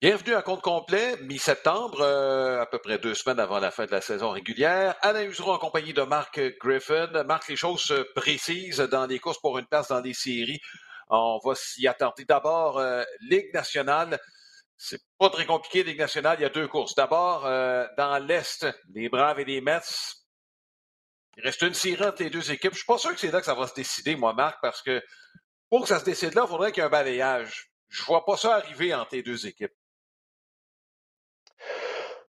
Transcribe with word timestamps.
Bienvenue 0.00 0.36
à 0.36 0.42
compte 0.42 0.62
complet, 0.62 1.16
mi-septembre, 1.22 2.02
euh, 2.02 2.60
à 2.60 2.66
peu 2.66 2.78
près 2.78 2.98
deux 2.98 3.14
semaines 3.14 3.40
avant 3.40 3.58
la 3.58 3.72
fin 3.72 3.84
de 3.84 3.90
la 3.90 4.00
saison 4.00 4.30
régulière. 4.30 4.94
Alain 5.00 5.24
Usereau 5.24 5.52
en 5.52 5.58
compagnie 5.58 5.92
de 5.92 6.02
Marc 6.02 6.40
Griffin. 6.60 7.08
Marc, 7.24 7.48
les 7.48 7.56
choses 7.56 7.80
se 7.80 8.06
précisent 8.14 8.78
dans 8.78 9.06
les 9.06 9.18
courses 9.18 9.40
pour 9.40 9.58
une 9.58 9.66
place 9.66 9.88
dans 9.88 10.00
les 10.00 10.14
séries. 10.14 10.60
On 11.08 11.40
va 11.44 11.56
s'y 11.56 11.88
attarder. 11.88 12.24
D'abord, 12.24 12.78
euh, 12.78 13.02
Ligue 13.22 13.52
nationale. 13.52 14.20
C'est 14.76 15.00
pas 15.18 15.30
très 15.30 15.46
compliqué, 15.46 15.82
Ligue 15.82 15.98
nationale. 15.98 16.38
Il 16.38 16.42
y 16.42 16.46
a 16.46 16.50
deux 16.50 16.68
courses. 16.68 16.94
D'abord, 16.94 17.44
euh, 17.46 17.84
dans 17.96 18.24
l'Est, 18.24 18.68
les 18.94 19.08
Braves 19.08 19.40
et 19.40 19.44
les 19.44 19.60
Mets. 19.60 19.80
Il 21.38 21.42
reste 21.42 21.62
une 21.62 21.74
série 21.74 22.04
entre 22.04 22.22
les 22.22 22.30
deux 22.30 22.52
équipes. 22.52 22.70
Je 22.70 22.78
suis 22.78 22.86
pas 22.86 22.98
sûr 22.98 23.12
que 23.12 23.18
c'est 23.18 23.32
là 23.32 23.40
que 23.40 23.46
ça 23.46 23.54
va 23.54 23.66
se 23.66 23.74
décider, 23.74 24.14
moi, 24.14 24.32
Marc, 24.32 24.58
parce 24.62 24.80
que 24.80 25.02
pour 25.68 25.82
que 25.82 25.88
ça 25.88 25.98
se 25.98 26.04
décide 26.04 26.34
là, 26.34 26.42
il 26.44 26.48
faudrait 26.48 26.70
qu'il 26.70 26.82
y 26.82 26.84
ait 26.84 26.86
un 26.86 26.88
balayage. 26.88 27.72
Je 27.88 28.04
vois 28.04 28.24
pas 28.24 28.36
ça 28.36 28.54
arriver 28.54 28.94
entre 28.94 29.16
les 29.16 29.24
deux 29.24 29.44
équipes. 29.44 29.72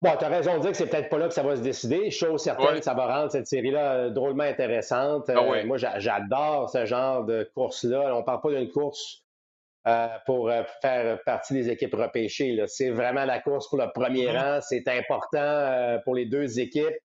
Bon, 0.04 0.14
tu 0.18 0.24
as 0.26 0.28
raison 0.28 0.56
de 0.56 0.60
dire 0.60 0.72
que 0.72 0.76
c'est 0.76 0.86
peut-être 0.86 1.08
pas 1.08 1.16
là 1.16 1.28
que 1.28 1.32
ça 1.32 1.42
va 1.42 1.56
se 1.56 1.62
décider. 1.62 2.10
Chose 2.10 2.42
certaine, 2.42 2.82
ça 2.82 2.92
va 2.92 3.06
rendre 3.06 3.32
cette 3.32 3.46
série-là 3.46 3.94
euh, 3.94 4.10
drôlement 4.10 4.44
intéressante. 4.44 5.30
Ah 5.30 5.38
euh, 5.38 5.64
moi, 5.64 5.78
j'adore 5.78 6.68
ce 6.68 6.84
genre 6.84 7.24
de 7.24 7.50
course-là. 7.54 8.14
On 8.14 8.18
ne 8.18 8.22
parle 8.22 8.42
pas 8.42 8.50
d'une 8.50 8.70
course 8.70 9.22
euh, 9.88 10.08
pour 10.26 10.52
faire 10.82 11.22
partie 11.24 11.54
des 11.54 11.70
équipes 11.70 11.94
repêchées. 11.94 12.62
C'est 12.66 12.90
vraiment 12.90 13.24
la 13.24 13.40
course 13.40 13.66
pour 13.70 13.78
le 13.78 13.86
premier 13.94 14.26
mm-hmm. 14.26 14.56
rang. 14.56 14.60
C'est 14.60 14.86
important 14.88 15.98
pour 16.04 16.14
les 16.14 16.26
deux 16.26 16.60
équipes. 16.60 16.98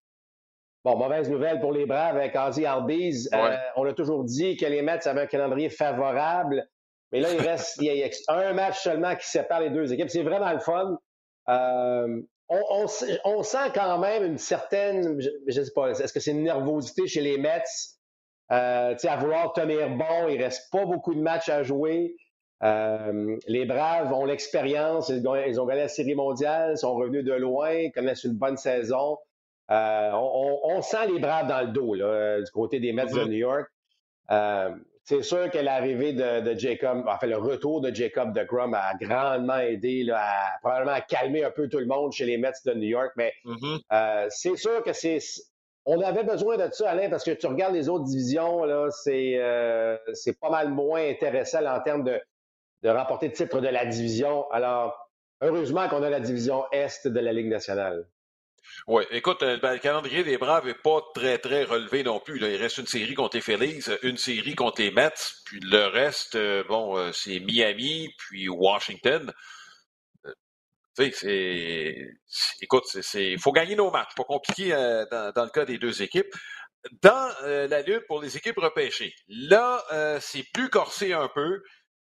Bon, 0.84 0.97
mauvaise 0.97 1.30
nouvelle 1.30 1.61
pour 1.61 1.72
les 1.72 1.86
Braves 1.86 2.17
avec 2.17 2.36
Ozzy 2.36 2.66
Albies. 2.66 3.30
on 3.78 3.86
a 3.86 3.94
toujours 3.94 4.25
dit 4.25 4.58
que 4.58 4.66
les 4.66 4.81
Mets 4.81 5.08
avaient 5.08 5.22
un 5.22 5.28
calendrier 5.28 5.69
favorable. 5.69 6.67
Mais 7.13 7.22
là, 7.22 7.30
il 7.31 7.39
reste 7.39 7.78
il 7.81 7.86
y 7.86 8.03
a 8.03 8.34
un 8.34 8.52
match 8.52 8.78
seulement 8.78 9.16
qui 9.16 9.25
sépare 9.25 9.61
les 9.61 9.69
deux 9.69 9.94
équipes. 9.94 10.09
C'est 10.09 10.22
vraiment 10.22 10.52
le 10.52 10.59
fun 10.59 10.97
on, 12.50 13.44
sent 13.44 13.72
quand 13.73 13.97
même 14.00 14.25
une 14.25 14.38
certaine, 14.38 15.19
je, 15.22 15.30
ne 15.47 15.66
sais 15.66 15.72
pas, 15.73 15.89
est-ce 15.92 16.14
que 16.14 16.19
c'est 16.19 16.31
une 16.31 16.44
nervosité 16.44 17.08
chez 17.08 17.22
les 17.22 17.38
Mets? 17.38 17.64
Euh, 18.52 18.95
à 19.03 19.17
vouloir 19.17 19.53
tenir 19.53 19.89
bon, 19.91 20.28
il 20.28 20.41
reste 20.41 20.72
pas 20.72 20.83
beaucoup 20.83 21.14
de 21.14 21.22
matchs 21.22 21.50
à 21.50 21.61
jouer. 21.61 22.16
Euh, 22.64 23.38
les 23.47 23.66
Braves 23.66 24.11
ont 24.11 24.25
l'expérience, 24.25 25.09
ils, 25.09 25.28
ont 25.59 25.66
gagné 25.66 25.81
la 25.81 25.88
Série 25.88 26.16
mondiale, 26.16 26.75
sont 26.75 26.95
revenus 26.95 27.23
de 27.23 27.33
loin, 27.33 27.89
connaissent 27.91 28.23
une 28.23 28.33
bonne 28.33 28.58
saison. 28.58 29.17
Euh, 29.69 30.09
on, 30.13 30.81
sent 30.81 31.08
les 31.13 31.19
Braves 31.19 31.47
dans 31.47 31.61
le 31.61 31.67
dos 31.67 31.94
là, 31.94 32.41
du 32.41 32.52
côté 32.52 32.80
des 32.80 32.91
Mets 32.91 33.06
de 33.06 33.11
mm-hmm. 33.11 33.28
New 33.28 33.38
York. 33.38 33.69
C'est 35.10 35.24
sûr 35.24 35.50
que 35.50 35.58
l'arrivée 35.58 36.14
de, 36.14 36.56
Jacob, 36.56 37.08
en 37.08 37.18
fait, 37.18 37.26
le 37.26 37.38
retour 37.38 37.82
de 37.82 37.92
Jacob 37.92 38.32
de 38.32 38.44
Grum 38.44 38.76
a 38.76 38.94
grandement 38.94 39.58
aidé 39.58 40.04
là, 40.04 40.20
à 40.22 40.60
probablement 40.60 41.00
calmer 41.08 41.44
un 41.44 41.50
peu 41.50 41.68
tout 41.68 41.80
le 41.80 41.88
monde 41.88 42.12
chez 42.12 42.26
les 42.26 42.38
Mets 42.38 42.52
de 42.64 42.74
New 42.76 42.90
York. 42.90 43.14
Mais 43.16 43.34
mm-hmm. 43.44 43.80
euh, 43.92 44.28
c'est 44.30 44.56
sûr 44.56 44.84
que 44.84 44.94
c'est. 44.94 45.18
On 45.86 46.00
avait 46.02 46.24
besoin 46.24 46.58
de 46.58 46.72
ça, 46.72 46.92
Alain, 46.92 47.10
parce 47.10 47.24
que 47.24 47.32
tu 47.32 47.48
regardes 47.48 47.74
les 47.74 47.90
autres 47.90 48.04
divisions, 48.04 48.64
là, 48.66 48.92
c'est, 48.92 49.40
euh, 49.40 49.98
c'est 50.14 50.40
pas 50.40 50.52
mal 50.52 50.70
moins 50.70 51.02
intéressant 51.10 51.66
en 51.66 51.82
termes 51.82 52.04
de, 52.04 52.22
de 52.84 52.90
remporter 52.90 53.30
le 53.30 53.34
titre 53.34 53.62
de 53.62 53.68
la 53.68 53.88
division. 53.88 54.48
Alors, 54.52 55.10
heureusement 55.42 55.90
qu'on 55.90 56.04
a 56.04 56.12
la 56.12 56.20
division 56.20 56.66
Est 56.72 57.08
de 57.08 57.20
la 57.20 57.34
Ligue 57.34 57.50
nationale. 57.50 58.06
Oui, 58.88 59.03
écoute, 59.12 59.44
euh, 59.44 59.58
ben, 59.58 59.73
le 59.73 59.80
calendrier 59.80 60.23
des 60.23 60.38
Braves 60.38 60.66
n'est 60.66 60.73
pas 60.73 61.02
très, 61.14 61.38
très 61.38 61.64
relevé 61.64 62.03
non 62.03 62.20
plus. 62.20 62.38
Il 62.38 62.56
reste 62.56 62.78
une 62.78 62.88
série 62.88 63.14
contre 63.14 63.38
les 63.38 63.42
Phillies, 63.42 63.84
une 64.03 64.17
série 64.17 64.56
contre 64.56 64.81
les 64.81 64.92
Mets, 64.92 65.12
puis 65.45 65.59
le 65.59 65.88
reste, 65.88 66.36
euh, 66.36 66.64
bon, 66.67 66.97
euh, 66.97 67.12
c'est 67.12 67.40
Miami, 67.40 68.13
puis 68.18 68.50
Washington. 68.50 69.31
C'est. 71.13 72.09
Écoute, 72.62 72.84
il 73.13 73.40
faut 73.40 73.53
gagner 73.53 73.75
nos 73.75 73.90
matchs. 73.90 74.13
Pas 74.18 74.25
compliqué 74.25 74.72
dans, 74.72 75.46
le 75.46 75.50
cas 75.50 75.63
des 75.63 75.78
deux 75.78 76.01
équipes. 76.01 76.36
Dans 77.01 77.34
la 77.46 77.81
lutte 77.84 78.06
pour 78.07 78.22
les 78.22 78.36
équipes 78.36 78.57
repêchées, 78.57 79.13
là, 79.30 79.81
c'est 80.19 80.44
plus 80.51 80.69
corsé 80.69 81.13
un 81.13 81.30
peu. 81.30 81.62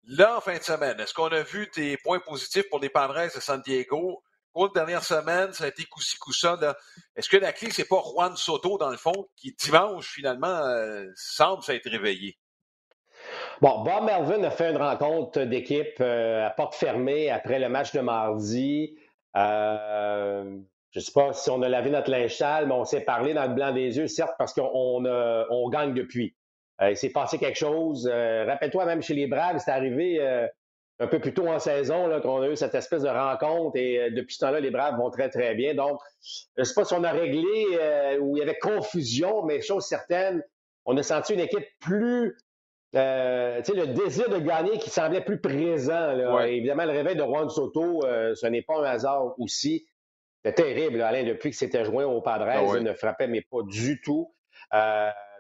Là, 0.06 0.38
en 0.38 0.42
fin 0.42 0.58
de 0.58 0.64
semaine, 0.64 0.98
est-ce 1.00 1.14
qu'on 1.14 1.28
a 1.28 1.44
vu 1.44 1.70
des 1.76 1.98
points 1.98 2.22
positifs 2.22 2.70
pour 2.70 2.80
les 2.80 2.90
Padres 2.90 3.26
de 3.36 3.42
San 3.42 3.62
Diego? 3.62 4.24
Pour 4.54 4.72
dernière 4.74 5.04
semaine, 5.04 5.54
ça 5.54 5.66
a 5.66 5.68
été 5.68 5.86
coup-ci, 5.86 6.18
coup-ça. 6.18 6.58
Est-ce 7.16 7.30
que 7.30 7.38
la 7.38 7.54
clé, 7.54 7.70
c'est 7.72 7.88
pas 7.88 8.02
Juan 8.02 8.36
Soto, 8.36 8.78
dans 8.78 8.90
le 8.90 8.98
fond, 8.98 9.28
qui 9.36 9.54
dimanche, 9.54 10.12
finalement, 10.12 10.48
euh, 10.48 11.06
semble 11.16 11.62
s'être 11.62 11.90
réveillé? 11.90 12.38
Bon, 13.62 13.84
Bob 13.84 14.06
Melvin 14.06 14.44
a 14.44 14.50
fait 14.50 14.72
une 14.72 14.78
rencontre 14.78 15.42
d'équipe 15.42 16.02
euh, 16.02 16.48
à 16.48 16.50
porte 16.50 16.74
fermée 16.74 17.30
après 17.30 17.60
le 17.60 17.70
match 17.70 17.92
de 17.94 18.00
mardi. 18.00 18.98
Euh, 19.36 20.58
je 20.92 21.00
ne 21.00 21.04
sais 21.04 21.12
pas 21.12 21.34
si 21.34 21.50
on 21.52 21.62
a 21.62 21.70
lavé 21.70 21.92
notre 21.92 22.10
linge 22.10 22.36
sale, 22.36 22.68
mais 22.68 22.74
on 22.74 22.86
s'est 22.86 23.02
parlé 23.02 23.36
dans 23.36 23.46
le 23.46 23.54
blanc 23.54 23.72
des 23.72 23.98
yeux, 23.98 24.08
certes, 24.08 24.34
parce 24.40 24.54
qu'on 24.54 24.66
on 24.74 25.70
gagne 25.70 25.94
depuis. 25.94 26.36
il 26.82 26.98
s'est 26.98 27.12
passé 27.12 27.38
quelque 27.38 27.60
chose. 27.60 28.08
Rappelle-toi, 28.08 28.86
même 28.86 29.04
chez 29.04 29.14
les 29.14 29.28
Braves, 29.28 29.62
c'est 29.64 29.70
arrivé 29.70 30.20
un 31.00 31.08
peu 31.08 31.20
plus 31.20 31.34
tôt 31.34 31.48
en 31.48 31.60
saison 31.60 32.20
qu'on 32.22 32.42
a 32.42 32.50
eu 32.50 32.56
cette 32.56 32.76
espèce 32.76 33.04
de 33.04 33.10
rencontre 33.10 33.78
et 33.78 34.00
euh, 34.00 34.10
depuis 34.12 34.36
ce 34.36 34.40
temps-là, 34.42 34.60
les 34.60 34.70
Braves 34.70 34.98
vont 34.98 35.10
très, 35.10 35.30
très 35.30 35.56
bien. 35.56 35.74
Donc, 35.74 36.00
je 36.22 36.62
ne 36.62 36.64
sais 36.64 36.74
pas 36.74 36.84
si 36.84 36.94
on 36.94 37.04
a 37.04 37.12
réglé 37.12 37.66
euh, 37.74 38.18
où 38.20 38.36
il 38.36 38.40
y 38.40 38.44
avait 38.44 38.60
confusion, 38.60 39.44
mais 39.44 39.62
chose 39.62 39.86
certaine, 39.86 40.44
on 40.86 40.98
a 40.98 41.04
senti 41.04 41.34
une 41.34 41.40
équipe 41.40 41.66
plus. 41.80 42.38
Euh, 42.96 43.62
tu 43.62 43.72
sais, 43.72 43.78
le 43.78 43.88
désir 43.88 44.30
de 44.30 44.40
gagner 44.40 44.78
qui 44.80 44.90
semblait 44.90 45.24
plus 45.24 45.40
présent. 45.40 46.40
Évidemment, 46.42 46.86
le 46.86 46.92
réveil 46.92 47.16
de 47.16 47.24
Juan 47.24 47.50
Soto, 47.50 48.02
ce 48.02 48.48
n'est 48.48 48.64
pas 48.64 48.80
un 48.80 48.84
hasard 48.84 49.40
aussi. 49.40 49.88
C'était 50.44 50.64
terrible, 50.64 51.02
Alain, 51.02 51.24
depuis 51.24 51.52
que 51.52 51.56
c'était 51.56 51.84
joint 51.84 52.06
au 52.06 52.22
Padres, 52.22 52.48
ah 52.48 52.64
il 52.78 52.84
ne 52.84 52.94
frappait, 52.94 53.28
mais 53.28 53.42
pas 53.42 53.62
du 53.64 54.02
tout. 54.02 54.34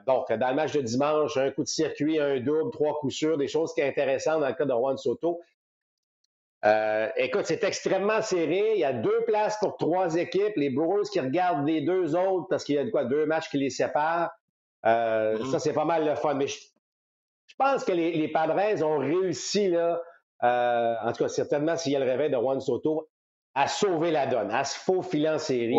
Donc, 0.09 0.31
dans 0.31 0.50
le 0.50 0.56
match 0.56 0.74
de 0.74 0.81
dimanche, 0.81 1.38
un 1.38 1.52
coup 1.52 1.64
de 1.64 1.68
circuit, 1.68 2.20
un 2.20 2.40
double, 2.40 2.72
trois 2.72 3.00
coups 3.00 3.14
sûrs, 3.14 3.38
des 3.38 3.47
choses 3.47 3.74
qui 3.74 3.81
sont 3.81 3.88
intéressantes 3.88 4.42
dans 4.42 4.47
le 4.47 4.53
cas 4.53 4.66
de 4.66 4.72
Juan 4.72 4.97
Soto. 4.97 5.40
Euh, 6.66 7.08
écoute, 7.16 7.46
c'est 7.46 7.64
extrêmement 7.64 8.22
serré. 8.22 8.74
Il 8.74 8.80
y 8.80 8.84
a 8.84 8.92
deux 8.92 9.24
places 9.25 9.58
pour 9.59 9.78
trois 9.78 10.16
équipes. 10.16 10.53
Les 10.56 10.72
Brewers 10.72 11.08
qui 11.12 11.20
regardent 11.20 11.68
les 11.68 11.81
deux 11.81 12.16
autres 12.16 12.47
parce 12.50 12.64
qu'il 12.64 12.75
y 12.75 12.80
a 12.80 12.90
quoi, 12.90 13.06
deux 13.06 13.28
matchs 13.28 13.50
qui 13.50 13.59
les 13.59 13.70
séparent. 13.70 14.31
Euh, 14.86 15.38
mm-hmm. 15.38 15.52
Ça, 15.52 15.59
c'est 15.59 15.74
pas 15.74 15.86
mal 15.86 16.06
le 16.06 16.16
fun. 16.16 16.34
Mais 16.34 16.47
je, 16.47 16.58
pense 17.58 17.84
que 17.84 17.91
les, 17.91 18.28
Padres 18.30 18.84
ont 18.84 18.97
réussi, 18.97 19.70
là, 19.70 20.02
euh, 20.44 20.96
en 21.03 21.12
tout 21.12 21.24
cas, 21.24 21.30
certainement 21.30 21.78
s'il 21.78 21.91
y 21.91 21.96
a 21.96 22.00
le 22.00 22.09
réveil 22.09 22.31
de 22.31 22.36
Juan 22.36 22.59
Soto, 22.59 23.08
à 23.53 23.68
sauver 23.68 24.09
la 24.09 24.26
donne, 24.26 24.50
à 24.50 24.64
se 24.64 24.78
faufiler 24.78 25.30
en 25.30 25.40
série. 25.40 25.78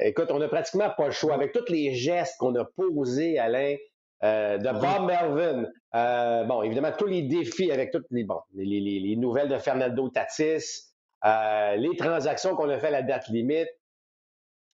Écoute, 0.00 0.30
on 0.30 0.38
n'a 0.38 0.48
pratiquement 0.48 0.90
pas 0.96 1.06
le 1.06 1.12
choix. 1.12 1.34
Avec 1.34 1.52
tous 1.52 1.70
les 1.70 1.94
gestes 1.94 2.36
qu'on 2.38 2.54
a 2.54 2.64
posés, 2.64 3.38
Alain, 3.38 3.76
euh, 4.24 4.56
de 4.56 4.70
Bob 4.70 5.06
Melvin. 5.06 5.66
Euh, 5.94 6.44
bon, 6.44 6.62
évidemment, 6.62 6.92
tous 6.96 7.06
les 7.06 7.22
défis 7.22 7.70
avec 7.70 7.90
toutes 7.90 8.06
les, 8.10 8.24
bon, 8.24 8.40
les, 8.54 9.16
nouvelles 9.16 9.48
de 9.48 9.58
Fernando 9.58 10.08
Tatis, 10.08 10.94
euh, 11.26 11.76
les 11.76 11.94
transactions 11.96 12.56
qu'on 12.56 12.70
a 12.70 12.78
fait 12.78 12.86
à 12.86 12.90
la 12.90 13.02
date 13.02 13.28
limite, 13.28 13.68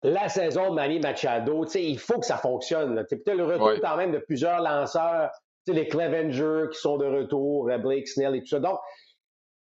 la 0.03 0.27
saison 0.27 0.71
de 0.71 0.75
Manny 0.75 0.99
Machado, 0.99 1.65
il 1.75 1.97
faut 1.97 2.19
que 2.19 2.25
ça 2.25 2.37
fonctionne. 2.37 3.05
Peut-être 3.09 3.37
le 3.37 3.45
retour 3.45 3.71
quand 3.81 3.95
même 3.95 4.11
de 4.11 4.19
plusieurs 4.19 4.61
lanceurs, 4.61 5.31
les 5.67 5.87
Clevenger 5.87 6.65
qui 6.71 6.79
sont 6.79 6.97
de 6.97 7.05
retour, 7.05 7.69
Blake 7.79 8.07
Snell 8.07 8.35
et 8.35 8.41
tout 8.41 8.47
ça. 8.47 8.59
Donc, 8.59 8.79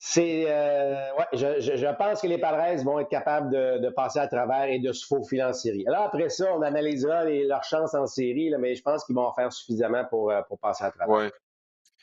c'est, 0.02 0.46
euh, 0.48 1.14
ouais, 1.18 1.26
je, 1.34 1.76
je, 1.76 1.96
pense 1.98 2.22
que 2.22 2.28
les 2.28 2.38
Padres 2.38 2.82
vont 2.86 3.00
être 3.00 3.10
capables 3.10 3.52
de, 3.52 3.90
passer 3.90 4.20
à 4.20 4.30
travers 4.30 4.64
et 4.64 4.80
de 4.80 4.94
se 4.94 5.06
faufiler 5.06 5.44
en 5.44 5.52
série. 5.52 5.86
Alors 5.88 6.04
après 6.04 6.30
ça, 6.30 6.46
on 6.56 6.62
analysera 6.62 7.26
leurs 7.26 7.66
chances 7.66 7.94
en 7.94 8.08
série, 8.08 8.50
là, 8.50 8.58
mais 8.58 8.76
je 8.76 8.82
pense 8.82 9.04
qu'ils 9.04 9.16
vont 9.16 9.26
en 9.26 9.34
faire 9.34 9.52
suffisamment 9.52 10.06
pour, 10.06 10.32
euh, 10.32 10.42
pour 10.44 10.58
passer 10.58 10.86
à 10.86 10.92
travers. 10.92 11.14
Ouais. 11.14 11.32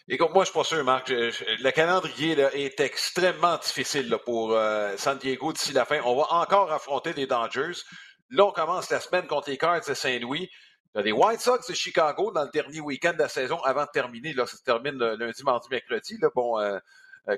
Écoute, 0.08 0.28
moi, 0.34 0.44
je 0.44 0.50
suis 0.50 0.58
pas 0.58 0.64
sûr, 0.64 0.84
Marc. 0.84 1.08
le 1.08 1.70
calendrier 1.70 2.36
là, 2.36 2.54
est 2.54 2.78
extrêmement 2.80 3.56
difficile 3.56 4.14
pour 4.26 4.52
euh, 4.52 4.94
San 4.98 5.16
Diego 5.16 5.54
d'ici 5.54 5.72
la 5.72 5.86
fin. 5.86 6.00
On 6.04 6.16
va 6.16 6.26
encore 6.32 6.70
affronter 6.70 7.14
les 7.14 7.26
Dodgers. 7.26 7.80
Là, 8.30 8.44
on 8.44 8.52
commence 8.52 8.90
la 8.90 9.00
semaine 9.00 9.26
contre 9.26 9.48
les 9.48 9.56
Cards 9.56 9.86
de 9.88 9.94
Saint-Louis. 9.94 10.50
Il 10.94 10.98
y 10.98 11.00
a 11.00 11.02
les 11.02 11.12
White 11.12 11.40
Sox 11.40 11.66
de 11.66 11.74
Chicago 11.74 12.30
dans 12.30 12.44
le 12.44 12.50
dernier 12.52 12.80
week-end 12.80 13.14
de 13.14 13.20
la 13.20 13.28
saison 13.28 13.58
avant 13.62 13.84
de 13.84 13.90
terminer. 13.92 14.34
Là, 14.34 14.46
ça 14.46 14.58
se 14.58 14.62
termine 14.62 14.98
lundi, 14.98 15.42
mardi, 15.44 15.66
mercredi. 15.70 16.18
Là, 16.20 16.28
bon, 16.34 16.58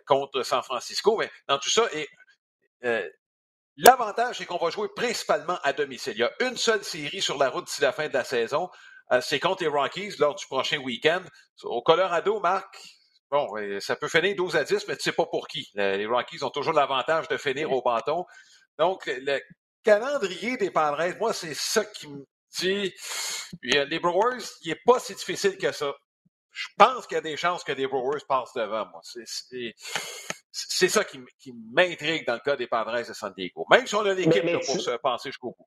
contre 0.06 0.42
San 0.42 0.62
Francisco. 0.62 1.16
Mais 1.16 1.30
dans 1.46 1.58
tout 1.58 1.70
ça, 1.70 1.84
et 1.92 2.08
euh, 2.84 3.08
l'avantage, 3.76 4.38
c'est 4.38 4.46
qu'on 4.46 4.58
va 4.58 4.70
jouer 4.70 4.88
principalement 4.94 5.58
à 5.62 5.72
domicile. 5.72 6.14
Il 6.16 6.20
y 6.20 6.24
a 6.24 6.32
une 6.40 6.56
seule 6.56 6.84
série 6.84 7.20
sur 7.20 7.38
la 7.38 7.50
route 7.50 7.66
d'ici 7.66 7.82
la 7.82 7.92
fin 7.92 8.08
de 8.08 8.14
la 8.14 8.24
saison. 8.24 8.70
Euh, 9.12 9.20
c'est 9.20 9.40
contre 9.40 9.62
les 9.62 9.68
Rockies 9.68 10.16
lors 10.18 10.34
du 10.34 10.46
prochain 10.46 10.78
week-end. 10.78 11.22
Au 11.62 11.82
Colorado, 11.82 12.40
Marc, 12.40 12.78
bon, 13.30 13.48
ça 13.80 13.96
peut 13.96 14.08
finir 14.08 14.36
12 14.36 14.56
à 14.56 14.64
10, 14.64 14.86
mais 14.88 14.96
tu 14.96 15.04
sais 15.04 15.12
pas 15.12 15.26
pour 15.26 15.48
qui. 15.48 15.70
Les 15.74 16.06
Rockies 16.06 16.42
ont 16.44 16.50
toujours 16.50 16.74
l'avantage 16.74 17.28
de 17.28 17.36
finir 17.36 17.72
au 17.72 17.82
bâton. 17.82 18.26
Donc, 18.78 19.06
le 19.06 19.40
calendrier 19.82 20.56
des 20.56 20.70
Padres, 20.70 21.16
moi, 21.18 21.32
c'est 21.32 21.54
ça 21.54 21.84
qui 21.84 22.08
me 22.08 22.24
dit. 22.58 22.94
Les 23.62 23.98
Brewers, 23.98 24.44
il 24.62 24.68
n'est 24.68 24.80
pas 24.84 24.98
si 24.98 25.14
difficile 25.14 25.56
que 25.56 25.72
ça 25.72 25.92
je 26.50 26.68
pense 26.76 27.06
qu'il 27.06 27.16
y 27.16 27.18
a 27.18 27.22
des 27.22 27.36
chances 27.36 27.64
que 27.64 27.72
les 27.72 27.86
Brewers 27.86 28.26
passent 28.28 28.52
devant 28.54 28.86
moi. 28.86 29.00
c'est 30.50 30.88
ça 30.88 31.04
qui, 31.04 31.20
m'intrigue 31.72 32.26
dans 32.26 32.34
le 32.34 32.40
cas 32.40 32.56
des 32.56 32.66
Padres 32.66 32.98
de 33.06 33.12
San 33.12 33.32
Diego. 33.36 33.66
Même 33.70 33.86
si 33.86 33.94
on 33.94 34.04
a 34.04 34.14
l'équipe 34.14 34.44
pour 34.44 34.80
se 34.80 34.96
penser 34.98 35.30
jusqu'au 35.30 35.54
bout. 35.58 35.66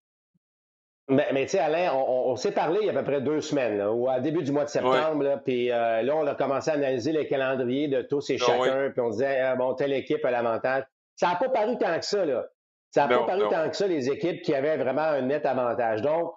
Mais, 1.07 1.27
mais 1.33 1.45
tu 1.45 1.51
sais, 1.51 1.59
Alain, 1.59 1.91
on, 1.93 2.35
s'est 2.37 2.53
parlé 2.53 2.79
il 2.81 2.85
y 2.85 2.89
a 2.89 2.93
à 2.93 2.95
peu 2.95 3.03
près 3.03 3.21
deux 3.21 3.41
semaines, 3.41 3.81
ou 3.81 4.07
à 4.07 4.21
début 4.21 4.43
du 4.43 4.51
mois 4.51 4.63
de 4.63 4.69
septembre, 4.69 5.41
puis 5.43 5.69
euh, 5.69 6.01
là, 6.03 6.15
on 6.15 6.25
a 6.25 6.35
commencé 6.35 6.71
à 6.71 6.75
analyser 6.75 7.11
les 7.11 7.27
calendriers 7.27 7.89
de 7.89 8.01
tous 8.01 8.29
et 8.29 8.37
ah 8.39 8.45
chacun, 8.45 8.91
puis 8.91 9.01
on 9.01 9.09
disait, 9.09 9.41
ah, 9.41 9.55
bon, 9.55 9.73
telle 9.73 9.91
équipe 9.91 10.23
a 10.23 10.31
l'avantage. 10.31 10.85
Ça 11.17 11.27
n'a 11.27 11.35
pas 11.35 11.49
paru 11.49 11.77
tant 11.77 11.99
que 11.99 12.05
ça, 12.05 12.23
là. 12.23 12.45
Ça 12.91 13.07
n'a 13.07 13.17
pas 13.17 13.25
paru 13.25 13.43
tant 13.49 13.69
que 13.69 13.75
ça, 13.75 13.87
les 13.87 14.09
équipes 14.09 14.41
qui 14.41 14.53
avaient 14.53 14.77
vraiment 14.77 15.01
un 15.01 15.21
net 15.21 15.45
avantage. 15.45 16.01
Donc, 16.01 16.33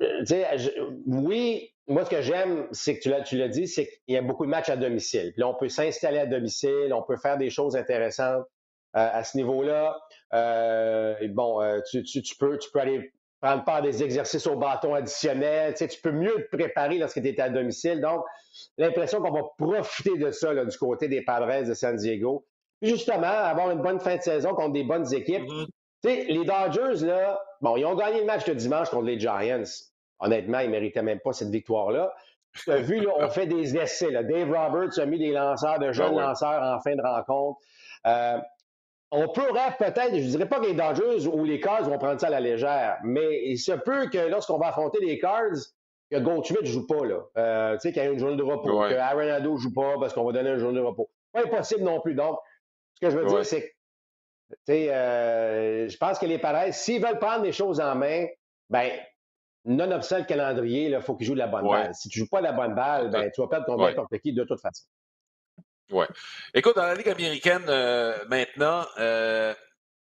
euh, 0.00 0.20
tu 0.20 0.26
sais, 0.26 0.46
oui, 1.06 1.70
moi, 1.88 2.04
ce 2.04 2.10
que 2.10 2.20
j'aime, 2.20 2.66
c'est 2.72 2.96
que 2.96 3.02
tu 3.02 3.08
l'as, 3.10 3.20
tu 3.20 3.36
l'as 3.36 3.48
dit, 3.48 3.68
c'est 3.68 3.86
qu'il 3.86 4.14
y 4.14 4.16
a 4.16 4.22
beaucoup 4.22 4.44
de 4.44 4.50
matchs 4.50 4.68
à 4.68 4.76
domicile. 4.76 5.32
Puis 5.32 5.40
là, 5.40 5.48
on 5.48 5.54
peut 5.54 5.68
s'installer 5.68 6.18
à 6.18 6.26
domicile, 6.26 6.92
on 6.92 7.02
peut 7.02 7.16
faire 7.16 7.38
des 7.38 7.50
choses 7.50 7.76
intéressantes 7.76 8.44
euh, 8.96 9.08
à 9.12 9.22
ce 9.22 9.36
niveau-là. 9.36 9.96
Euh, 10.34 11.14
bon, 11.28 11.62
euh, 11.62 11.78
tu, 11.90 12.02
tu, 12.02 12.34
peux, 12.38 12.58
tu 12.58 12.70
peux 12.72 12.80
aller 12.80 13.12
prendre 13.40 13.64
part 13.64 13.82
des 13.82 14.02
exercices 14.02 14.46
au 14.46 14.56
bâton 14.56 14.94
additionnel. 14.94 15.72
Tu, 15.72 15.78
sais, 15.78 15.88
tu 15.88 16.00
peux 16.00 16.10
mieux 16.10 16.48
te 16.50 16.56
préparer 16.56 16.98
lorsque 16.98 17.22
tu 17.22 17.28
es 17.28 17.40
à 17.40 17.50
domicile. 17.50 18.00
Donc, 18.00 18.24
l'impression 18.78 19.20
qu'on 19.20 19.32
va 19.32 19.42
profiter 19.56 20.18
de 20.18 20.30
ça 20.32 20.52
là, 20.52 20.64
du 20.64 20.76
côté 20.76 21.06
des 21.06 21.22
Padres 21.22 21.66
de 21.66 21.74
San 21.74 21.96
Diego. 21.96 22.44
Puis 22.80 22.90
justement, 22.90 23.26
avoir 23.26 23.70
une 23.70 23.80
bonne 23.80 24.00
fin 24.00 24.16
de 24.16 24.22
saison 24.22 24.54
contre 24.54 24.72
des 24.72 24.84
bonnes 24.84 25.12
équipes. 25.14 25.44
Mm-hmm. 25.44 25.66
Tu 26.02 26.10
sais, 26.10 26.24
les 26.28 26.44
Dodgers, 26.44 27.06
là, 27.06 27.40
bon, 27.60 27.76
ils 27.76 27.86
ont 27.86 27.94
gagné 27.94 28.20
le 28.20 28.26
match 28.26 28.44
de 28.44 28.54
dimanche 28.54 28.90
contre 28.90 29.04
les 29.04 29.18
Giants. 29.18 29.62
Honnêtement, 30.18 30.60
ils 30.60 30.66
ne 30.66 30.72
méritaient 30.72 31.02
même 31.02 31.20
pas 31.20 31.32
cette 31.32 31.50
victoire-là. 31.50 32.14
Tu 32.54 32.70
as 32.70 32.78
vu, 32.78 33.00
là, 33.00 33.12
on 33.16 33.28
fait 33.28 33.46
des 33.46 33.76
essais. 33.76 34.10
Là. 34.10 34.22
Dave 34.22 34.50
Roberts 34.50 34.98
a 34.98 35.06
mis 35.06 35.18
des 35.18 35.32
lanceurs, 35.32 35.78
de 35.78 35.92
jeunes 35.92 36.18
ah 36.18 36.28
lanceurs 36.28 36.62
en 36.62 36.80
fin 36.80 36.96
de 36.96 37.02
rencontre. 37.02 37.60
Euh, 38.06 38.38
on 39.10 39.28
pourrait 39.28 39.76
peut-être, 39.78 40.14
je 40.14 40.22
ne 40.22 40.30
dirais 40.30 40.48
pas 40.48 40.58
que 40.58 40.66
les 40.66 40.74
Dodgers 40.74 41.26
ou 41.26 41.44
les 41.44 41.60
Cards 41.60 41.84
vont 41.84 41.98
prendre 41.98 42.20
ça 42.20 42.28
à 42.28 42.30
la 42.30 42.40
légère, 42.40 42.98
mais 43.04 43.44
il 43.44 43.58
se 43.58 43.72
peut 43.72 44.08
que 44.08 44.18
lorsqu'on 44.18 44.58
va 44.58 44.68
affronter 44.68 44.98
les 45.00 45.18
Cards, 45.18 45.56
que 46.10 46.18
Goldschmidt 46.18 46.62
ne 46.62 46.66
joue 46.66 46.86
pas, 46.86 47.04
là. 47.04 47.20
Euh, 47.36 47.74
tu 47.74 47.80
sais, 47.80 47.92
qu'il 47.92 48.02
y 48.02 48.06
a 48.06 48.10
une 48.10 48.18
journée 48.18 48.36
de 48.36 48.42
repos, 48.42 48.80
que 48.88 48.94
Arenado 48.94 49.54
ne 49.54 49.58
joue 49.58 49.72
pas 49.72 49.94
parce 49.98 50.12
qu'on 50.12 50.24
va 50.24 50.32
donner 50.32 50.50
une 50.50 50.58
journée 50.58 50.78
de 50.78 50.84
repos. 50.84 51.10
Pas 51.32 51.44
impossible 51.44 51.82
non 51.82 52.00
plus. 52.00 52.14
Donc, 52.14 52.38
ce 52.94 53.06
que 53.06 53.10
je 53.12 53.18
veux 53.18 53.26
dire, 53.26 53.44
c'est 53.44 53.62
que, 53.62 53.66
tu 53.66 54.56
sais, 54.66 54.94
euh, 54.94 55.88
je 55.88 55.96
pense 55.96 56.18
que 56.18 56.26
les 56.26 56.38
pareils, 56.38 56.72
s'ils 56.72 57.02
veulent 57.02 57.18
prendre 57.18 57.42
les 57.44 57.52
choses 57.52 57.80
en 57.80 57.94
main, 57.94 58.26
ben, 58.70 58.90
non-obstant 59.66 60.18
le 60.18 60.24
calendrier, 60.24 60.88
il 60.88 61.00
faut 61.00 61.16
qu'ils 61.16 61.26
jouent 61.26 61.34
la 61.34 61.48
bonne 61.48 61.68
balle. 61.68 61.94
Si 61.94 62.08
tu 62.08 62.18
ne 62.18 62.24
joues 62.24 62.30
pas 62.30 62.40
la 62.40 62.52
bonne 62.52 62.74
balle, 62.74 63.10
ben, 63.10 63.30
tu 63.34 63.40
vas 63.40 63.48
perdre 63.48 63.66
contre 63.66 63.86
n'importe 63.86 64.18
qui 64.18 64.32
de 64.32 64.44
toute 64.44 64.60
façon. 64.60 64.84
Oui. 65.90 66.06
Écoute, 66.54 66.76
dans 66.76 66.86
la 66.86 66.94
Ligue 66.94 67.08
américaine, 67.08 67.64
euh, 67.68 68.16
maintenant, 68.28 68.84
euh, 68.98 69.54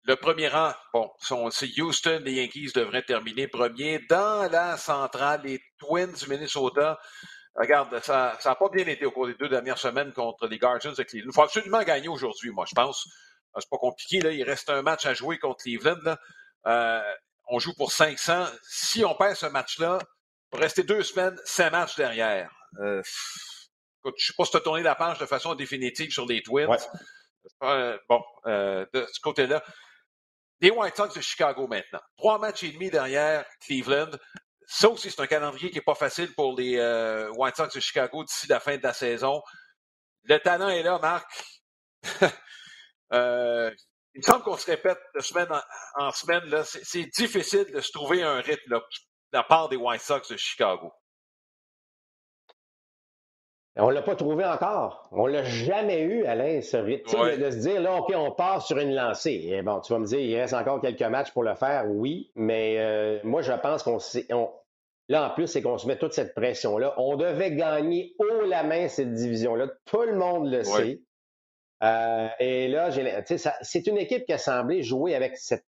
le 0.04 0.16
premier 0.16 0.48
rang, 0.48 0.72
bon, 0.94 1.10
c'est 1.52 1.80
Houston, 1.80 2.22
les 2.24 2.34
Yankees 2.34 2.72
devraient 2.76 3.04
terminer 3.04 3.48
premier. 3.48 4.00
Dans 4.10 4.50
la 4.52 4.78
centrale, 4.78 5.42
les 5.44 5.62
Twins 5.80 6.14
du 6.14 6.30
Minnesota, 6.30 7.00
regarde, 7.56 8.00
ça 8.02 8.38
n'a 8.46 8.56
pas 8.56 8.70
bien 8.70 8.86
été 8.86 9.06
au 9.06 9.12
cours 9.12 9.28
des 9.28 9.36
deux 9.36 9.50
dernières 9.50 9.78
semaines 9.78 10.14
contre 10.14 10.48
les 10.48 10.60
Guardians 10.60 10.92
de 10.92 11.04
Cleveland. 11.04 11.30
Il 11.30 11.34
faut 11.34 11.44
absolument 11.44 11.82
gagner 11.84 12.08
aujourd'hui, 12.08 12.52
moi, 12.52 12.66
je 12.68 12.76
pense. 12.76 13.08
C'est 13.58 13.70
pas 13.70 13.78
compliqué, 13.78 14.20
là. 14.20 14.32
Il 14.32 14.44
reste 14.44 14.70
un 14.70 14.82
match 14.82 15.06
à 15.06 15.14
jouer 15.14 15.38
contre 15.38 15.64
Cleveland. 15.64 16.00
Là. 16.04 16.20
Euh, 16.68 17.14
on 17.48 17.60
joue 17.60 17.74
pour 17.74 17.92
500. 17.92 18.48
Si 18.64 19.04
on 19.06 19.16
perd 19.16 19.36
ce 19.36 19.46
match-là, 19.46 20.00
pour 20.54 20.60
rester 20.60 20.84
deux 20.84 21.02
semaines, 21.02 21.36
cinq 21.46 21.72
matchs 21.72 21.96
derrière. 21.96 22.52
Euh, 22.80 23.02
écoute, 24.00 24.14
je 24.20 24.24
ne 24.24 24.28
sais 24.28 24.34
pas 24.38 24.46
si 24.46 24.52
tu 24.52 24.58
as 24.58 24.62
tourné 24.62 24.84
la 24.84 24.94
page 24.94 25.18
de 25.18 25.26
façon 25.26 25.56
définitive 25.56 26.12
sur 26.12 26.28
les 26.28 26.44
Twins. 26.44 26.70
Euh, 27.64 27.98
bon, 28.08 28.24
euh, 28.46 28.86
de 28.94 29.08
ce 29.12 29.20
côté-là. 29.20 29.64
Les 30.62 30.70
White 30.70 30.96
Sox 30.96 31.16
de 31.16 31.22
Chicago 31.22 31.68
maintenant. 31.68 32.02
Trois 32.18 32.38
matchs 32.38 32.64
et 32.64 32.72
demi 32.72 32.92
derrière 32.92 33.46
Cleveland. 33.66 34.12
Ça 34.68 34.90
aussi, 34.90 35.10
c'est 35.10 35.22
un 35.22 35.28
calendrier 35.28 35.72
qui 35.72 35.78
n'est 35.78 35.84
pas 35.84 35.96
facile 35.96 36.34
pour 36.36 36.56
les 36.56 36.80
White 37.36 37.58
Sox 37.58 37.74
de 37.74 37.80
Chicago 37.80 38.24
d'ici 38.24 38.48
la 38.48 38.60
fin 38.60 38.78
de 38.78 38.84
la 38.84 38.94
saison. 38.94 39.42
Le 40.24 40.38
talent 40.38 40.70
est 40.70 40.84
là, 40.84 41.00
Marc. 41.00 41.44
il 44.16 44.20
me 44.20 44.24
semble 44.24 44.44
qu'on 44.44 44.58
se 44.58 44.70
répète 44.70 45.00
de 45.16 45.22
semaine 45.22 45.48
en, 45.96 46.12
semaine. 46.12 46.44
Là, 46.46 46.64
c'est, 46.64 47.06
difficile 47.18 47.66
de 47.74 47.82
se 47.82 47.92
trouver 47.92 48.22
un 48.22 48.40
rythme 48.42 48.72
là, 48.72 48.80
de 48.80 49.38
la 49.38 49.44
part 49.44 49.70
des 49.70 49.76
White 49.76 50.02
Sox 50.02 50.30
de 50.30 50.38
Chicago. 50.38 50.92
On 53.76 53.88
ne 53.88 53.94
l'a 53.94 54.04
pas 54.04 54.16
trouvé 54.16 54.46
encore. 54.46 55.10
On 55.12 55.28
ne 55.28 55.34
l'a 55.34 55.44
jamais 55.44 56.04
eu, 56.04 56.26
Alain, 56.26 56.62
ce 56.62 56.78
rythme. 56.78 57.38
De, 57.38 57.50
se 57.50 57.58
dire, 57.58 57.82
là, 57.82 57.96
OK, 57.96 58.14
on 58.16 58.32
part 58.32 58.62
sur 58.62 58.78
une 58.78 58.94
lancée. 58.94 59.46
Et 59.48 59.64
bon, 59.64 59.80
tu 59.82 59.94
vas 59.94 60.00
me 60.00 60.06
dire, 60.06 60.20
il 60.20 60.40
reste 60.40 60.54
encore 60.54 60.80
quelques 60.80 61.02
matchs 61.02 61.32
pour 61.32 61.44
le 61.44 61.56
faire, 61.56 61.86
oui, 61.88 62.32
mais 62.36 62.78
euh, 62.78 63.20
moi, 63.24 63.42
je 63.42 63.54
pense 63.54 63.82
qu'on 63.82 63.98
Là, 65.10 65.28
en 65.28 65.34
plus, 65.34 65.48
c'est 65.48 65.62
qu'on 65.62 65.78
se 65.78 65.86
met 65.86 65.98
toute 65.98 66.14
cette 66.14 66.34
pression-là. 66.34 66.94
On 66.98 67.18
devait 67.18 67.56
gagner 67.56 68.16
haut 68.20 68.46
la 68.46 68.64
main 68.64 68.88
cette 68.88 69.14
division-là. 69.14 69.68
Tout 69.86 70.04
le 70.04 70.16
monde 70.16 70.50
le 70.50 70.64
sait. 70.64 71.02
Euh, 71.84 72.28
et 72.40 72.68
là, 72.70 72.90
c'est 73.62 73.88
une 73.88 73.98
équipe 73.98 74.26
qui 74.26 74.34
a 74.34 74.38
semblé 74.38 74.84
jouer 74.84 75.16
avec 75.16 75.38
cette 75.38 75.66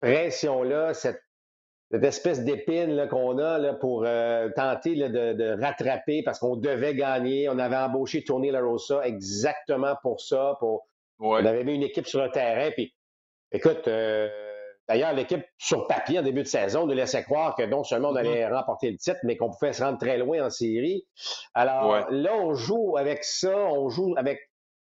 pression-là, 0.00 0.92
cette, 0.92 1.22
espèce 1.92 2.42
d'épine 2.42 3.06
qu'on 3.08 3.38
a 3.38 3.58
là, 3.58 3.74
pour 3.74 4.04
euh, 4.04 4.48
tenter 4.56 4.96
de, 4.96 5.62
rattraper 5.62 6.22
parce 6.24 6.38
qu'on 6.38 6.56
devait 6.56 6.94
gagner. 6.94 7.48
On 7.48 7.58
avait 7.58 7.76
embauché 7.76 8.24
Tony 8.24 8.50
La 8.50 8.62
Rosa 8.62 9.02
exactement 9.06 9.94
pour 10.02 10.20
ça. 10.20 10.56
Pour, 10.58 10.88
On 11.20 11.34
avait 11.34 11.64
mis 11.64 11.74
une 11.74 11.82
équipe 11.82 12.06
sur 12.06 12.22
le 12.22 12.30
terrain. 12.30 12.70
Puis, 12.72 12.94
écoute, 13.52 13.86
euh, 13.86 14.28
d'ailleurs, 14.88 15.12
l'équipe 15.12 15.44
sur 15.58 15.86
papier 15.86 16.18
en 16.18 16.22
début 16.22 16.42
de 16.42 16.48
saison 16.48 16.86
nous 16.86 16.94
laissait 16.94 17.22
croire 17.22 17.54
que 17.54 17.62
non 17.62 17.84
seulement 17.84 18.08
on 18.08 18.16
allait 18.16 18.48
mm-hmm. 18.48 18.54
remporter 18.54 18.90
le 18.90 18.96
titre, 18.96 19.20
mais 19.22 19.36
qu'on 19.36 19.50
pouvait 19.50 19.74
se 19.74 19.84
rendre 19.84 19.98
très 19.98 20.16
loin 20.16 20.46
en 20.46 20.50
série. 20.50 21.06
Alors 21.54 22.10
là, 22.10 22.34
on 22.34 22.54
joue 22.54 22.96
avec 22.96 23.22
ça, 23.22 23.54
on 23.54 23.90
joue 23.90 24.14
avec 24.16 24.40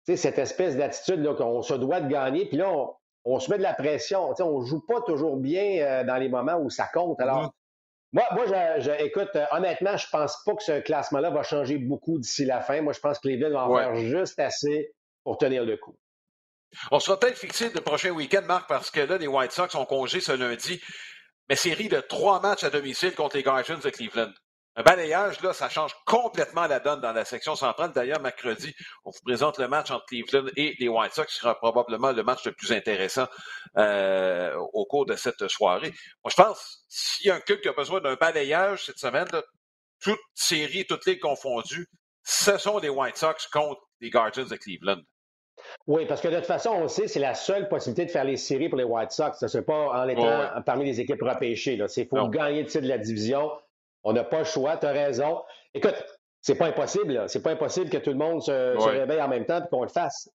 cette 0.06 0.38
espèce 0.38 0.76
d'attitude 0.76 1.34
qu'on 1.36 1.62
se 1.62 1.74
doit 1.74 2.00
de 2.00 2.08
gagner, 2.08 2.46
puis 2.46 2.56
là, 2.56 2.72
on, 3.24 3.40
se 3.40 3.50
met 3.50 3.58
de 3.58 3.62
la 3.62 3.74
pression. 3.74 4.32
On 4.38 4.60
ne 4.60 4.66
joue 4.66 4.84
pas 4.86 5.00
toujours 5.02 5.36
bien 5.36 5.78
euh, 5.80 6.04
dans 6.04 6.16
les 6.16 6.28
moments 6.28 6.58
où 6.58 6.70
ça 6.70 6.88
compte. 6.92 7.20
Alors, 7.20 7.44
mm-hmm. 7.44 7.50
moi, 8.12 8.24
moi 8.32 8.78
je, 8.78 9.04
écoute, 9.04 9.30
euh, 9.36 9.44
honnêtement, 9.52 9.96
je 9.96 10.06
pense 10.10 10.42
pas 10.44 10.54
que 10.54 10.62
ce 10.62 10.80
classement-là 10.80 11.30
va 11.30 11.42
changer 11.42 11.78
beaucoup 11.78 12.18
d'ici 12.18 12.44
la 12.44 12.60
fin. 12.60 12.80
Moi, 12.82 12.92
je 12.92 13.00
pense 13.00 13.18
que 13.18 13.28
les 13.28 13.36
villes 13.36 13.52
vont 13.52 13.58
en 13.58 13.76
faire 13.76 13.94
juste 13.94 14.38
assez 14.38 14.92
pour 15.22 15.38
tenir 15.38 15.64
le 15.64 15.76
coup. 15.76 15.96
On 16.90 17.00
sera 17.00 17.18
peut-être 17.18 17.38
fixé 17.38 17.70
le 17.70 17.80
prochain 17.80 18.10
week-end, 18.10 18.42
Marc, 18.46 18.68
parce 18.68 18.90
que 18.90 19.00
là, 19.00 19.18
les 19.18 19.26
White 19.26 19.52
Sox 19.52 19.74
ont 19.74 19.86
congé 19.86 20.20
ce 20.20 20.32
lundi. 20.32 20.80
Mais 21.48 21.56
série 21.56 21.88
de 21.88 22.00
trois 22.00 22.40
matchs 22.40 22.62
à 22.62 22.70
domicile 22.70 23.12
contre 23.14 23.36
les 23.36 23.42
Guardians 23.42 23.78
de 23.78 23.90
Cleveland. 23.90 24.30
Un 24.76 24.82
balayage, 24.82 25.40
là, 25.42 25.52
ça 25.52 25.68
change 25.68 25.92
complètement 26.06 26.66
la 26.66 26.78
donne 26.78 27.00
dans 27.00 27.12
la 27.12 27.24
section 27.24 27.56
centrale. 27.56 27.92
D'ailleurs, 27.92 28.20
mercredi, 28.20 28.72
on 29.04 29.10
vous 29.10 29.20
présente 29.24 29.58
le 29.58 29.66
match 29.66 29.90
entre 29.90 30.06
Cleveland 30.06 30.48
et 30.56 30.76
les 30.78 30.88
White 30.88 31.12
Sox, 31.12 31.26
qui 31.26 31.40
sera 31.40 31.56
probablement 31.56 32.12
le 32.12 32.22
match 32.22 32.44
le 32.46 32.52
plus 32.52 32.70
intéressant 32.70 33.26
euh, 33.76 34.54
au 34.72 34.86
cours 34.86 35.06
de 35.06 35.16
cette 35.16 35.48
soirée. 35.48 35.92
Moi, 36.22 36.30
je 36.30 36.36
pense, 36.36 36.84
s'il 36.88 37.26
y 37.26 37.30
a 37.30 37.34
un 37.34 37.40
club 37.40 37.60
qui 37.60 37.68
a 37.68 37.72
besoin 37.72 38.00
d'un 38.00 38.14
balayage 38.14 38.86
cette 38.86 38.98
semaine, 38.98 39.26
toute 40.00 40.20
série, 40.34 40.86
toutes 40.86 41.04
les 41.06 41.18
confondues, 41.18 41.88
ce 42.22 42.56
sont 42.56 42.78
les 42.78 42.88
White 42.88 43.16
Sox 43.16 43.48
contre 43.52 43.80
les 44.00 44.10
Guardians 44.10 44.46
de 44.46 44.56
Cleveland. 44.56 45.00
Oui, 45.86 46.06
parce 46.06 46.20
que 46.20 46.28
de 46.28 46.36
toute 46.36 46.46
façon, 46.46 46.70
on 46.70 46.88
sait 46.88 47.08
c'est 47.08 47.20
la 47.20 47.34
seule 47.34 47.68
possibilité 47.68 48.06
de 48.06 48.10
faire 48.10 48.24
les 48.24 48.36
séries 48.36 48.68
pour 48.68 48.78
les 48.78 48.84
White 48.84 49.10
Sox. 49.10 49.44
Ce 49.46 49.58
n'est 49.58 49.64
pas 49.64 49.90
en 49.90 50.08
étant 50.08 50.62
parmi 50.64 50.84
les 50.84 51.00
équipes 51.00 51.22
repêchées. 51.22 51.78
Il 51.96 52.06
faut 52.06 52.28
gagner 52.28 52.62
le 52.62 52.68
titre 52.68 52.84
de 52.84 52.88
la 52.88 52.98
division. 52.98 53.50
On 54.02 54.12
n'a 54.12 54.24
pas 54.24 54.38
le 54.38 54.44
choix, 54.44 54.76
tu 54.76 54.86
as 54.86 54.92
raison. 54.92 55.42
Écoute, 55.74 55.94
c'est 56.40 56.54
pas 56.54 56.66
impossible, 56.66 57.28
c'est 57.28 57.42
pas 57.42 57.52
impossible 57.52 57.90
que 57.90 57.98
tout 57.98 58.10
le 58.10 58.16
monde 58.16 58.42
se, 58.42 58.76
réveille 58.78 59.20
en 59.20 59.28
même 59.28 59.44
temps 59.44 59.62
et 59.62 59.68
qu'on 59.68 59.82
le 59.82 59.88
fasse. 59.88 60.30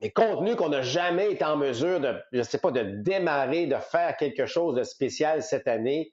Mais 0.00 0.10
compte 0.10 0.40
tenu 0.40 0.56
qu'on 0.56 0.68
n'a 0.68 0.82
jamais 0.82 1.32
été 1.32 1.44
en 1.44 1.56
mesure 1.56 2.00
de, 2.00 2.14
je 2.32 2.42
sais 2.42 2.58
pas, 2.58 2.70
de 2.70 2.82
démarrer, 2.82 3.66
de 3.66 3.76
faire 3.76 4.16
quelque 4.16 4.44
chose 4.44 4.74
de 4.74 4.82
spécial 4.82 5.42
cette 5.42 5.68
année, 5.68 6.12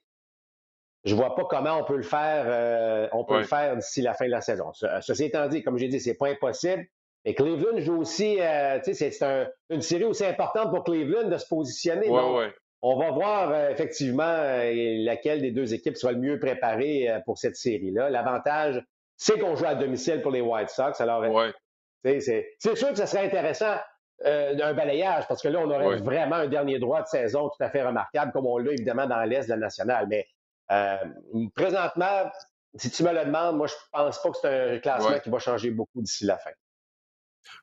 je 1.04 1.14
vois 1.14 1.34
pas 1.34 1.44
comment 1.44 1.78
on 1.78 1.84
peut 1.84 1.96
le 1.96 2.02
faire, 2.02 2.44
euh, 2.46 3.08
on 3.12 3.24
peut 3.24 3.38
le 3.38 3.44
faire 3.44 3.76
d'ici 3.76 4.00
la 4.00 4.14
fin 4.14 4.24
de 4.24 4.30
la 4.30 4.40
saison. 4.40 4.72
Ceci 4.72 5.24
étant 5.24 5.46
dit, 5.48 5.62
comme 5.62 5.76
j'ai 5.76 5.88
dit, 5.88 6.00
c'est 6.00 6.14
pas 6.14 6.28
impossible. 6.28 6.86
Et 7.26 7.34
Cleveland 7.34 7.78
joue 7.78 8.00
aussi, 8.00 8.38
euh, 8.40 8.78
tu 8.82 8.94
sais, 8.94 9.10
c'est 9.10 9.50
une 9.70 9.82
série 9.82 10.04
aussi 10.04 10.24
importante 10.24 10.70
pour 10.70 10.84
Cleveland 10.84 11.28
de 11.28 11.36
se 11.36 11.46
positionner. 11.46 12.08
On 12.86 12.98
va 12.98 13.10
voir 13.12 13.50
euh, 13.50 13.70
effectivement 13.70 14.24
euh, 14.24 14.70
laquelle 14.98 15.40
des 15.40 15.52
deux 15.52 15.72
équipes 15.72 15.96
soit 15.96 16.12
le 16.12 16.18
mieux 16.18 16.38
préparée 16.38 17.08
euh, 17.08 17.18
pour 17.24 17.38
cette 17.38 17.56
série-là. 17.56 18.10
L'avantage, 18.10 18.84
c'est 19.16 19.38
qu'on 19.38 19.56
joue 19.56 19.64
à 19.64 19.74
domicile 19.74 20.20
pour 20.20 20.30
les 20.30 20.42
White 20.42 20.68
Sox. 20.68 21.00
Alors, 21.00 21.24
c'est 22.04 22.46
sûr 22.60 22.90
que 22.90 22.96
ce 22.96 23.06
serait 23.06 23.24
intéressant 23.24 23.76
d'un 24.22 24.74
balayage 24.74 25.26
parce 25.28 25.42
que 25.42 25.48
là, 25.48 25.60
on 25.60 25.70
aurait 25.70 25.96
vraiment 25.96 26.36
un 26.36 26.46
dernier 26.46 26.78
droit 26.78 27.02
de 27.02 27.06
saison 27.06 27.48
tout 27.48 27.64
à 27.64 27.70
fait 27.70 27.82
remarquable, 27.82 28.32
comme 28.32 28.46
on 28.46 28.58
l'a 28.58 28.72
évidemment 28.72 29.06
dans 29.06 29.22
l'Est 29.22 29.44
de 29.44 29.50
la 29.50 29.56
nationale. 29.56 30.06
Mais 30.08 30.26
présentement, 31.54 32.30
si 32.74 32.90
tu 32.90 33.02
me 33.02 33.12
le 33.12 33.24
demandes, 33.24 33.56
moi, 33.56 33.66
je 33.66 33.74
pense 33.92 34.22
pas 34.22 34.30
que 34.30 34.36
c'est 34.42 34.74
un 34.74 34.78
classement 34.78 35.18
qui 35.20 35.30
va 35.30 35.38
changer 35.38 35.70
beaucoup 35.70 36.02
d'ici 36.02 36.26
la 36.26 36.36
fin. 36.36 36.50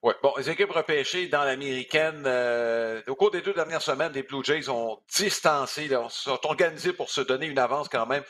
Oui, 0.03 0.13
bon, 0.21 0.33
les 0.38 0.50
équipes 0.50 0.71
repêchées 0.71 1.27
dans 1.27 1.43
l'américaine, 1.43 2.23
euh, 2.25 3.01
au 3.07 3.15
cours 3.15 3.31
des 3.31 3.41
deux 3.41 3.53
dernières 3.53 3.81
semaines, 3.81 4.11
les 4.13 4.23
Blue 4.23 4.43
Jays 4.43 4.69
ont 4.69 5.00
distancé, 5.15 5.88
là, 5.88 6.07
sont 6.09 6.39
organisés 6.43 6.93
pour 6.93 7.09
se 7.09 7.21
donner 7.21 7.47
une 7.47 7.59
avance 7.59 7.89
quand 7.89 8.05
même 8.05 8.23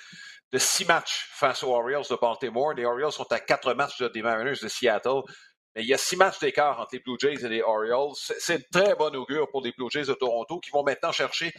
de 0.51 0.57
six 0.57 0.85
matchs 0.85 1.29
face 1.31 1.63
aux 1.63 1.73
Orioles 1.73 2.03
de 2.09 2.15
Baltimore. 2.15 2.73
Les 2.73 2.85
Orioles 2.85 3.11
sont 3.11 3.31
à 3.31 3.39
quatre 3.39 3.73
matchs 3.73 4.01
des 4.01 4.21
Mariners 4.21 4.59
de 4.61 4.67
Seattle. 4.67 5.21
Mais 5.75 5.83
il 5.83 5.87
y 5.87 5.93
a 5.93 5.97
six 5.97 6.17
matchs 6.17 6.39
d'écart 6.39 6.79
entre 6.79 6.89
les 6.93 6.99
Blue 6.99 7.15
Jays 7.19 7.45
et 7.45 7.49
les 7.49 7.61
Orioles. 7.61 8.11
C'est 8.15 8.55
une 8.55 8.63
très 8.71 8.95
bonne 8.95 9.15
augure 9.15 9.49
pour 9.49 9.61
les 9.61 9.71
Blue 9.71 9.89
Jays 9.89 10.05
de 10.05 10.13
Toronto 10.13 10.59
qui 10.59 10.69
vont 10.71 10.83
maintenant 10.83 11.13
chercher 11.13 11.53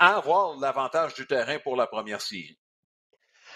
à 0.00 0.16
avoir 0.16 0.58
l'avantage 0.58 1.14
du 1.14 1.26
terrain 1.26 1.58
pour 1.60 1.76
la 1.76 1.86
première 1.86 2.20
série. 2.20 2.58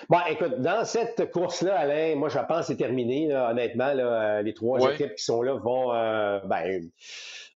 Bon, 0.09 0.19
écoute, 0.29 0.61
dans 0.61 0.85
cette 0.85 1.31
course-là, 1.31 1.79
Alain, 1.79 2.17
moi, 2.17 2.29
je 2.29 2.39
pense 2.39 2.61
que 2.61 2.65
c'est 2.67 2.77
terminé, 2.77 3.35
honnêtement. 3.35 3.93
Euh, 3.95 4.43
les 4.43 4.55
trois 4.55 4.93
équipes 4.93 5.15
qui 5.15 5.25
sont 5.25 5.43
là 5.43 5.55
vont, 5.55 5.93
euh, 5.95 6.41
ben, 6.45 6.89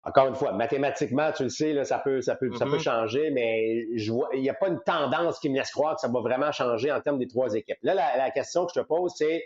encore 0.04 0.28
une 0.28 0.34
fois, 0.34 0.52
mathématiquement, 0.52 1.32
tu 1.32 1.44
le 1.44 1.48
sais, 1.48 1.84
ça, 1.84 1.98
peut, 1.98 2.20
ça, 2.20 2.36
peut, 2.36 2.50
ça 2.56 2.64
peut 2.64 2.76
mm-hmm. 2.76 2.82
changer, 2.82 3.30
mais 3.30 3.86
je 3.96 4.12
vois, 4.12 4.28
il 4.34 4.40
n'y 4.40 4.50
a 4.50 4.54
pas 4.54 4.68
une 4.68 4.80
tendance 4.80 5.40
qui 5.40 5.50
me 5.50 5.56
laisse 5.56 5.72
croire 5.72 5.96
que 5.96 6.00
ça 6.00 6.08
va 6.08 6.20
vraiment 6.20 6.52
changer 6.52 6.92
en 6.92 7.00
termes 7.00 7.18
des 7.18 7.26
trois 7.26 7.54
équipes. 7.54 7.78
Là, 7.82 7.94
la, 7.94 8.30
question 8.30 8.66
que 8.66 8.72
je 8.74 8.80
te 8.80 8.86
pose, 8.86 9.12
c'est, 9.16 9.42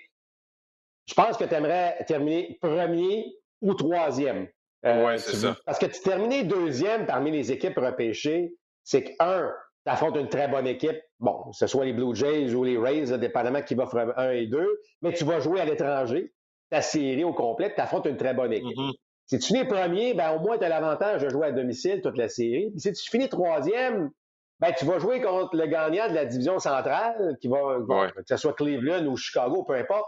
je 1.06 1.14
pense 1.14 1.36
que 1.36 1.44
tu 1.44 1.54
aimerais 1.54 2.04
terminer 2.06 2.58
premier 2.60 3.32
ou 3.62 3.74
troisième. 3.74 4.48
Euh, 4.84 5.06
oui, 5.06 5.18
c'est 5.18 5.36
ça. 5.36 5.56
Parce 5.64 5.78
que 5.78 5.86
tu 5.86 6.00
terminer 6.00 6.44
deuxième 6.44 7.06
parmi 7.06 7.30
les 7.30 7.52
équipes 7.52 7.78
repêchées, 7.78 8.54
c'est 8.84 9.04
que, 9.04 9.10
un, 9.20 9.52
affrontes 9.86 10.16
une 10.16 10.28
très 10.28 10.48
bonne 10.48 10.66
équipe, 10.66 11.00
bon, 11.18 11.50
que 11.50 11.56
ce 11.56 11.66
soit 11.66 11.84
les 11.84 11.92
Blue 11.92 12.14
Jays 12.14 12.54
ou 12.54 12.64
les 12.64 12.76
Rays, 12.76 13.18
dépendamment 13.18 13.62
qui 13.62 13.74
va 13.74 13.86
faire 13.86 14.18
un 14.18 14.30
et 14.30 14.46
deux, 14.46 14.80
mais 15.02 15.12
tu 15.12 15.24
vas 15.24 15.40
jouer 15.40 15.60
à 15.60 15.64
l'étranger, 15.64 16.32
ta 16.70 16.82
série 16.82 17.24
au 17.24 17.32
complet, 17.32 17.72
tu 17.74 17.80
affrontes 17.80 18.06
une 18.06 18.16
très 18.16 18.34
bonne 18.34 18.52
équipe. 18.52 18.76
Mm-hmm. 18.76 18.94
Si 19.26 19.38
tu 19.38 19.46
finis 19.46 19.64
premier, 19.64 20.14
ben, 20.14 20.32
au 20.32 20.40
moins 20.40 20.58
tu 20.58 20.64
as 20.64 20.68
l'avantage 20.68 21.22
de 21.22 21.28
jouer 21.28 21.48
à 21.48 21.52
domicile 21.52 22.00
toute 22.02 22.18
la 22.18 22.28
série. 22.28 22.70
Puis 22.70 22.80
si 22.80 22.92
tu 22.92 23.10
finis 23.10 23.28
troisième, 23.28 24.10
ben, 24.58 24.72
tu 24.76 24.84
vas 24.84 24.98
jouer 24.98 25.20
contre 25.20 25.56
le 25.56 25.66
gagnant 25.66 26.08
de 26.08 26.14
la 26.14 26.26
division 26.26 26.58
centrale, 26.58 27.36
qui 27.40 27.48
va, 27.48 27.78
que 28.14 28.22
ce 28.28 28.36
soit 28.36 28.52
Cleveland 28.54 29.06
ou 29.06 29.16
Chicago, 29.16 29.62
peu 29.62 29.74
importe, 29.74 30.06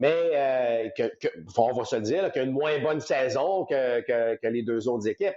mais 0.00 0.12
euh, 0.12 0.88
que, 0.96 1.28
on 1.56 1.72
va 1.72 1.84
se 1.84 1.96
dire 1.96 2.30
qu'il 2.32 2.42
a 2.42 2.44
une 2.44 2.52
moins 2.52 2.78
bonne 2.80 3.00
saison 3.00 3.64
que, 3.64 4.00
que 4.36 4.46
les 4.48 4.62
deux 4.62 4.88
autres 4.88 5.08
équipes. 5.08 5.36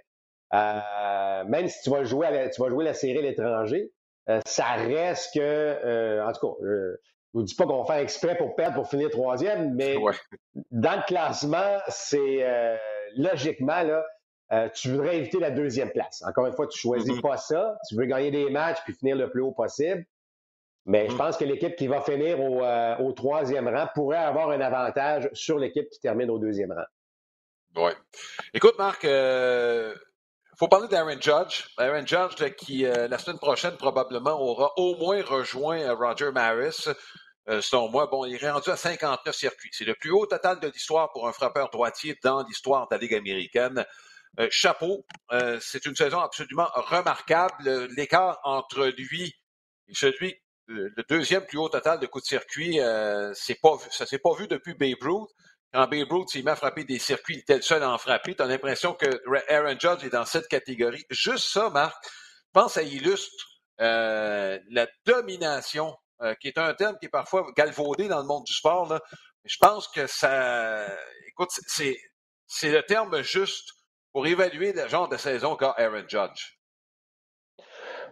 Euh, 0.54 1.44
même 1.46 1.68
si 1.68 1.82
tu 1.84 1.90
vas 1.90 2.04
jouer, 2.04 2.30
la, 2.32 2.50
tu 2.50 2.62
vas 2.62 2.70
jouer 2.70 2.86
la 2.86 2.94
série 2.94 3.20
à 3.20 3.22
l'étranger, 3.22 3.92
euh, 4.30 4.40
ça 4.46 4.74
reste 4.74 5.34
que, 5.34 5.40
euh, 5.40 6.26
en 6.26 6.32
tout 6.32 6.48
cas, 6.48 6.54
je 6.62 6.68
ne 6.68 6.96
vous 7.34 7.44
dis 7.44 7.56
pas 7.56 7.66
qu'on 7.66 7.84
va 7.84 7.86
faire 7.86 8.02
exprès 8.02 8.38
pour 8.38 8.56
perdre 8.56 8.76
pour 8.76 8.90
finir 8.90 9.10
troisième, 9.10 9.74
mais 9.76 9.96
dans 10.72 10.96
le 10.96 11.06
classement, 11.06 11.78
c'est 11.90 12.46
logiquement 13.16 13.84
là, 13.84 14.70
tu 14.70 14.90
voudrais 14.92 15.18
éviter 15.18 15.40
la 15.40 15.52
deuxième 15.52 15.92
place. 15.92 16.24
Encore 16.26 16.46
une 16.46 16.56
fois, 16.56 16.68
tu 16.68 16.80
choisis 16.80 17.12
mm-hmm. 17.12 17.22
pas 17.22 17.38
ça. 17.38 17.78
Tu 17.90 17.96
veux 17.96 18.06
gagner 18.06 18.32
des 18.32 18.50
matchs 18.50 18.80
puis 18.86 18.94
finir 18.94 19.18
le 19.18 19.30
plus 19.30 19.42
haut 19.42 19.52
possible. 19.52 20.06
Mais 20.86 21.10
je 21.10 21.14
mm. 21.14 21.18
pense 21.18 21.36
que 21.36 21.44
l'équipe 21.44 21.76
qui 21.76 21.88
va 21.88 22.00
finir 22.00 22.40
au, 22.40 22.64
au, 23.06 23.12
troisième 23.12 23.68
rang 23.68 23.88
pourrait 23.94 24.18
avoir 24.18 24.52
un 24.52 24.62
avantage 24.62 25.30
sur 25.34 25.60
l'équipe 25.60 25.90
qui 25.90 26.00
termine 26.00 26.30
au 26.30 26.40
deuxième 26.40 26.72
rang. 26.72 26.86
Oui. 27.76 27.92
Écoute, 28.54 28.76
Marc, 28.78 29.06
il 30.58 30.66
faut 30.66 30.70
parler 30.70 30.88
d'Aaron 30.88 31.22
Judge. 31.22 31.68
Aaron 31.78 32.04
Judge 32.04 32.56
qui, 32.56 32.84
euh, 32.84 33.08
la 33.08 33.20
semaine 33.20 33.38
prochaine, 33.38 33.78
probablement, 33.78 34.42
aura 34.42 34.74
au 34.78 34.96
moins 34.96 35.22
rejoint 35.22 35.80
euh, 35.82 35.94
Roger 35.94 36.32
Maris. 36.32 36.90
Euh, 37.48 37.62
selon 37.62 37.90
moi, 37.90 38.08
bon, 38.08 38.26
il 38.26 38.44
est 38.44 38.50
rendu 38.50 38.72
à 38.72 38.76
59 38.76 39.36
circuits. 39.36 39.70
C'est 39.72 39.86
le 39.86 39.94
plus 39.94 40.10
haut 40.10 40.26
total 40.26 40.60
de 40.60 40.68
l'histoire 40.68 41.12
pour 41.12 41.28
un 41.28 41.32
frappeur 41.32 41.70
droitier 41.70 42.18
dans 42.24 42.44
l'histoire 42.44 42.88
de 42.88 42.96
la 42.96 43.00
Ligue 43.00 43.14
américaine. 43.14 43.86
chapeau, 44.50 45.06
c'est 45.62 45.86
une 45.86 45.96
saison 45.96 46.20
absolument 46.20 46.70
remarquable. 46.74 47.88
L'écart 47.96 48.40
entre 48.44 48.88
lui 48.98 49.36
et 49.88 49.94
celui, 49.94 50.36
le 50.66 51.04
deuxième 51.08 51.46
plus 51.46 51.60
haut 51.60 51.70
total 51.70 52.00
de 52.00 52.08
coups 52.08 52.24
de 52.24 52.30
circuit, 52.30 52.80
c'est 53.34 53.62
pas, 53.62 53.78
ça 53.92 54.08
s'est 54.08 54.20
pas 54.20 54.34
vu 54.34 54.48
depuis 54.48 54.74
Babe 54.74 55.02
Ruth 55.02 55.30
quand 55.74 55.88
Babe 55.88 56.12
Ruth 56.12 56.30
à 56.46 56.56
frapper 56.56 56.84
des 56.84 57.00
circuits, 57.00 57.36
il 57.36 57.40
était 57.40 57.58
le 57.58 57.62
seul 57.62 57.84
à 57.84 57.92
en 57.92 57.98
frapper. 57.98 58.36
Tu 58.36 58.42
as 58.42 58.46
l'impression 58.46 58.94
que 58.94 59.08
Aaron 59.50 59.78
Judge 59.80 60.06
est 60.06 60.10
dans 60.10 60.26
cette 60.26 60.48
catégorie. 60.48 61.04
Juste 61.10 61.50
ça, 61.50 61.70
Marc, 61.70 61.96
je 62.04 62.52
pense 62.54 62.74
que 62.74 62.82
ça 62.82 62.84
illustre 62.84 63.46
euh, 63.82 64.60
la 64.70 64.88
domination, 65.06 65.96
euh, 66.22 66.34
qui 66.36 66.48
est 66.48 66.58
un 66.58 66.74
terme 66.74 66.98
qui 67.00 67.08
est 67.08 67.10
parfois 67.10 67.46
galvaudé 67.56 68.08
dans 68.08 68.20
le 68.20 68.26
monde 68.26 68.44
du 68.46 68.54
sport. 68.54 68.92
Là. 68.92 69.02
Je 69.44 69.58
pense 69.60 69.88
que 69.88 70.08
ça. 70.08 70.88
Écoute, 71.28 71.50
c'est, 71.68 71.98
c'est 72.48 72.72
le 72.72 72.84
terme 72.84 73.22
juste 73.22 73.70
pour 74.14 74.26
évaluer 74.26 74.74
le 74.74 74.88
genre 74.88 75.10
de 75.10 75.18
saison 75.18 75.56
qu'a 75.56 75.76
Aaron 75.78 76.08
Judge. 76.08 76.57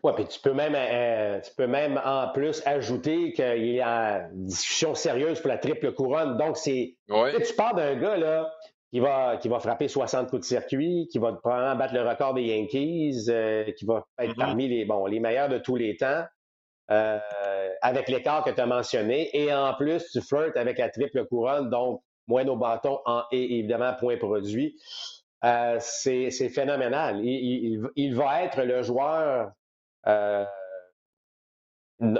Oui, 0.05 0.11
puis 0.15 0.25
tu 0.25 0.39
peux 0.39 0.53
même 0.53 0.75
euh, 0.75 1.41
tu 1.41 1.51
peux 1.57 1.65
même 1.65 1.99
en 2.05 2.27
plus 2.31 2.61
ajouter 2.67 3.33
qu'il 3.33 3.65
y 3.65 3.81
a 3.81 4.27
une 4.29 4.45
discussion 4.45 4.93
sérieuse 4.93 5.39
pour 5.39 5.49
la 5.49 5.57
triple 5.57 5.93
couronne. 5.93 6.37
Donc, 6.37 6.57
c'est. 6.57 6.95
Tu 7.07 7.53
parles 7.55 7.77
d'un 7.77 7.95
gars 7.95 8.15
là, 8.15 8.53
qui 8.91 8.99
va, 8.99 9.37
qui 9.37 9.49
va 9.49 9.59
frapper 9.59 9.87
60 9.87 10.29
coups 10.29 10.41
de 10.41 10.45
circuit, 10.45 11.07
qui 11.11 11.17
va 11.17 11.33
probablement 11.33 11.75
battre 11.75 11.95
le 11.95 12.07
record 12.07 12.35
des 12.35 12.43
Yankees, 12.43 13.25
euh, 13.29 13.63
qui 13.71 13.83
va 13.85 14.05
être 14.19 14.33
mm-hmm. 14.33 14.37
parmi 14.37 14.67
les, 14.67 14.85
bon, 14.85 15.07
les 15.07 15.19
meilleurs 15.19 15.49
de 15.49 15.57
tous 15.57 15.75
les 15.75 15.97
temps, 15.97 16.23
euh, 16.91 17.19
avec 17.81 18.07
l'écart 18.07 18.43
que 18.43 18.51
tu 18.51 18.61
as 18.61 18.67
mentionné. 18.67 19.35
Et 19.35 19.51
en 19.51 19.73
plus, 19.73 20.07
tu 20.11 20.21
flirtes 20.21 20.55
avec 20.55 20.77
la 20.77 20.91
triple 20.91 21.25
couronne, 21.25 21.71
donc 21.71 22.03
moins 22.27 22.45
au 22.45 22.57
bâton 22.57 22.99
en, 23.05 23.23
et 23.31 23.57
évidemment 23.57 23.95
point 23.99 24.17
produit. 24.17 24.77
c'est 25.79 26.49
phénoménal. 26.53 27.25
il, 27.25 28.13
va 28.13 28.43
être 28.43 28.61
le 28.61 28.83
joueur 28.83 29.47
euh, 29.47 29.49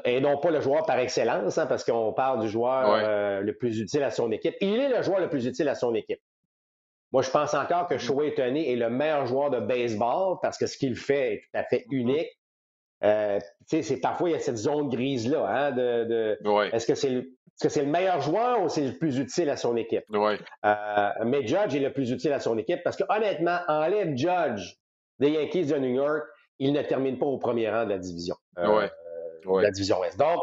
et 0.06 0.22
non 0.22 0.38
pas 0.38 0.52
le 0.52 0.62
joueur 0.62 0.86
par 0.86 1.00
excellence, 1.00 1.58
hein, 1.58 1.68
parce 1.68 1.84
qu'on 1.84 2.14
parle 2.14 2.42
du 2.42 2.50
joueur 2.50 2.94
euh, 2.94 3.42
le 3.42 3.54
plus 3.54 3.80
utile 3.80 4.04
à 4.04 4.12
son 4.12 4.32
équipe. 4.32 4.56
Il 4.62 4.80
est 4.80 4.90
le 4.90 5.02
joueur 5.02 5.20
le 5.20 5.30
plus 5.30 5.46
utile 5.46 5.68
à 5.68 5.76
son 5.76 5.94
équipe. 5.94 6.22
Moi, 7.12 7.22
je 7.22 7.30
pense 7.30 7.54
encore 7.54 7.88
que 7.88 7.96
mm-hmm. 7.96 8.00
Shohei 8.00 8.34
Tony 8.36 8.72
est 8.72 8.76
le 8.76 8.90
meilleur 8.90 9.26
joueur 9.26 9.50
de 9.50 9.60
baseball 9.60 10.38
parce 10.42 10.58
que 10.58 10.66
ce 10.66 10.78
qu'il 10.78 10.96
fait 10.96 11.34
est 11.34 11.38
tout 11.40 11.58
à 11.58 11.64
fait 11.64 11.86
mm-hmm. 11.90 11.96
unique. 11.96 12.40
Euh, 13.04 13.40
c'est 13.68 14.00
parfois 14.00 14.30
il 14.30 14.32
y 14.32 14.36
a 14.36 14.40
cette 14.40 14.56
zone 14.56 14.90
grise 14.90 15.30
là, 15.30 15.46
hein, 15.48 15.72
de, 15.72 16.40
est-ce 16.74 16.88
que 16.88 16.96
c'est 16.96 17.10
le, 17.10 17.20
est-ce 17.20 17.64
que 17.64 17.70
c'est 17.70 17.84
le 17.84 17.92
meilleur 17.92 18.22
joueur 18.22 18.64
ou 18.64 18.70
c'est 18.70 18.86
le 18.86 18.98
plus 18.98 19.20
utile 19.20 19.50
à 19.50 19.58
son 19.58 19.76
équipe? 19.76 20.06
mais 21.26 21.46
Judge 21.46 21.76
est 21.76 21.80
le 21.80 21.92
plus 21.92 22.12
utile 22.12 22.32
à 22.32 22.40
son 22.40 22.58
équipe 22.58 22.82
parce 22.84 22.96
que 22.96 23.04
honnêtement, 23.10 23.60
enlève 23.68 24.16
Judge 24.16 24.78
des 25.20 25.30
Yankees 25.32 25.66
de 25.66 25.78
New 25.78 25.94
York, 25.94 26.24
il 26.60 26.74
ne 26.74 26.82
termine 26.82 27.18
pas 27.18 27.26
au 27.26 27.38
premier 27.38 27.70
rang 27.70 27.86
de 27.86 27.90
la 27.90 27.98
division. 27.98 28.36
Euh, 28.58 28.88
la 29.62 29.72
division 29.72 30.00
Ouest. 30.00 30.18
Donc, 30.18 30.40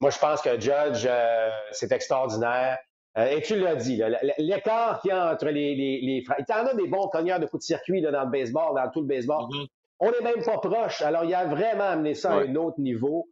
moi, 0.00 0.10
je 0.10 0.18
pense 0.18 0.40
que 0.40 0.58
Judge, 0.60 1.06
euh, 1.06 1.50
c'est 1.72 1.92
extraordinaire. 1.92 2.78
Euh, 3.18 3.26
et 3.28 3.42
tu 3.42 3.56
l'as 3.56 3.76
dit, 3.76 4.02
l'écart 4.38 5.00
qu'il 5.00 5.10
y 5.10 5.12
a 5.12 5.32
entre 5.32 5.46
les, 5.46 5.74
les, 5.74 6.00
les 6.00 6.24
Il 6.38 6.44
y 6.48 6.52
en 6.52 6.66
a 6.66 6.74
des 6.74 6.86
bons 6.86 7.08
cogneurs 7.08 7.40
de 7.40 7.46
coups 7.46 7.62
de 7.62 7.66
circuit 7.66 8.02
dans 8.02 8.10
le 8.10 8.30
baseball, 8.30 8.74
dans 8.74 8.90
tout 8.90 9.00
le 9.00 9.06
baseball. 9.06 9.44
Mm-hmm. 9.44 9.66
On 10.00 10.10
n'est 10.10 10.20
même 10.20 10.44
pas 10.44 10.58
proche. 10.58 11.00
Alors, 11.00 11.24
il 11.24 11.34
a 11.34 11.46
vraiment 11.46 11.84
amené 11.84 12.14
ça 12.14 12.32
à 12.32 12.40
un 12.40 12.54
autre 12.56 12.78
niveau. 12.78 13.26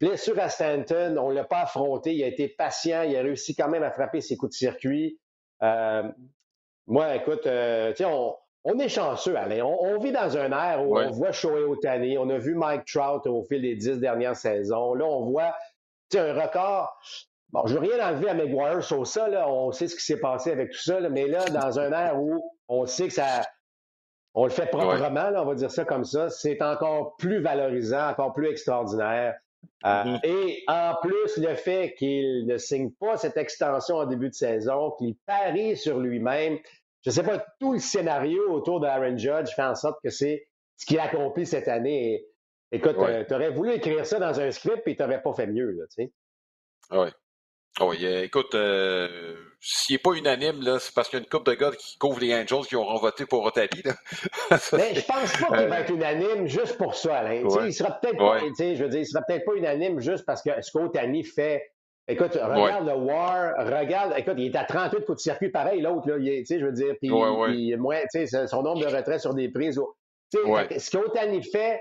blessure 0.00 0.38
à 0.38 0.48
Stanton, 0.48 1.16
on 1.18 1.28
ne 1.28 1.34
l'a 1.34 1.44
pas 1.44 1.60
affronté. 1.60 2.14
Il 2.14 2.24
a 2.24 2.28
été 2.28 2.48
patient. 2.48 3.02
Il 3.02 3.14
a 3.14 3.20
réussi 3.20 3.54
quand 3.54 3.68
même 3.68 3.82
à 3.82 3.90
frapper 3.90 4.22
ses 4.22 4.38
coups 4.38 4.52
de 4.52 4.56
circuit. 4.56 5.18
moi, 5.60 7.14
écoute, 7.14 7.42
tu 7.42 7.48
sais, 7.48 8.04
on, 8.06 8.34
on 8.68 8.78
est 8.80 8.88
chanceux, 8.88 9.36
Alain. 9.36 9.62
On, 9.64 9.98
vit 9.98 10.10
dans 10.10 10.36
un 10.36 10.50
air 10.50 10.84
où 10.84 10.98
on 10.98 11.10
voit 11.12 11.30
Shohei 11.30 11.62
Otani, 11.62 12.18
on 12.18 12.28
a 12.30 12.38
vu 12.38 12.56
Mike 12.56 12.84
Trout 12.84 13.24
au 13.26 13.44
fil 13.44 13.62
des 13.62 13.76
dix 13.76 13.98
dernières 14.00 14.34
saisons. 14.34 14.94
Là, 14.94 15.04
on 15.04 15.24
voit 15.30 15.54
un 16.14 16.34
record. 16.34 16.98
Bon, 17.52 17.64
je 17.66 17.74
veux 17.74 17.80
rien 17.80 18.08
enlever 18.08 18.28
à 18.28 18.34
McGuire 18.34 18.82
sur 18.82 19.06
ça, 19.06 19.28
là. 19.28 19.48
on 19.48 19.70
sait 19.70 19.86
ce 19.86 19.94
qui 19.94 20.02
s'est 20.02 20.18
passé 20.18 20.50
avec 20.50 20.72
tout 20.72 20.80
ça, 20.80 20.98
mais 21.08 21.28
là, 21.28 21.44
dans 21.44 21.78
un 21.78 21.92
air 21.92 22.20
où 22.20 22.42
on 22.68 22.86
sait 22.86 23.06
que 23.06 23.14
ça. 23.14 23.42
On 24.34 24.44
le 24.44 24.50
fait 24.50 24.66
proprement, 24.66 25.30
on 25.36 25.44
va 25.44 25.54
dire 25.54 25.70
ça 25.70 25.84
comme 25.84 26.04
ça. 26.04 26.28
C'est 26.28 26.60
encore 26.60 27.16
plus 27.16 27.40
valorisant, 27.40 28.08
encore 28.08 28.34
plus 28.34 28.48
extraordinaire. 28.48 29.36
Euh, 29.84 29.88
mm-hmm. 29.88 30.20
Et 30.24 30.64
en 30.66 30.96
plus, 31.00 31.36
le 31.36 31.54
fait 31.54 31.94
qu'il 31.96 32.46
ne 32.46 32.58
signe 32.58 32.90
pas 32.90 33.16
cette 33.16 33.36
extension 33.36 33.96
en 33.96 34.06
début 34.06 34.28
de 34.28 34.34
saison, 34.34 34.90
qu'il 34.98 35.14
parie 35.24 35.76
sur 35.76 36.00
lui-même, 36.00 36.58
je 37.02 37.10
ne 37.10 37.14
sais 37.14 37.22
pas, 37.22 37.44
tout 37.60 37.74
le 37.74 37.78
scénario 37.78 38.50
autour 38.50 38.80
d'Aaron 38.80 39.16
Judge 39.16 39.50
fait 39.54 39.62
en 39.62 39.74
sorte 39.74 39.98
que 40.02 40.10
c'est 40.10 40.48
ce 40.76 40.86
qu'il 40.86 40.98
a 40.98 41.04
accompli 41.04 41.46
cette 41.46 41.68
année. 41.68 42.24
écoute, 42.72 42.96
euh, 42.98 43.24
tu 43.26 43.34
aurais 43.34 43.50
voulu 43.50 43.72
écrire 43.72 44.04
ça 44.04 44.18
dans 44.18 44.40
un 44.40 44.50
script 44.50 44.86
et 44.86 44.96
tu 44.96 45.02
n'aurais 45.02 45.22
pas 45.22 45.32
fait 45.32 45.46
mieux, 45.46 45.70
là, 45.70 45.84
tu 45.86 46.04
sais. 46.04 46.12
Oui. 46.90 47.08
Oui, 47.78 48.06
euh, 48.06 48.22
écoute, 48.22 48.54
euh, 48.54 49.36
s'il 49.60 49.94
n'est 49.94 49.98
pas 49.98 50.12
unanime, 50.12 50.62
là, 50.62 50.78
c'est 50.78 50.94
parce 50.94 51.08
qu'il 51.08 51.18
y 51.18 51.20
a 51.20 51.24
une 51.24 51.28
couple 51.28 51.50
de 51.50 51.56
gars 51.56 51.72
qui 51.72 51.98
couvrent 51.98 52.20
les 52.20 52.34
Angels 52.34 52.64
qui 52.66 52.74
auront 52.74 52.98
voté 52.98 53.26
pour 53.26 53.44
Otali. 53.44 53.82
Mais 54.72 54.94
je 54.94 55.04
pense 55.04 55.32
pas 55.32 55.58
qu'il 55.58 55.68
va 55.68 55.80
être 55.80 55.92
unanime 55.92 56.46
juste 56.46 56.78
pour 56.78 56.94
ça, 56.94 57.18
Alain. 57.18 57.46
Il 57.66 57.74
sera 57.74 57.90
peut-être 58.00 58.16
pas, 58.16 58.38
je 58.38 58.82
veux 58.82 58.88
dire, 58.88 59.00
il 59.00 59.06
sera 59.06 59.22
peut-être 59.26 59.44
pas 59.44 59.54
unanime 59.54 60.00
juste 60.00 60.24
parce 60.24 60.42
que 60.42 60.50
ce 60.62 60.70
qu'Otani 60.72 61.22
fait 61.22 61.70
Écoute, 62.08 62.34
regarde 62.34 62.86
le 62.86 62.94
War, 62.94 63.54
regarde, 63.58 64.14
écoute, 64.16 64.34
il 64.38 64.46
est 64.46 64.56
à 64.56 64.64
38 64.64 65.04
coups 65.04 65.16
de 65.16 65.22
circuit 65.22 65.48
pareil, 65.48 65.80
l'autre, 65.80 66.08
là, 66.08 66.18
tu 66.18 66.44
sais, 66.44 66.60
je 66.60 66.66
veux 66.66 66.72
dire, 66.72 66.94
puis 67.00 67.10
il, 67.10 68.48
son 68.48 68.62
nombre 68.62 68.80
de 68.80 68.86
retraits 68.86 69.20
sur 69.20 69.34
des 69.34 69.48
prises. 69.48 69.80
sais, 70.32 70.78
Ce 70.78 70.90
qu'Otani 70.96 71.42
fait, 71.42 71.80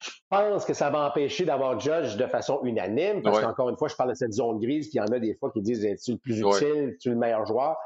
je 0.00 0.10
pense 0.28 0.64
que 0.64 0.74
ça 0.74 0.90
va 0.90 1.06
empêcher 1.06 1.44
d'avoir 1.44 1.78
Judge 1.78 2.16
de 2.16 2.26
façon 2.26 2.60
unanime, 2.64 3.22
parce 3.22 3.40
qu'encore 3.40 3.68
une 3.68 3.76
fois, 3.76 3.88
je 3.88 3.94
parle 3.94 4.10
de 4.10 4.14
cette 4.14 4.32
zone 4.32 4.58
grise, 4.58 4.88
puis 4.88 4.98
il 4.98 4.98
y 4.98 5.00
en 5.02 5.14
a 5.14 5.18
des 5.20 5.34
fois 5.34 5.52
qui 5.52 5.60
disent 5.60 5.84
es-tu 5.84 6.12
le 6.12 6.18
plus 6.18 6.40
utile, 6.40 6.94
es-tu 6.94 7.10
le 7.10 7.16
meilleur 7.16 7.46
joueur? 7.46 7.76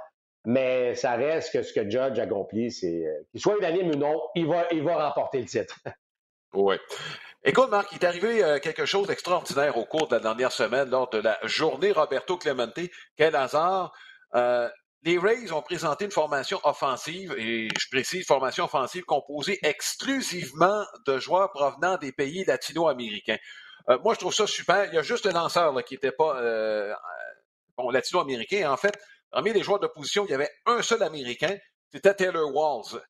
Mais 0.46 0.94
ça 0.94 1.12
reste 1.12 1.52
que 1.52 1.62
ce 1.62 1.72
que 1.72 1.88
Judge 1.88 2.18
accomplit, 2.18 2.70
c'est 2.70 3.06
euh, 3.06 3.22
qu'il 3.30 3.40
soit 3.40 3.56
unanime 3.58 3.90
ou 3.90 3.96
non, 3.96 4.20
il 4.34 4.46
va, 4.46 4.64
il 4.72 4.82
va 4.82 5.08
remporter 5.08 5.38
le 5.38 5.46
titre. 5.46 5.80
oui. 6.54 6.76
Écoute, 7.46 7.68
Marc, 7.68 7.92
il 7.92 7.96
est 7.96 8.06
arrivé 8.06 8.42
euh, 8.42 8.58
quelque 8.58 8.86
chose 8.86 9.06
d'extraordinaire 9.06 9.76
au 9.76 9.84
cours 9.84 10.08
de 10.08 10.14
la 10.14 10.20
dernière 10.20 10.50
semaine 10.50 10.88
lors 10.88 11.10
de 11.10 11.18
la 11.18 11.38
journée 11.42 11.92
Roberto 11.92 12.38
Clemente. 12.38 12.80
Quel 13.18 13.36
hasard! 13.36 13.92
Euh, 14.34 14.66
les 15.02 15.18
Rays 15.18 15.52
ont 15.52 15.60
présenté 15.60 16.06
une 16.06 16.10
formation 16.10 16.58
offensive, 16.64 17.34
et 17.36 17.68
je 17.78 17.88
précise 17.90 18.26
formation 18.26 18.64
offensive 18.64 19.04
composée 19.04 19.58
exclusivement 19.62 20.86
de 21.06 21.18
joueurs 21.18 21.50
provenant 21.50 21.98
des 21.98 22.12
pays 22.12 22.44
latino-américains. 22.46 23.36
Euh, 23.90 23.98
moi, 24.02 24.14
je 24.14 24.20
trouve 24.20 24.32
ça 24.32 24.46
super. 24.46 24.86
Il 24.86 24.94
y 24.94 24.98
a 24.98 25.02
juste 25.02 25.26
le 25.26 25.32
lanceur 25.32 25.74
qui 25.84 25.94
n'était 25.94 26.12
pas 26.12 26.40
bon, 27.76 27.90
latino-américain. 27.90 28.72
En 28.72 28.78
fait, 28.78 28.98
parmi 29.30 29.52
les 29.52 29.62
joueurs 29.62 29.80
de 29.80 29.86
position, 29.86 30.24
il 30.24 30.30
y 30.30 30.34
avait 30.34 30.50
un 30.64 30.80
seul 30.80 31.02
Américain, 31.02 31.54
c'était 31.92 32.14
Taylor 32.14 32.50
Walls. 32.54 33.02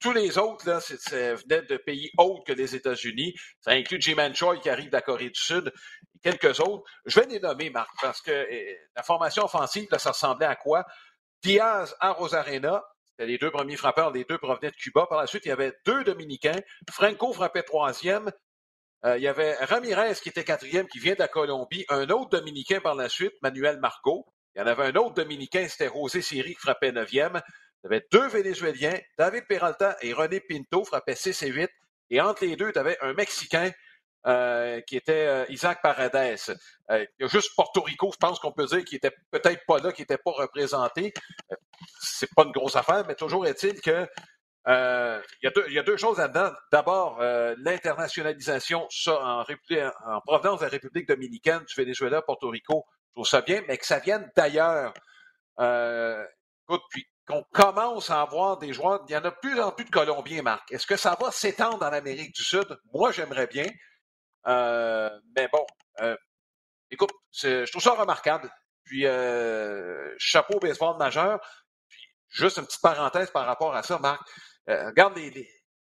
Tous 0.00 0.12
les 0.12 0.38
autres, 0.38 0.66
là, 0.66 0.78
venaient 0.78 1.62
de 1.62 1.76
pays 1.76 2.10
autres 2.16 2.44
que 2.44 2.52
les 2.52 2.74
États-Unis. 2.74 3.34
Ça 3.60 3.72
inclut 3.72 4.00
Jiman 4.00 4.34
Choi 4.34 4.56
qui 4.56 4.70
arrive 4.70 4.88
de 4.88 4.92
la 4.92 5.02
Corée 5.02 5.28
du 5.28 5.40
Sud 5.40 5.72
et 6.14 6.18
quelques 6.20 6.58
autres. 6.60 6.84
Je 7.04 7.20
vais 7.20 7.26
les 7.26 7.40
nommer, 7.40 7.70
Marc, 7.70 7.90
parce 8.00 8.22
que 8.22 8.30
eh, 8.30 8.78
la 8.96 9.02
formation 9.02 9.44
offensive, 9.44 9.88
là, 9.90 9.98
ça 9.98 10.12
ressemblait 10.12 10.46
à 10.46 10.56
quoi? 10.56 10.84
Diaz 11.42 11.94
à 12.00 12.12
Rosarena, 12.12 12.82
c'était 13.06 13.26
les 13.26 13.38
deux 13.38 13.50
premiers 13.50 13.76
frappeurs, 13.76 14.10
les 14.10 14.24
deux 14.24 14.38
provenaient 14.38 14.70
de 14.70 14.76
Cuba. 14.76 15.06
Par 15.06 15.18
la 15.18 15.26
suite, 15.26 15.44
il 15.44 15.48
y 15.48 15.52
avait 15.52 15.74
deux 15.84 16.04
Dominicains. 16.04 16.60
Franco 16.90 17.32
frappait 17.32 17.62
troisième. 17.62 18.30
Euh, 19.04 19.16
il 19.16 19.22
y 19.22 19.28
avait 19.28 19.54
Ramirez 19.56 20.14
qui 20.22 20.28
était 20.28 20.44
quatrième, 20.44 20.86
qui 20.88 20.98
vient 20.98 21.14
de 21.14 21.18
la 21.18 21.28
Colombie. 21.28 21.84
Un 21.88 22.08
autre 22.10 22.30
Dominicain 22.30 22.80
par 22.80 22.94
la 22.94 23.08
suite, 23.08 23.32
Manuel 23.42 23.78
Margot. 23.78 24.26
Il 24.54 24.60
y 24.60 24.62
en 24.62 24.66
avait 24.66 24.86
un 24.86 24.96
autre 24.96 25.14
Dominicain, 25.14 25.66
c'était 25.68 25.88
José 25.88 26.22
Siri 26.22 26.54
qui 26.54 26.60
frappait 26.60 26.92
neuvième. 26.92 27.40
Tu 27.82 27.86
avais 27.86 28.06
deux 28.12 28.28
Vénézuéliens, 28.28 28.98
David 29.18 29.46
Peralta 29.46 29.96
et 30.02 30.12
René 30.12 30.40
Pinto 30.40 30.84
frappaient 30.84 31.14
6 31.14 31.42
et 31.44 31.48
8. 31.48 31.70
Et 32.10 32.20
entre 32.20 32.44
les 32.44 32.56
deux, 32.56 32.72
tu 32.72 32.78
avais 32.78 32.98
un 33.00 33.14
Mexicain 33.14 33.70
euh, 34.26 34.82
qui 34.82 34.96
était 34.96 35.26
euh, 35.26 35.46
Isaac 35.48 35.80
Paredes. 35.80 36.14
Euh, 36.90 37.06
il 37.18 37.22
y 37.22 37.24
a 37.24 37.28
juste 37.28 37.52
Porto 37.56 37.80
Rico, 37.80 38.10
je 38.12 38.18
pense 38.18 38.38
qu'on 38.38 38.52
peut 38.52 38.66
dire, 38.66 38.84
qui 38.84 38.96
était 38.96 39.14
peut-être 39.30 39.64
pas 39.66 39.78
là, 39.78 39.92
qui 39.92 40.02
n'était 40.02 40.18
pas 40.18 40.32
représenté. 40.32 41.14
c'est 42.02 42.28
pas 42.34 42.42
une 42.42 42.52
grosse 42.52 42.76
affaire, 42.76 43.06
mais 43.08 43.14
toujours 43.14 43.46
est-il 43.46 43.80
que 43.80 44.06
il, 44.66 45.70
y 45.72 45.78
a 45.78 45.82
deux, 45.82 45.96
choses 45.96 46.18
là-dedans. 46.18 46.52
D'abord, 46.70 47.18
l'internationalisation 47.58 48.88
en, 49.06 49.42
en, 49.42 50.20
provenance 50.20 50.60
de 50.60 50.64
la 50.64 50.70
République 50.70 51.08
dominicaine, 51.08 51.64
du 51.64 51.74
Venezuela, 51.74 52.20
Porto 52.20 52.50
Rico, 52.50 52.84
je 53.08 53.12
trouve 53.14 53.26
ça 53.26 53.40
bien, 53.40 53.62
mais 53.66 53.78
que 53.78 53.86
ça 53.86 54.00
vienne 54.00 54.30
d'ailleurs. 54.36 54.92
écoute, 55.58 56.82
puis 56.90 57.06
qu'on 57.30 57.44
commence 57.52 58.10
à 58.10 58.22
avoir 58.22 58.58
des 58.58 58.72
joueurs. 58.72 59.04
Il 59.08 59.12
y 59.12 59.16
en 59.16 59.20
a 59.20 59.30
de 59.30 59.36
plus 59.40 59.60
en 59.60 59.70
plus 59.70 59.84
de 59.84 59.90
Colombiens, 59.90 60.42
Marc. 60.42 60.70
Est-ce 60.72 60.86
que 60.86 60.96
ça 60.96 61.16
va 61.20 61.30
s'étendre 61.30 61.84
en 61.84 61.92
Amérique 61.92 62.34
du 62.34 62.42
Sud? 62.42 62.66
Moi, 62.92 63.12
j'aimerais 63.12 63.46
bien. 63.46 63.66
Euh, 64.46 65.10
mais 65.36 65.48
bon, 65.48 65.64
euh, 66.00 66.16
écoute, 66.90 67.12
je 67.32 67.70
trouve 67.70 67.82
ça 67.82 67.92
remarquable. 67.92 68.50
Puis, 68.84 69.06
euh, 69.06 70.12
chapeau 70.18 70.58
baseball 70.58 70.96
majeur. 70.98 71.38
Puis, 71.88 72.00
juste 72.28 72.58
une 72.58 72.66
petite 72.66 72.82
parenthèse 72.82 73.30
par 73.30 73.46
rapport 73.46 73.74
à 73.74 73.82
ça, 73.82 73.98
Marc. 73.98 74.20
regarde 74.66 75.16
les, 75.16 75.48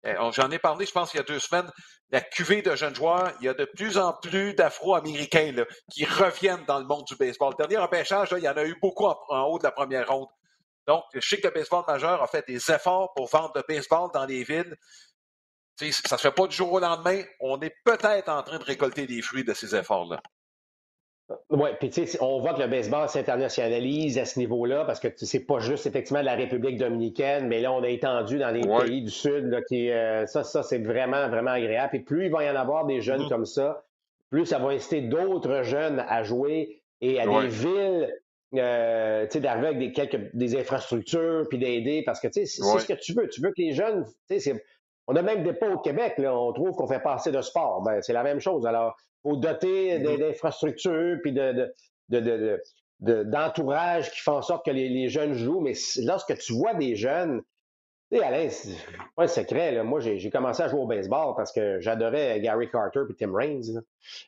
J'en 0.02 0.50
ai 0.50 0.58
parlé, 0.58 0.86
je 0.86 0.92
pense, 0.92 1.12
il 1.12 1.18
y 1.18 1.20
a 1.20 1.24
deux 1.24 1.38
semaines. 1.38 1.70
La 2.10 2.20
cuvée 2.20 2.62
de 2.62 2.74
jeunes 2.74 2.94
joueurs, 2.94 3.32
il 3.40 3.46
y 3.46 3.48
a 3.48 3.54
de 3.54 3.66
plus 3.66 3.98
en 3.98 4.14
plus 4.14 4.54
d'Afro-Américains 4.54 5.54
qui 5.92 6.04
reviennent 6.06 6.64
dans 6.66 6.78
le 6.78 6.86
monde 6.86 7.04
du 7.04 7.14
baseball. 7.14 7.52
Le 7.52 7.66
dernier 7.66 7.76
empêchage, 7.76 8.34
il 8.36 8.42
y 8.42 8.48
en 8.48 8.56
a 8.56 8.64
eu 8.64 8.76
beaucoup 8.80 9.06
en, 9.06 9.42
haut 9.44 9.58
de 9.58 9.64
la 9.64 9.70
première 9.70 10.08
ronde. 10.08 10.28
Donc, 10.90 11.04
je 11.14 11.20
sais 11.20 11.40
que 11.40 11.46
le 11.46 11.54
baseball 11.54 11.84
majeur 11.86 12.20
a 12.20 12.26
fait 12.26 12.44
des 12.48 12.68
efforts 12.68 13.14
pour 13.14 13.28
vendre 13.28 13.52
le 13.54 13.62
baseball 13.68 14.10
dans 14.12 14.24
les 14.24 14.42
villes. 14.42 14.76
ça 15.76 15.86
ne 15.86 15.92
se 15.92 16.16
fait 16.16 16.32
pas 16.32 16.48
du 16.48 16.56
jour 16.56 16.72
au 16.72 16.80
lendemain. 16.80 17.22
On 17.38 17.60
est 17.60 17.72
peut-être 17.84 18.28
en 18.28 18.42
train 18.42 18.58
de 18.58 18.64
récolter 18.64 19.06
des 19.06 19.22
fruits 19.22 19.44
de 19.44 19.54
ces 19.54 19.76
efforts-là. 19.76 20.20
Oui, 21.48 21.68
puis 21.78 21.90
tu 21.90 22.08
sais, 22.08 22.18
on 22.20 22.40
voit 22.40 22.54
que 22.54 22.60
le 22.60 22.66
baseball 22.66 23.08
s'internationalise 23.08 24.18
à 24.18 24.24
ce 24.24 24.40
niveau-là 24.40 24.84
parce 24.84 24.98
que 24.98 25.06
c'est 25.14 25.46
pas 25.46 25.60
juste 25.60 25.86
effectivement 25.86 26.22
la 26.22 26.34
République 26.34 26.76
dominicaine, 26.76 27.46
mais 27.46 27.60
là, 27.60 27.70
on 27.70 27.84
a 27.84 27.88
étendu 27.88 28.38
dans 28.38 28.50
les 28.50 28.62
pays 28.62 29.02
du 29.02 29.12
Sud. 29.12 29.44
Là, 29.44 29.62
qui, 29.62 29.92
euh, 29.92 30.26
ça, 30.26 30.42
ça 30.42 30.64
c'est 30.64 30.80
vraiment, 30.80 31.28
vraiment 31.28 31.52
agréable. 31.52 31.94
Et 31.94 32.00
plus 32.00 32.26
il 32.26 32.32
va 32.32 32.42
y 32.42 32.50
en 32.50 32.56
avoir 32.56 32.84
des 32.84 33.00
jeunes 33.00 33.22
mm-hmm. 33.22 33.28
comme 33.28 33.46
ça, 33.46 33.84
plus 34.28 34.44
ça 34.44 34.58
va 34.58 34.70
inciter 34.70 35.02
d'autres 35.02 35.62
jeunes 35.62 36.04
à 36.08 36.24
jouer 36.24 36.82
et 37.00 37.20
à 37.20 37.26
des 37.28 37.46
villes 37.46 38.12
euh, 38.54 39.26
d'arriver 39.26 39.66
avec 39.68 39.78
des, 39.78 39.92
quelques, 39.92 40.34
des 40.34 40.58
infrastructures, 40.58 41.46
puis 41.48 41.58
d'aider, 41.58 42.02
parce 42.04 42.20
que 42.20 42.28
c'est 42.32 42.46
ce 42.46 42.86
que 42.86 42.94
tu 42.94 43.12
veux. 43.12 43.28
Tu 43.28 43.40
veux 43.40 43.50
que 43.50 43.60
les 43.60 43.72
jeunes, 43.72 44.04
on 45.06 45.16
a 45.16 45.22
même 45.22 45.42
des 45.42 45.52
pas 45.52 45.70
au 45.70 45.78
Québec, 45.78 46.14
là, 46.18 46.36
on 46.36 46.52
trouve 46.52 46.72
qu'on 46.72 46.86
fait 46.86 47.00
pas 47.00 47.14
assez 47.14 47.32
de 47.32 47.40
sport. 47.42 47.82
Ben, 47.82 48.02
c'est 48.02 48.12
la 48.12 48.22
même 48.22 48.40
chose. 48.40 48.66
Alors, 48.66 48.96
il 49.24 49.30
faut 49.30 49.36
doter 49.36 49.98
mm-hmm. 49.98 50.18
d'infrastructures, 50.18 51.18
puis 51.22 51.32
de, 51.32 51.72
de, 52.08 52.60
d'entourage 53.00 54.10
qui 54.10 54.20
font 54.20 54.36
en 54.36 54.42
sorte 54.42 54.64
que 54.64 54.70
les, 54.70 55.08
jeunes 55.08 55.34
jouent. 55.34 55.60
Mais 55.60 55.74
lorsque 56.04 56.36
tu 56.38 56.52
vois 56.52 56.74
des 56.74 56.96
jeunes, 56.96 57.42
tu 58.10 58.18
sais, 58.18 58.24
Alain, 58.24 58.48
c'est 58.50 58.76
pas 59.14 59.24
un 59.24 59.28
secret. 59.28 59.72
Là. 59.72 59.84
Moi, 59.84 60.00
j'ai, 60.00 60.30
commencé 60.30 60.62
à 60.62 60.68
jouer 60.68 60.80
au 60.80 60.86
baseball 60.86 61.34
parce 61.36 61.52
que 61.52 61.80
j'adorais 61.80 62.40
Gary 62.40 62.68
Carter 62.68 63.02
et 63.08 63.14
Tim 63.14 63.32
Raines. 63.32 63.82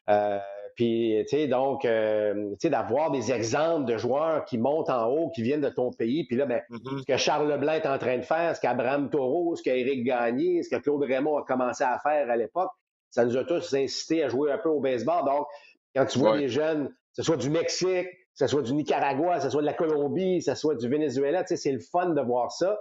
Euh, 0.09 0.39
puis, 0.75 1.17
tu 1.29 1.37
sais, 1.37 1.47
donc, 1.49 1.85
euh, 1.85 2.51
tu 2.53 2.57
sais, 2.61 2.71
d'avoir 2.71 3.11
des 3.11 3.33
exemples 3.33 3.85
de 3.85 3.97
joueurs 3.97 4.45
qui 4.45 4.59
montent 4.59 4.91
en 4.91 5.09
haut, 5.09 5.31
qui 5.31 5.43
viennent 5.43 5.61
de 5.61 5.69
ton 5.69 5.91
pays. 5.91 6.25
Puis 6.25 6.37
là, 6.37 6.47
ben, 6.47 6.61
mm-hmm. 6.71 7.01
ce 7.01 7.05
que 7.05 7.17
Charles 7.17 7.49
Leblanc 7.51 7.73
est 7.73 7.87
en 7.87 7.99
train 7.99 8.19
de 8.19 8.23
faire, 8.23 8.57
ce 8.57 8.61
qu'Abraham 8.61 9.11
Taureau, 9.11 9.55
ce 9.57 9.63
qu'Éric 9.63 10.05
Gagné, 10.05 10.63
ce 10.63 10.71
que 10.71 10.81
Claude 10.81 11.03
Raymond 11.03 11.39
a 11.39 11.43
commencé 11.43 11.85
à 11.85 11.99
faire 11.99 12.31
à 12.31 12.37
l'époque, 12.37 12.71
ça 13.11 13.25
nous 13.25 13.37
a 13.37 13.45
tous 13.45 13.75
incité 13.75 14.25
à 14.25 14.29
jouer 14.29 14.51
un 14.51 14.59
peu 14.59 14.71
au 14.71 14.81
baseball. 14.81 15.25
Donc, 15.25 15.47
quand 15.95 16.07
tu 16.07 16.19
vois 16.19 16.37
les 16.37 16.49
jeunes, 16.49 16.89
que 16.89 16.95
ce 17.17 17.23
soit 17.23 17.37
du 17.37 17.51
Mexique, 17.51 18.09
que 18.09 18.39
ce 18.39 18.47
soit 18.47 18.63
du 18.63 18.73
Nicaragua, 18.73 19.37
que 19.37 19.43
ce 19.43 19.51
soit 19.51 19.61
de 19.61 19.67
la 19.67 19.75
Colombie, 19.75 20.39
que 20.39 20.45
ce 20.45 20.55
soit 20.55 20.75
du 20.75 20.89
Venezuela, 20.89 21.43
tu 21.45 21.49
sais, 21.49 21.57
c'est 21.57 21.73
le 21.73 21.81
fun 21.81 22.11
de 22.11 22.21
voir 22.23 22.51
ça. 22.51 22.79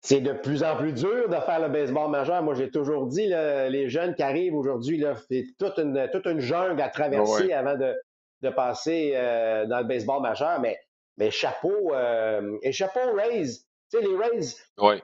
C'est 0.00 0.20
de 0.20 0.32
plus 0.32 0.62
en 0.62 0.76
plus 0.76 0.92
dur 0.92 1.28
de 1.28 1.36
faire 1.36 1.60
le 1.60 1.68
baseball 1.68 2.10
majeur. 2.10 2.42
Moi, 2.42 2.54
j'ai 2.54 2.70
toujours 2.70 3.06
dit, 3.06 3.26
les 3.26 3.88
jeunes 3.88 4.14
qui 4.14 4.22
arrivent 4.22 4.54
aujourd'hui, 4.54 5.04
c'est 5.28 5.46
toute 5.58 5.78
une, 5.78 6.08
toute 6.12 6.26
une 6.26 6.40
jungle 6.40 6.80
à 6.80 6.88
traverser 6.88 7.52
avant 7.52 7.76
de, 7.76 7.94
de 8.42 8.50
passer 8.50 9.12
euh, 9.14 9.66
dans 9.66 9.78
le 9.78 9.84
baseball 9.84 10.22
majeur. 10.22 10.60
Mais, 10.60 10.78
mais 11.16 11.30
chapeau, 11.30 11.92
euh, 11.94 12.56
et 12.62 12.72
chapeau 12.72 13.00
Rays. 13.14 13.64
Tu 13.90 13.98
sais, 13.98 14.02
les 14.02 14.16
Rays, 14.16 14.98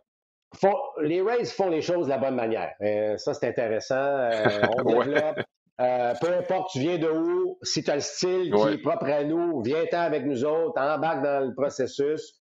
font, 0.55 0.77
les 1.01 1.23
Rays 1.23 1.47
font 1.47 1.71
les 1.71 1.83
choses 1.83 2.07
de 2.07 2.11
la 2.11 2.19
bonne 2.19 2.37
manière. 2.37 2.73
Euh, 2.81 3.17
ça, 3.17 3.35
c'est 3.35 3.49
intéressant. 3.49 4.31
on 4.79 4.85
développe. 5.05 5.41
peu 5.77 6.33
importe, 6.39 6.71
tu 6.71 6.81
viens 6.81 6.99
de 6.99 7.09
où, 7.09 7.59
si 7.63 7.83
tu 7.83 7.91
as 7.91 7.97
le 7.97 8.01
style 8.01 8.53
qui 8.53 8.69
est 8.75 8.79
propre 8.79 9.07
à 9.07 9.25
nous, 9.25 9.63
viens-t'en 9.63 10.01
avec 10.01 10.25
nous 10.25 10.45
autres, 10.45 10.81
embarque 10.81 11.25
dans 11.25 11.47
le 11.47 11.55
processus. 11.55 12.41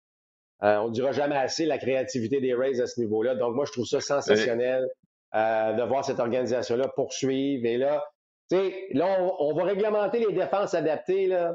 Euh, 0.65 0.77
on 0.77 0.87
ne 0.87 0.93
dira 0.93 1.11
jamais 1.11 1.35
assez 1.35 1.65
la 1.65 1.77
créativité 1.77 2.41
des 2.41 2.55
Rays 2.55 2.81
à 2.81 2.87
ce 2.87 2.99
niveau-là. 2.99 3.35
Donc, 3.35 3.55
moi, 3.55 3.65
je 3.65 3.71
trouve 3.71 3.85
ça 3.85 4.01
sensationnel 4.01 4.87
euh, 5.35 5.73
de 5.73 5.83
voir 5.83 6.03
cette 6.03 6.19
organisation-là 6.19 6.87
poursuivre. 6.87 7.65
Et 7.67 7.77
là, 7.77 8.03
tu 8.49 8.57
sais, 8.57 8.87
là, 8.91 9.17
on, 9.39 9.53
va 9.53 9.63
réglementer 9.63 10.19
les 10.19 10.33
défenses 10.33 10.73
adaptées. 10.73 11.27
Là. 11.27 11.53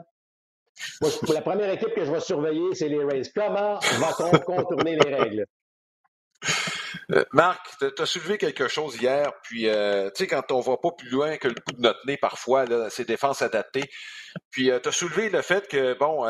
Moi, 1.00 1.10
la 1.34 1.42
première 1.42 1.70
équipe 1.70 1.92
que 1.92 2.04
je 2.04 2.12
vais 2.12 2.20
surveiller, 2.20 2.74
c'est 2.74 2.88
les 2.88 3.02
Rays. 3.02 3.22
Comment 3.34 3.78
va-t-on 3.78 4.30
contourner 4.46 4.96
les 4.96 5.14
règles? 5.14 5.46
Euh, 7.10 7.24
Marc, 7.32 7.66
tu 7.80 8.02
as 8.02 8.06
soulevé 8.06 8.38
quelque 8.38 8.68
chose 8.68 8.96
hier, 9.02 9.32
puis 9.42 9.62
tu 9.64 9.70
sais, 10.14 10.26
quand 10.28 10.52
on 10.52 10.60
va 10.60 10.76
pas 10.76 10.92
plus 10.92 11.10
loin 11.10 11.36
que 11.36 11.48
le 11.48 11.54
coup 11.54 11.72
de 11.72 11.80
notre 11.80 11.98
nez 12.06 12.16
parfois, 12.16 12.64
là, 12.64 12.88
ces 12.90 13.04
défenses 13.04 13.42
adaptées, 13.42 13.90
puis 14.50 14.70
tu 14.80 14.88
as 14.88 14.92
soulevé 14.92 15.30
le 15.30 15.42
fait 15.42 15.66
que, 15.66 15.94
bon, 15.98 16.24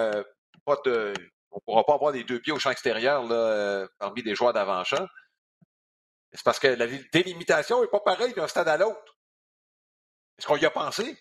pas 0.65 0.77
de, 0.87 1.13
on 1.53 1.57
ne 1.57 1.61
pourra 1.61 1.85
pas 1.85 1.95
avoir 1.95 2.13
les 2.13 2.25
deux 2.25 2.41
pieds 2.41 2.53
au 2.53 2.59
champ 2.59 2.71
extérieur 2.71 3.25
là, 3.25 3.35
euh, 3.35 3.89
parmi 3.99 4.23
les 4.23 4.35
joueurs 4.35 4.53
d'avant-champ. 4.53 5.07
C'est 6.33 6.45
parce 6.45 6.59
que 6.59 6.69
la 6.69 6.87
délimitation 7.13 7.81
n'est 7.81 7.89
pas 7.89 8.01
pareille 8.01 8.33
d'un 8.35 8.47
stade 8.47 8.69
à 8.69 8.77
l'autre. 8.77 9.17
Est-ce 10.39 10.47
qu'on 10.47 10.57
y 10.57 10.65
a 10.65 10.71
pensé? 10.71 11.19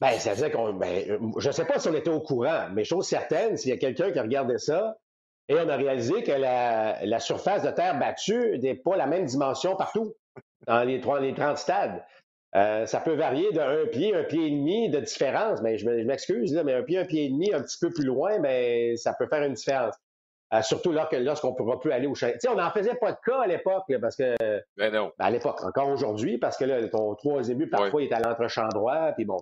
Ben, 0.00 0.18
c'est-à-dire 0.18 0.52
qu'on. 0.52 0.74
Ben, 0.74 1.18
je 1.38 1.48
ne 1.48 1.52
sais 1.52 1.64
pas 1.64 1.78
si 1.78 1.88
on 1.88 1.94
était 1.94 2.10
au 2.10 2.20
courant, 2.20 2.68
mais 2.72 2.84
chose 2.84 3.08
certaine, 3.08 3.56
s'il 3.56 3.70
y 3.70 3.74
a 3.74 3.78
quelqu'un 3.78 4.12
qui 4.12 4.18
a 4.18 4.22
regardé 4.22 4.58
ça, 4.58 4.96
et 5.48 5.54
on 5.54 5.68
a 5.68 5.76
réalisé 5.76 6.22
que 6.22 6.32
la, 6.32 7.20
surface 7.20 7.62
de 7.62 7.70
terre 7.70 7.98
battue 7.98 8.58
n'est 8.58 8.74
pas 8.74 8.96
la 8.96 9.06
même 9.06 9.24
dimension 9.24 9.76
partout, 9.76 10.14
dans 10.66 10.82
les, 10.82 10.98
les 10.98 11.34
30 11.34 11.58
stades. 11.58 12.04
Euh, 12.56 12.86
ça 12.86 13.00
peut 13.00 13.14
varier 13.14 13.52
d'un 13.52 13.86
pied, 13.86 14.14
un 14.14 14.24
pied 14.24 14.46
et 14.46 14.50
demi 14.50 14.88
de 14.88 15.00
différence. 15.00 15.60
Mais 15.62 15.76
je 15.76 15.88
m'excuse, 15.88 16.54
mais 16.64 16.74
un 16.74 16.82
pied, 16.82 16.98
un 16.98 17.04
pied 17.04 17.26
et 17.26 17.28
demi, 17.28 17.52
un 17.52 17.62
petit 17.62 17.78
peu 17.78 17.90
plus 17.90 18.04
loin, 18.04 18.38
mais 18.38 18.96
ça 18.96 19.12
peut 19.12 19.26
faire 19.26 19.42
une 19.42 19.54
différence. 19.54 19.94
Euh, 20.54 20.62
surtout 20.62 20.92
lorsqu'on 20.92 21.50
ne 21.50 21.56
pourra 21.56 21.80
plus 21.80 21.90
aller 21.90 22.06
au 22.06 22.14
champ. 22.14 22.30
on 22.48 22.54
n'en 22.54 22.70
faisait 22.70 22.94
pas 22.94 23.12
de 23.12 23.18
cas 23.24 23.40
à 23.40 23.46
l'époque, 23.46 23.84
parce 24.00 24.16
que. 24.16 24.36
Ben 24.76 24.92
non. 24.92 25.12
Ben, 25.18 25.26
à 25.26 25.30
l'époque, 25.30 25.62
encore 25.64 25.88
aujourd'hui, 25.88 26.38
parce 26.38 26.56
que 26.56 26.64
là, 26.64 26.88
ton 26.88 27.14
troisième 27.16 27.58
but, 27.58 27.68
parfois, 27.68 28.02
il 28.02 28.08
est 28.08 28.14
à 28.14 28.20
l'entre-champ 28.20 28.68
droit, 28.68 29.12
puis 29.12 29.24
bon. 29.24 29.40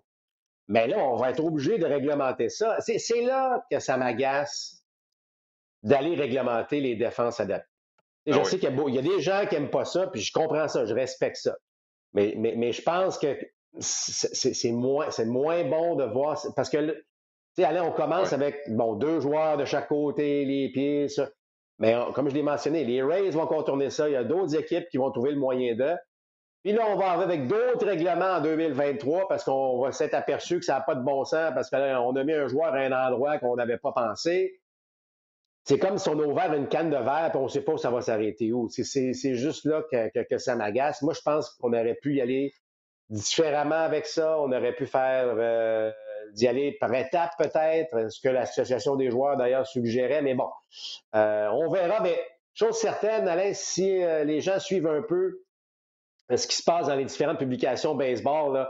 Mais 0.66 0.86
là, 0.88 0.96
on 0.98 1.16
va 1.16 1.30
être 1.30 1.44
obligé 1.44 1.76
de 1.76 1.84
réglementer 1.84 2.48
ça. 2.48 2.78
C'est 2.80 3.20
là 3.20 3.62
que 3.70 3.78
ça 3.80 3.98
m'agace 3.98 4.82
d'aller 5.82 6.14
réglementer 6.14 6.80
les 6.80 6.96
défenses 6.96 7.38
adaptées. 7.38 7.68
je 8.26 8.38
ah 8.38 8.44
sais 8.44 8.58
qu'il 8.58 8.74
y, 8.74 8.98
a 8.98 9.02
des 9.02 9.20
gens 9.20 9.44
qui 9.46 9.56
n'aiment 9.56 9.70
pas 9.70 9.84
ça, 9.84 10.06
puis 10.06 10.22
je 10.22 10.32
comprends 10.32 10.66
ça, 10.66 10.86
je 10.86 10.94
respecte 10.94 11.36
ça. 11.36 11.54
Mais, 12.14 12.34
mais, 12.36 12.54
mais 12.56 12.72
je 12.72 12.82
pense 12.82 13.18
que 13.18 13.36
c'est 13.78 14.72
moins, 14.72 15.08
moins 15.26 15.64
bon 15.64 15.96
de 15.96 16.04
voir. 16.04 16.40
Parce 16.56 16.70
que, 16.70 16.92
tu 16.92 16.94
sais, 17.56 17.64
allez, 17.64 17.80
on 17.80 17.92
commence 17.92 18.32
avec 18.32 18.60
bon, 18.68 18.94
deux 18.94 19.20
joueurs 19.20 19.56
de 19.56 19.64
chaque 19.64 19.88
côté, 19.88 20.44
les 20.44 20.70
pieds, 20.70 21.08
ça. 21.08 21.28
Mais 21.80 21.96
comme 22.14 22.28
je 22.28 22.34
l'ai 22.34 22.42
mentionné, 22.42 22.84
les 22.84 23.02
Rays 23.02 23.30
vont 23.30 23.46
contourner 23.46 23.90
ça. 23.90 24.08
Il 24.08 24.12
y 24.12 24.16
a 24.16 24.24
d'autres 24.24 24.54
équipes 24.54 24.88
qui 24.90 24.96
vont 24.96 25.10
trouver 25.10 25.32
le 25.32 25.38
moyen 25.38 25.74
de. 25.74 25.94
Puis 26.62 26.72
là, 26.72 26.86
on 26.88 26.96
va 26.96 27.10
arriver 27.10 27.24
avec 27.24 27.46
d'autres 27.46 27.84
règlements 27.84 28.36
en 28.36 28.40
2023 28.40 29.28
parce 29.28 29.44
qu'on 29.44 29.82
va 29.82 29.92
s'être 29.92 30.14
aperçu 30.14 30.60
que 30.60 30.64
ça 30.64 30.74
n'a 30.74 30.80
pas 30.80 30.94
de 30.94 31.02
bon 31.02 31.24
sens 31.24 31.52
parce 31.54 31.68
qu'on 31.68 32.16
a 32.16 32.24
mis 32.24 32.32
un 32.32 32.46
joueur 32.46 32.72
à 32.72 32.78
un 32.78 32.92
endroit 32.92 33.38
qu'on 33.38 33.56
n'avait 33.56 33.76
pas 33.76 33.92
pensé. 33.92 34.60
C'est 35.64 35.78
comme 35.78 35.96
si 35.96 36.10
on 36.10 36.20
a 36.20 36.24
ouvert 36.26 36.52
une 36.52 36.68
canne 36.68 36.90
de 36.90 36.96
verre 36.96 37.30
et 37.34 37.36
on 37.38 37.44
ne 37.44 37.48
sait 37.48 37.62
pas 37.62 37.72
où 37.72 37.78
ça 37.78 37.90
va 37.90 38.02
s'arrêter 38.02 38.52
où. 38.52 38.68
C'est 38.68 39.34
juste 39.34 39.64
là 39.64 39.82
que, 39.90 40.38
ça 40.38 40.56
m'agace. 40.56 41.00
Moi, 41.00 41.14
je 41.14 41.22
pense 41.22 41.50
qu'on 41.54 41.72
aurait 41.72 41.98
pu 42.00 42.16
y 42.16 42.20
aller 42.20 42.52
différemment 43.08 43.76
avec 43.76 44.06
ça. 44.06 44.38
On 44.40 44.52
aurait 44.52 44.74
pu 44.74 44.84
faire 44.84 45.34
euh, 45.38 45.90
d'y 46.34 46.46
aller 46.48 46.76
par 46.78 46.92
étapes 46.94 47.32
peut-être, 47.38 48.10
ce 48.12 48.20
que 48.20 48.28
l'association 48.28 48.96
des 48.96 49.10
joueurs 49.10 49.38
d'ailleurs 49.38 49.66
suggérait. 49.66 50.20
Mais 50.20 50.34
bon, 50.34 50.50
euh, 51.14 51.48
on 51.48 51.70
verra. 51.70 52.00
Mais 52.02 52.20
chose 52.52 52.76
certaine, 52.76 53.26
Alain, 53.26 53.54
si 53.54 54.02
euh, 54.02 54.22
les 54.24 54.42
gens 54.42 54.58
suivent 54.58 54.86
un 54.86 55.00
peu 55.00 55.40
ce 56.34 56.46
qui 56.46 56.56
se 56.56 56.62
passe 56.62 56.88
dans 56.88 56.96
les 56.96 57.06
différentes 57.06 57.38
publications 57.38 57.94
baseball, 57.94 58.68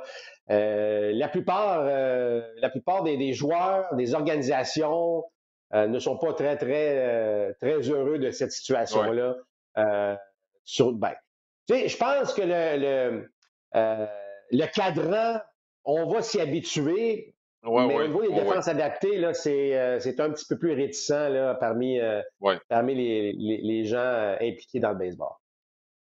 la 0.49 1.29
plupart, 1.29 1.85
la 1.85 2.71
plupart 2.71 3.03
des 3.03 3.33
joueurs, 3.33 3.95
des 3.95 4.15
organisations, 4.15 5.25
euh, 5.75 5.89
ne 5.89 5.99
sont 5.99 6.17
pas 6.17 6.33
très, 6.35 6.57
très, 6.57 6.99
euh, 6.99 7.53
très 7.61 7.81
heureux 7.89 8.19
de 8.19 8.31
cette 8.31 8.53
situation-là. 8.53 9.35
Euh, 9.79 10.15
ben, 10.79 11.15
je 11.69 11.97
pense 11.97 12.33
que 12.33 12.43
le, 12.43 13.29
le, 14.53 14.67
cadran, 14.67 15.41
on 15.85 16.09
va 16.09 16.23
s'y 16.23 16.41
habituer. 16.41 17.35
mais 17.65 17.71
au 17.71 18.07
niveau 18.07 18.23
des 18.23 18.33
défenses 18.33 18.69
adaptées, 18.69 19.19
là, 19.19 19.35
c'est, 19.35 19.75
un 20.21 20.31
petit 20.31 20.47
peu 20.49 20.59
plus 20.59 20.75
réticent 20.75 21.11
là, 21.11 21.55
parmi, 21.55 21.99
parmi 22.69 22.95
les, 22.95 23.33
les, 23.33 23.85
gens 23.85 24.37
impliqués 24.41 24.79
dans 24.79 24.91
le 24.91 24.99
baseball. 24.99 25.33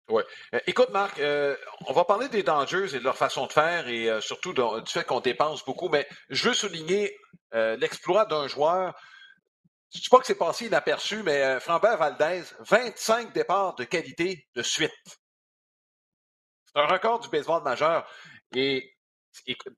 Oui. 0.08 0.22
écoute, 0.68 0.90
Marc, 0.90 1.20
on 1.88 1.92
va 1.92 2.04
parler 2.04 2.28
des 2.28 2.44
Dangers 2.44 2.94
et 2.94 3.00
de 3.00 3.04
leur 3.04 3.16
façon 3.16 3.46
de 3.46 3.52
faire 3.52 3.88
et 3.88 4.20
surtout 4.20 4.52
du 4.52 4.92
fait 4.92 5.02
qu'on 5.02 5.18
dépense 5.18 5.64
beaucoup, 5.64 5.88
mais 5.88 6.06
je 6.30 6.48
veux 6.48 6.54
souligner 6.54 7.16
l'exploit 7.52 8.26
d'un 8.26 8.46
joueur 8.46 8.94
je 9.92 9.98
ne 9.98 10.02
dis 10.02 10.08
pas 10.08 10.18
que 10.18 10.26
c'est 10.26 10.34
passé 10.34 10.66
inaperçu, 10.66 11.22
mais 11.22 11.42
euh, 11.42 11.58
Valdez, 11.58 12.42
25 12.60 13.32
départs 13.32 13.74
de 13.76 13.84
qualité 13.84 14.46
de 14.54 14.62
suite. 14.62 14.90
C'est 16.66 16.80
un 16.80 16.86
record 16.86 17.20
du 17.20 17.28
baseball 17.28 17.62
majeur. 17.62 18.08
Et, 18.54 18.92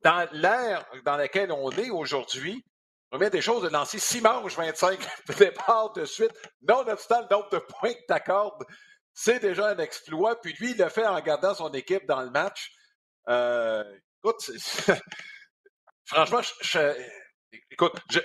dans 0.03 0.29
l'ère 0.33 0.87
dans 1.05 1.17
laquelle 1.17 1.51
on 1.53 1.71
est 1.73 1.91
aujourd'hui, 1.91 2.65
on 3.11 3.19
met 3.19 3.31
des 3.31 3.41
choses 3.41 3.63
de 3.63 3.69
lancer 3.69 3.99
6 3.99 4.21
manches, 4.21 4.57
25 4.57 4.99
départs 5.39 5.93
de 5.93 6.05
suite, 6.05 6.33
nonobstant 6.63 7.23
le 7.23 7.29
nombre 7.35 7.51
de 7.51 7.59
points 7.59 7.93
que 7.93 8.07
tu 8.07 8.13
accordes, 8.13 8.65
c'est 9.13 9.41
déjà 9.41 9.69
un 9.71 9.79
exploit. 9.79 10.41
Puis 10.41 10.53
lui, 10.55 10.71
il 10.73 10.79
le 10.79 10.89
fait 10.89 11.07
en 11.07 11.19
gardant 11.21 11.55
son 11.55 11.71
équipe 11.73 12.07
dans 12.07 12.23
le 12.23 12.31
match. 12.31 12.73
Euh, 13.29 13.85
écoute, 14.23 14.51
franchement, 16.05 16.41
écoute, 17.71 17.95
je, 18.11 18.21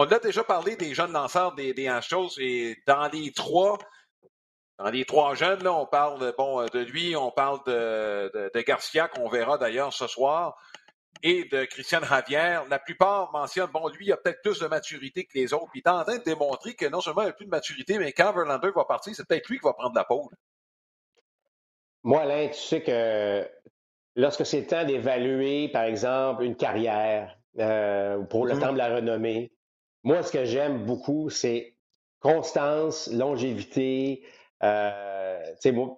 on 0.00 0.04
a 0.04 0.18
déjà 0.20 0.44
parlé 0.44 0.76
des 0.76 0.94
jeunes 0.94 1.10
lanceurs 1.10 1.56
des, 1.56 1.74
des 1.74 1.88
Astros 1.88 2.38
et 2.38 2.76
dans 2.86 3.08
les 3.08 3.32
trois, 3.32 3.78
dans 4.78 4.90
les 4.90 5.04
trois 5.04 5.34
jeunes, 5.34 5.64
là, 5.64 5.72
on 5.74 5.86
parle 5.86 6.32
bon, 6.38 6.64
de 6.66 6.78
lui, 6.78 7.16
on 7.16 7.32
parle 7.32 7.58
de, 7.66 8.30
de, 8.54 8.60
Garcia, 8.60 9.08
qu'on 9.08 9.28
verra 9.28 9.58
d'ailleurs 9.58 9.92
ce 9.92 10.06
soir, 10.06 10.56
et 11.24 11.46
de 11.46 11.64
Christian 11.64 12.00
Javier. 12.04 12.60
La 12.70 12.78
plupart 12.78 13.32
mentionnent, 13.32 13.72
bon, 13.72 13.88
lui, 13.88 14.06
il 14.06 14.12
a 14.12 14.16
peut-être 14.16 14.40
plus 14.40 14.60
de 14.60 14.68
maturité 14.68 15.24
que 15.24 15.32
les 15.34 15.52
autres. 15.52 15.66
Puis 15.72 15.82
il 15.84 15.88
est 15.88 15.92
en 15.92 16.04
train 16.04 16.18
de 16.18 16.22
démontrer 16.22 16.74
que 16.74 16.86
non 16.86 17.00
seulement 17.00 17.22
il 17.22 17.30
a 17.30 17.32
plus 17.32 17.46
de 17.46 17.50
maturité, 17.50 17.98
mais 17.98 18.12
quand 18.12 18.32
Verlander 18.32 18.70
va 18.70 18.84
partir, 18.84 19.16
c'est 19.16 19.26
peut-être 19.26 19.48
lui 19.48 19.58
qui 19.58 19.64
va 19.64 19.72
prendre 19.72 19.96
la 19.96 20.04
pôle. 20.04 20.32
Moi, 22.04 22.20
Alain, 22.20 22.46
tu 22.46 22.60
sais 22.60 22.84
que 22.84 23.50
lorsque 24.14 24.46
c'est 24.46 24.60
le 24.60 24.66
temps 24.68 24.84
d'évaluer, 24.84 25.68
par 25.70 25.82
exemple, 25.82 26.44
une 26.44 26.54
carrière 26.54 27.36
euh, 27.58 28.22
pour 28.26 28.46
le 28.46 28.54
mm-hmm. 28.54 28.60
temps 28.60 28.72
de 28.72 28.78
la 28.78 28.94
renommée, 28.94 29.50
moi, 30.08 30.22
ce 30.22 30.32
que 30.32 30.46
j'aime 30.46 30.86
beaucoup, 30.86 31.28
c'est 31.28 31.76
constance, 32.20 33.12
longévité. 33.12 34.24
Euh, 34.62 35.38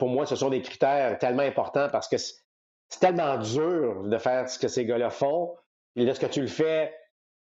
pour 0.01 0.09
moi, 0.09 0.27
ce 0.27 0.35
sont 0.35 0.51
des 0.51 0.62
critères 0.62 1.16
tellement 1.18 1.44
importants 1.44 1.88
parce 1.92 2.09
que 2.09 2.16
c'est 2.16 2.99
tellement 2.99 3.38
dur 3.38 4.03
de 4.03 4.18
faire 4.18 4.51
ce 4.51 4.59
que 4.59 4.66
ces 4.66 4.85
gars-là 4.85 5.11
font. 5.11 5.55
Et 5.94 6.05
lorsque 6.05 6.29
tu 6.29 6.40
le 6.40 6.49
fais 6.49 6.92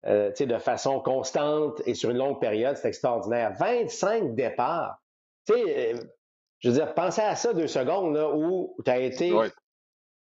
euh, 0.05 0.31
de 0.31 0.59
façon 0.59 1.01
constante 1.01 1.81
et 1.87 1.95
sur 1.95 2.11
une 2.11 2.19
longue 2.19 2.39
période, 2.39 2.77
c'est 2.77 2.89
extraordinaire. 2.89 3.55
25 3.59 4.35
départs. 4.35 5.01
Euh, 5.49 5.99
je 6.59 6.69
veux 6.69 6.75
dire, 6.75 6.93
pensez 6.93 7.23
à 7.23 7.35
ça 7.35 7.55
deux 7.55 7.67
secondes 7.67 8.15
là, 8.15 8.29
où 8.29 8.77
tu 8.85 8.91
as 8.91 8.99
été 8.99 9.33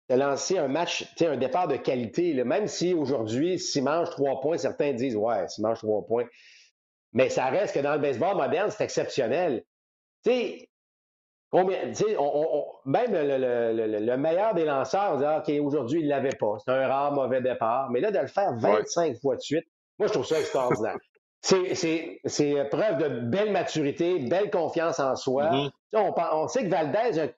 de 0.09 0.15
lancer 0.15 0.59
un 0.59 0.69
match, 0.69 1.13
un 1.21 1.37
départ 1.37 1.69
de 1.69 1.77
qualité. 1.77 2.33
Même 2.45 2.67
si 2.67 2.95
aujourd'hui, 2.95 3.59
s'il 3.59 3.85
mange 3.85 4.11
trois 4.11 4.41
points, 4.41 4.59
certains 4.59 4.93
disent 4.93 5.17
Ouais, 5.17 5.49
s'il 5.49 5.65
mange 5.65 5.79
trois 5.79 6.05
points. 6.07 6.27
Mais 7.13 7.29
ça 7.29 7.47
reste 7.47 7.75
que 7.75 7.81
dans 7.81 7.95
le 7.95 8.01
baseball 8.01 8.37
moderne, 8.37 8.71
c'est 8.71 8.85
exceptionnel. 8.85 9.65
Tu 10.25 10.31
sais, 10.31 10.69
combien, 11.51 11.79
même 12.85 13.13
le, 13.13 14.17
meilleur 14.17 14.55
des 14.55 14.65
lanceurs, 14.65 15.15
on 15.15 15.17
dit 15.19 15.25
ah, 15.25 15.39
OK, 15.39 15.53
aujourd'hui, 15.61 16.01
il 16.01 16.05
ne 16.05 16.11
l'avait 16.11 16.37
pas. 16.39 16.57
C'est 16.65 16.71
un 16.71 16.87
rare 16.87 17.13
mauvais 17.13 17.41
départ. 17.41 17.91
Mais 17.91 18.01
là, 18.01 18.11
de 18.11 18.19
le 18.19 18.27
faire 18.27 18.53
25 18.55 19.17
fois 19.21 19.37
de 19.37 19.41
suite, 19.41 19.65
moi, 19.99 20.09
je 20.09 20.13
trouve 20.13 20.27
ça 20.27 20.39
extraordinaire. 20.39 20.97
c'est 21.43 22.69
preuve 22.71 22.99
de 22.99 23.09
belle 23.21 23.53
maturité, 23.53 24.19
belle 24.19 24.51
confiance 24.51 24.99
en 25.01 25.17
soi. 25.17 25.51
Mm-hmm. 25.51 25.71
on, 25.95 26.15
on, 26.33 26.49
sait 26.49 26.65
que 26.65 26.71
Valdez 26.71 27.33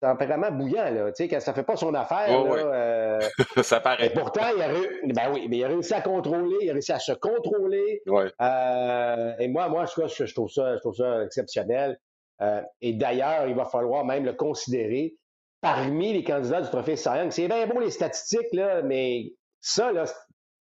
tempérament 0.00 0.50
bouillant, 0.50 0.90
là. 0.90 1.12
Tu 1.12 1.24
sais, 1.24 1.28
quand 1.28 1.40
ça 1.40 1.52
fait 1.52 1.62
pas 1.62 1.76
son 1.76 1.94
affaire, 1.94 2.44
là, 2.44 2.54
euh, 2.54 3.20
ça 3.62 3.80
paraît. 3.80 4.06
Et 4.06 4.10
pourtant, 4.10 4.46
il 4.56 4.62
a, 4.62 4.68
ben 5.14 5.32
oui, 5.32 5.46
mais 5.48 5.58
il 5.58 5.64
a 5.64 5.68
réussi 5.68 5.92
à 5.92 6.00
contrôler, 6.00 6.56
il 6.62 6.70
a 6.70 6.72
réussi 6.72 6.92
à 6.92 6.98
se 6.98 7.12
contrôler. 7.12 8.02
Euh, 8.08 9.32
et 9.38 9.48
moi, 9.48 9.68
moi, 9.68 9.84
je, 9.84 10.24
je, 10.24 10.34
trouve 10.34 10.50
ça, 10.50 10.76
je 10.76 10.80
trouve 10.80 10.94
ça 10.94 11.24
exceptionnel. 11.24 11.98
Euh, 12.40 12.62
et 12.80 12.94
d'ailleurs, 12.94 13.46
il 13.46 13.54
va 13.54 13.66
falloir 13.66 14.04
même 14.04 14.24
le 14.24 14.32
considérer 14.32 15.14
parmi 15.60 16.14
les 16.14 16.24
candidats 16.24 16.62
du 16.62 16.70
trophée 16.70 16.96
Cy 16.96 17.10
C'est 17.28 17.48
bien 17.48 17.66
beau 17.66 17.80
les 17.80 17.90
statistiques, 17.90 18.52
là, 18.52 18.80
mais 18.80 19.34
ça, 19.60 19.92
là, 19.92 20.04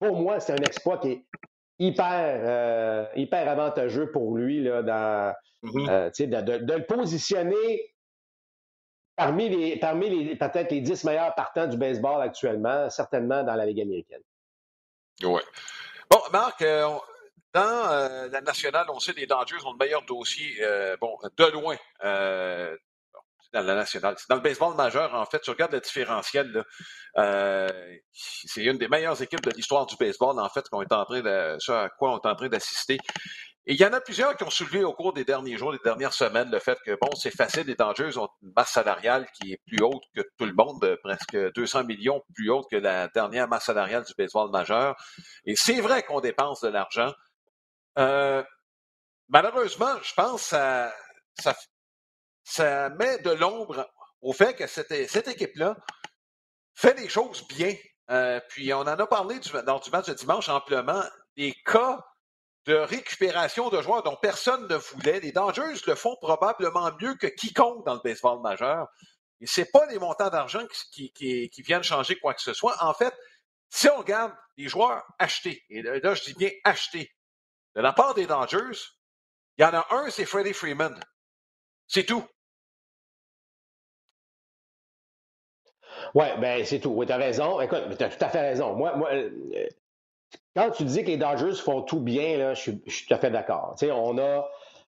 pour 0.01 0.17
moi, 0.17 0.41
c'est 0.41 0.53
un 0.53 0.65
exploit 0.65 0.99
qui 0.99 1.13
est 1.13 1.25
hyper, 1.79 3.09
hyper 3.15 3.49
avantageux 3.49 4.11
pour 4.11 4.37
lui 4.37 4.65
là, 4.65 4.83
dans, 4.83 5.33
mm-hmm. 5.63 6.29
de, 6.29 6.65
de, 6.65 6.75
le 6.75 6.85
positionner 6.85 7.93
Parmi 9.19 9.49
les, 9.49 9.77
parmi 9.77 10.37
peut-être 10.37 10.71
les 10.71 10.81
10 10.81 11.03
meilleurs 11.03 11.35
partants 11.35 11.67
du 11.67 11.77
baseball 11.77 12.23
actuellement, 12.23 12.89
certainement 12.89 13.43
dans 13.43 13.57
la 13.57 13.67
Ligue 13.67 13.81
américaine. 13.81 14.23
Oui. 15.25 15.41
Bon, 16.09 16.21
Marc, 16.33 16.63
euh, 16.63 16.87
dans 17.53 17.91
euh, 17.91 18.29
la 18.29 18.41
nationale, 18.43 18.87
on 18.91 19.01
sait 19.01 19.15
que 19.15 19.19
les 19.19 19.27
Dodgers 19.27 19.57
ont 19.65 19.73
le 19.73 19.77
meilleur 19.77 20.03
dossier, 20.03 20.59
euh, 20.61 20.97
bon, 21.01 21.19
de 21.37 21.45
loin. 21.47 21.77
dans 22.01 23.67
la 23.67 23.75
nationale. 23.75 24.15
Dans 24.29 24.37
le 24.37 24.41
baseball 24.41 24.77
majeur, 24.77 25.13
en 25.13 25.27
fait, 25.27 25.41
tu 25.41 25.51
regardes 25.51 25.73
le 25.73 25.81
différentiel, 25.81 26.65
c'est 28.13 28.63
une 28.63 28.79
des 28.79 28.87
meilleures 28.87 29.21
équipes 29.21 29.43
de 29.43 29.51
l'histoire 29.51 29.85
du 29.87 29.97
baseball, 29.97 30.39
en 30.39 30.49
fait, 30.49 30.69
qu'on 30.69 30.83
est 30.83 30.93
en 30.93 31.05
train 31.05 31.23
de, 31.23 31.57
ce 31.59 31.73
à 31.73 31.89
quoi 31.89 32.13
on 32.13 32.21
est 32.21 32.31
en 32.31 32.37
train 32.37 32.49
d'assister. 32.49 32.99
Et 33.71 33.75
il 33.75 33.81
y 33.81 33.85
en 33.85 33.93
a 33.93 34.01
plusieurs 34.01 34.35
qui 34.35 34.45
ont 34.45 34.51
soulevé 34.51 34.83
au 34.83 34.95
cours 34.95 35.13
des 35.13 35.27
derniers 35.27 35.59
jours, 35.59 35.73
des 35.73 35.79
dernières 35.85 36.15
semaines, 36.15 36.51
le 36.51 36.59
fait 36.59 36.79
que, 36.87 36.97
bon, 36.99 37.15
c'est 37.15 37.31
facile, 37.31 37.67
les 37.67 37.75
Dangers 37.75 38.17
ont 38.17 38.31
une 38.43 38.51
masse 38.57 38.71
salariale 38.71 39.29
qui 39.35 39.53
est 39.53 39.61
plus 39.67 39.83
haute 39.83 40.05
que 40.17 40.23
tout 40.39 40.47
le 40.47 40.55
monde, 40.55 40.99
presque 41.05 41.37
200 41.53 41.85
millions 41.85 42.25
plus 42.35 42.49
haute 42.49 42.65
que 42.71 42.77
la 42.77 43.09
dernière 43.09 43.47
masse 43.47 43.67
salariale 43.67 44.05
du 44.05 44.15
baseball 44.17 44.51
majeur. 44.51 44.97
Et 45.45 45.55
c'est 45.55 45.83
vrai 45.83 46.03
qu'on 46.03 46.21
dépense 46.21 46.63
de 46.63 46.69
l'argent. 46.69 47.13
Euh, 47.99 48.43
malheureusement, 49.29 49.97
je 50.03 50.15
pense 50.15 50.49
que 50.49 50.57
ça, 51.39 51.55
ça, 52.45 52.89
met 52.89 53.19
de 53.19 53.33
l'ombre 53.33 53.87
au 54.23 54.33
fait 54.33 54.55
que 54.55 54.67
cette, 54.67 54.93
équipe-là 55.29 55.77
fait 56.75 56.99
les 56.99 57.11
choses 57.11 57.47
bien. 57.49 57.75
Euh, 58.09 58.41
puis 58.49 58.73
on 58.73 58.81
en 58.81 58.87
a 58.87 59.07
parlé 59.07 59.39
dans 59.67 59.79
du 59.79 59.91
match 59.91 60.07
de 60.07 60.15
dimanche 60.15 60.49
amplement. 60.49 61.03
Des 61.37 61.53
cas 61.67 62.03
de 62.69 62.75
récupération 62.75 63.71
de 63.71 63.81
joueurs 63.81 64.03
dont 64.03 64.17
personne 64.21 64.69
ne 64.69 64.77
voulait. 64.77 65.21
Les 65.21 65.33
Dangers 65.33 65.75
le 65.87 65.95
font 65.95 66.17
probablement 66.17 66.91
mieux 67.01 67.15
que 67.15 67.27
quiconque 67.27 67.85
dans 67.87 67.95
le 67.95 68.01
baseball 68.05 68.43
majeur. 68.43 68.89
Et 69.41 69.47
ce 69.47 69.63
pas 69.63 69.87
les 69.87 69.99
montants 69.99 70.29
d'argent 70.29 70.67
qui, 70.93 71.51
viennent 71.65 71.83
changer 71.83 72.17
quoi 72.19 72.35
que 72.35 72.43
ce 72.43 72.53
soit. 72.53 72.77
En 72.85 72.93
fait, 72.93 73.15
si 73.71 73.89
on 73.89 73.97
regarde 73.97 74.35
les 74.59 74.69
joueurs 74.69 75.03
achetés, 75.19 75.65
et 75.71 75.81
là, 75.81 76.15
je 76.15 76.25
dis 76.25 76.35
bien 76.35 76.51
achetés, 76.65 77.11
de 77.75 77.81
la 77.81 77.95
part 77.95 78.13
des 78.13 78.27
Dangers, 78.27 78.79
il 79.57 79.63
y 79.63 79.65
en 79.65 79.73
a 79.73 79.87
un, 79.91 80.11
c'est 80.11 80.27
Freddie 80.27 80.53
Freeman. 80.53 81.01
C'est 81.87 82.05
tout. 82.05 82.27
Oui, 86.15 86.27
ben 86.39 86.67
c'est 86.67 86.81
tout. 86.81 86.91
Oui, 86.91 87.07
tu 87.07 87.13
as 87.13 87.17
raison. 87.17 87.63
Écoute, 87.63 87.97
tu 87.97 88.05
as 88.05 88.11
tout 88.11 88.25
à 88.25 88.29
fait 88.29 88.41
raison. 88.41 88.75
Moi, 88.75 88.95
moi 88.95 89.11
euh, 89.13 89.69
quand 90.59 90.71
tu 90.73 90.85
dis 90.85 91.03
que 91.03 91.09
les 91.09 91.17
Dodgers 91.17 91.55
font 91.55 91.83
tout 91.83 92.01
bien, 92.01 92.37
là, 92.37 92.55
je, 92.55 92.61
suis, 92.61 93.07
tout 93.07 93.15
à 93.15 93.19
fait 93.19 93.31
d'accord. 93.31 93.77
Tu 93.79 93.87
sais, 93.87 93.93
on 93.93 94.19
a. 94.19 94.49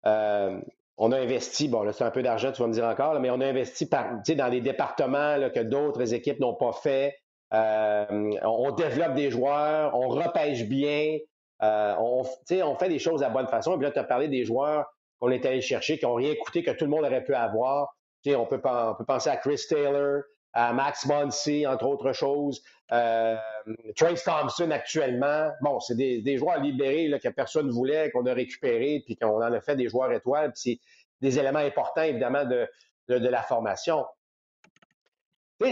Euh, 0.06 0.60
on 0.98 1.12
a 1.12 1.20
investi, 1.20 1.68
bon, 1.68 1.84
là, 1.84 1.92
c'est 1.92 2.06
un 2.06 2.12
peu 2.12 2.24
d'argent, 2.24 2.54
tu 2.54 2.62
vas 2.62 2.70
me 2.70 2.74
dire 2.74 2.86
encore, 2.86 3.20
mais 3.20 3.30
on 3.30 3.42
a 3.42 3.48
investi 3.48 3.90
dans 3.90 4.50
des 4.50 4.62
départements 4.62 5.38
que 5.54 5.60
d'autres 5.60 6.14
équipes 6.14 6.40
n'ont 6.40 6.54
pas 6.54 6.72
fait. 6.72 7.18
Euh, 7.54 8.32
on 8.44 8.72
développe 8.72 9.14
des 9.14 9.30
joueurs, 9.30 9.94
on 9.94 10.08
repêche 10.08 10.64
bien, 10.64 11.18
on, 11.62 12.24
on 12.50 12.76
fait 12.76 12.88
des 12.88 13.00
choses 13.00 13.24
à 13.24 13.30
bonne 13.30 13.48
façon. 13.48 13.74
Et 13.74 13.76
puis 13.76 13.84
là, 13.84 13.92
tu 13.92 14.00
as 14.00 14.06
parlé 14.06 14.30
des 14.30 14.46
joueurs 14.46 14.86
qu'on 15.20 15.32
est 15.32 15.46
allé 15.46 15.60
chercher, 15.60 15.98
qui 15.98 16.06
n'ont 16.06 16.14
rien 16.14 16.34
coûté, 16.42 16.64
que 16.64 16.72
tout 16.72 16.86
le 16.86 16.92
monde 16.92 17.04
aurait 17.04 17.26
pu 17.26 17.34
avoir. 17.34 17.94
on 18.28 18.46
peut, 18.46 18.62
penser 18.62 19.30
à 19.30 19.36
Chris 19.36 19.62
Taylor, 19.68 20.22
Max 20.56 21.06
Muncy, 21.06 21.68
entre 21.68 21.86
autres 21.86 22.14
choses. 22.14 22.62
Euh, 22.92 23.36
Trace 23.96 24.24
Thompson 24.24 24.70
actuellement, 24.72 25.52
bon, 25.62 25.80
c'est 25.80 25.96
des, 25.96 26.38
joueurs 26.38 26.60
libérés 26.60 27.12
que 27.22 27.30
personne 27.30 27.68
ne 27.68 27.72
voulait, 27.72 28.12
qu'on 28.12 28.26
a 28.26 28.34
récupérés, 28.34 29.04
puis 29.06 29.16
qu'on 29.16 29.38
en 29.38 29.52
a 29.54 29.62
fait 29.62 29.76
des 29.76 29.90
joueurs 29.90 30.12
étoiles, 30.12 30.54
puis 30.54 30.62
c'est 30.62 30.80
des 31.22 31.40
éléments 31.40 31.60
importants, 31.60 32.04
évidemment, 32.04 32.46
de, 32.46 32.68
la 33.08 33.42
formation. 33.42 34.06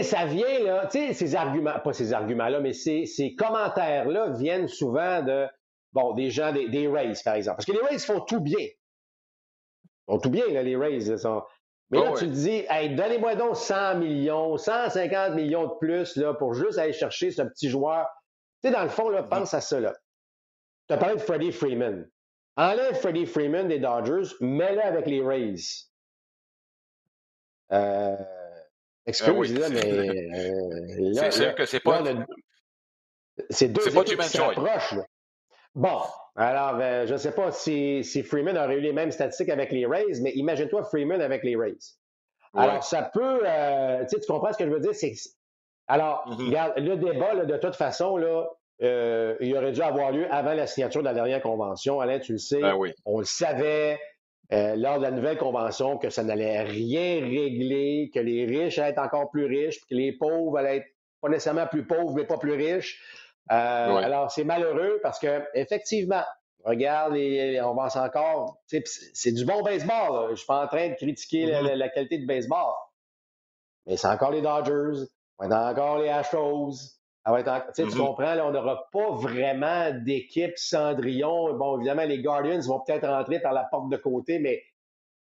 ça 0.02 0.26
vient, 0.26 0.58
là, 0.64 0.86
tu 0.86 0.98
sais, 0.98 1.14
ces 1.14 1.34
arguments, 1.36 1.78
pas 1.78 1.92
ces 1.92 2.12
arguments-là, 2.12 2.60
mais 2.60 2.72
ces, 2.72 3.06
ces 3.06 3.34
commentaires-là 3.34 4.30
viennent 4.30 4.68
souvent 4.68 5.22
de, 5.22 5.46
des 6.16 6.30
gens, 6.30 6.52
des, 6.52 6.68
des 6.68 6.88
Rays, 6.88 7.14
par 7.24 7.34
exemple. 7.34 7.56
Parce 7.56 7.66
que 7.66 7.72
les 7.72 7.86
Rays 7.86 7.98
font 7.98 8.20
tout 8.20 8.40
bien. 8.40 8.58
Ils 8.60 10.12
font 10.12 10.18
tout 10.18 10.30
bien, 10.30 10.46
là, 10.48 10.62
les 10.62 10.76
Rays. 10.76 11.16
Sont, 11.16 11.42
mais 11.94 12.04
là, 12.04 12.12
tu 12.16 12.26
te 12.26 12.32
dis, 12.32 12.64
hey, 12.68 12.94
donnez-moi 12.94 13.34
donc 13.36 13.56
100 13.56 13.96
millions, 13.96 14.56
150 14.56 15.34
millions 15.34 15.66
de 15.66 15.74
plus 15.80 16.16
là, 16.16 16.34
pour 16.34 16.54
juste 16.54 16.78
aller 16.78 16.92
chercher 16.92 17.30
ce 17.30 17.42
petit 17.42 17.68
joueur. 17.68 18.06
Tu 18.62 18.68
sais, 18.68 18.74
dans 18.74 18.82
le 18.82 18.88
fond, 18.88 19.08
là, 19.08 19.22
pense 19.22 19.54
à 19.54 19.60
ça. 19.60 19.78
Tu 19.80 20.94
as 20.94 20.96
parlé 20.96 21.16
de 21.16 21.20
Freddie 21.20 21.52
Freeman. 21.52 22.08
Enlève 22.56 22.94
Freddie 22.94 23.26
Freeman 23.26 23.68
des 23.68 23.78
Dodgers, 23.78 24.34
mets-le 24.40 24.82
avec 24.82 25.06
les 25.06 25.22
Rays. 25.22 25.54
Euh, 27.72 28.16
excuse, 29.06 29.52
moi 29.54 29.68
mais. 29.70 30.30
Euh, 30.34 31.12
c'est 31.14 31.30
sûr 31.32 31.54
que 31.54 31.66
c'est 31.66 31.80
pas. 31.80 32.02
C'est 33.50 33.68
deux 33.68 33.88
équipes 33.88 34.20
qui 34.20 34.28
s'approchent. 34.28 34.94
Bon, 35.74 36.00
alors, 36.36 36.78
euh, 36.80 37.06
je 37.06 37.12
ne 37.12 37.18
sais 37.18 37.32
pas 37.32 37.52
si, 37.52 38.02
Freeman 38.24 38.56
aurait 38.56 38.76
eu 38.76 38.80
les 38.80 38.92
mêmes 38.92 39.10
statistiques 39.10 39.50
avec 39.50 39.70
les 39.72 39.86
Rays, 39.86 40.20
mais 40.20 40.32
imagine-toi 40.32 40.84
Freeman 40.84 41.20
avec 41.20 41.44
les 41.44 41.56
Rays. 41.56 41.78
Alors, 42.56 42.84
ça 42.84 43.02
peut. 43.02 43.40
Euh, 43.44 44.04
tu 44.08 44.16
comprends 44.28 44.52
ce 44.52 44.58
que 44.58 44.64
je 44.64 44.70
veux 44.70 44.80
dire? 44.80 44.92
alors, 45.88 46.24
mm-hmm. 46.28 46.46
regarde, 46.46 46.72
le 46.76 46.96
débat, 46.96 47.44
de 47.44 47.56
toute 47.56 47.74
façon, 47.74 48.16
là, 48.16 48.46
euh, 48.82 49.36
il 49.40 49.56
aurait 49.56 49.72
dû 49.72 49.82
avoir 49.82 50.12
lieu 50.12 50.26
avant 50.30 50.54
la 50.54 50.66
signature 50.66 51.00
de 51.00 51.06
la 51.06 51.14
dernière 51.14 51.42
convention. 51.42 52.00
Alain, 52.00 52.20
tu 52.20 52.32
le 52.32 52.38
sais. 52.38 52.60
Ben 52.60 52.78
on 53.04 53.18
le 53.18 53.24
savait 53.24 53.98
lors 54.50 54.98
de 54.98 55.02
la 55.02 55.10
nouvelle 55.10 55.38
convention 55.38 55.98
que 55.98 56.10
ça 56.10 56.22
n'allait 56.22 56.62
rien 56.62 57.20
régler, 57.20 58.10
que 58.14 58.20
les 58.20 58.44
riches 58.44 58.78
allaient 58.78 58.90
être 58.90 58.98
encore 59.00 59.30
plus 59.30 59.46
riches, 59.46 59.80
que 59.80 59.94
les 59.94 60.12
pauvres 60.12 60.58
allaient 60.58 60.76
être 60.76 60.86
pas 61.20 61.28
nécessairement 61.28 61.66
plus 61.66 61.84
pauvres, 61.84 62.14
mais 62.14 62.24
pas 62.24 62.38
plus 62.38 62.52
riches. 62.52 63.00
Euh, 63.50 63.54
alors, 63.54 64.30
c'est 64.30 64.44
malheureux 64.44 65.00
parce 65.02 65.18
que 65.18 65.42
effectivement, 65.54 66.24
regarde, 66.64 67.14
on 67.14 67.74
pense 67.74 67.96
encore. 67.96 68.58
C'est 68.66 69.32
du 69.32 69.44
bon 69.44 69.62
baseball. 69.62 70.26
Je 70.26 70.30
ne 70.30 70.36
suis 70.36 70.46
pas 70.46 70.64
en 70.64 70.66
train 70.66 70.88
de 70.88 70.94
critiquer 70.94 71.46
mm-hmm. 71.46 71.74
la, 71.74 71.88
qualité 71.88 72.18
du 72.18 72.26
baseball. 72.26 72.74
Mais 73.86 73.96
c'est 73.96 74.08
encore 74.08 74.30
les 74.30 74.40
Dodgers, 74.40 75.04
on 75.38 75.50
a 75.50 75.70
encore 75.70 75.98
les 75.98 76.08
Astros. 76.08 76.72
Tu 77.26 77.30
mm-hmm. 77.30 77.96
comprends, 77.96 78.34
là, 78.34 78.46
on 78.46 78.50
n'aura 78.50 78.88
pas 78.92 79.10
vraiment 79.12 79.90
d'équipe 79.92 80.56
Cendrillon. 80.56 81.54
Bon, 81.54 81.76
évidemment, 81.76 82.04
les 82.04 82.20
Guardians 82.22 82.60
vont 82.60 82.80
peut-être 82.80 83.06
rentrer 83.06 83.40
par 83.40 83.52
la 83.52 83.64
porte 83.64 83.90
de 83.90 83.96
côté, 83.96 84.38
mais 84.38 84.62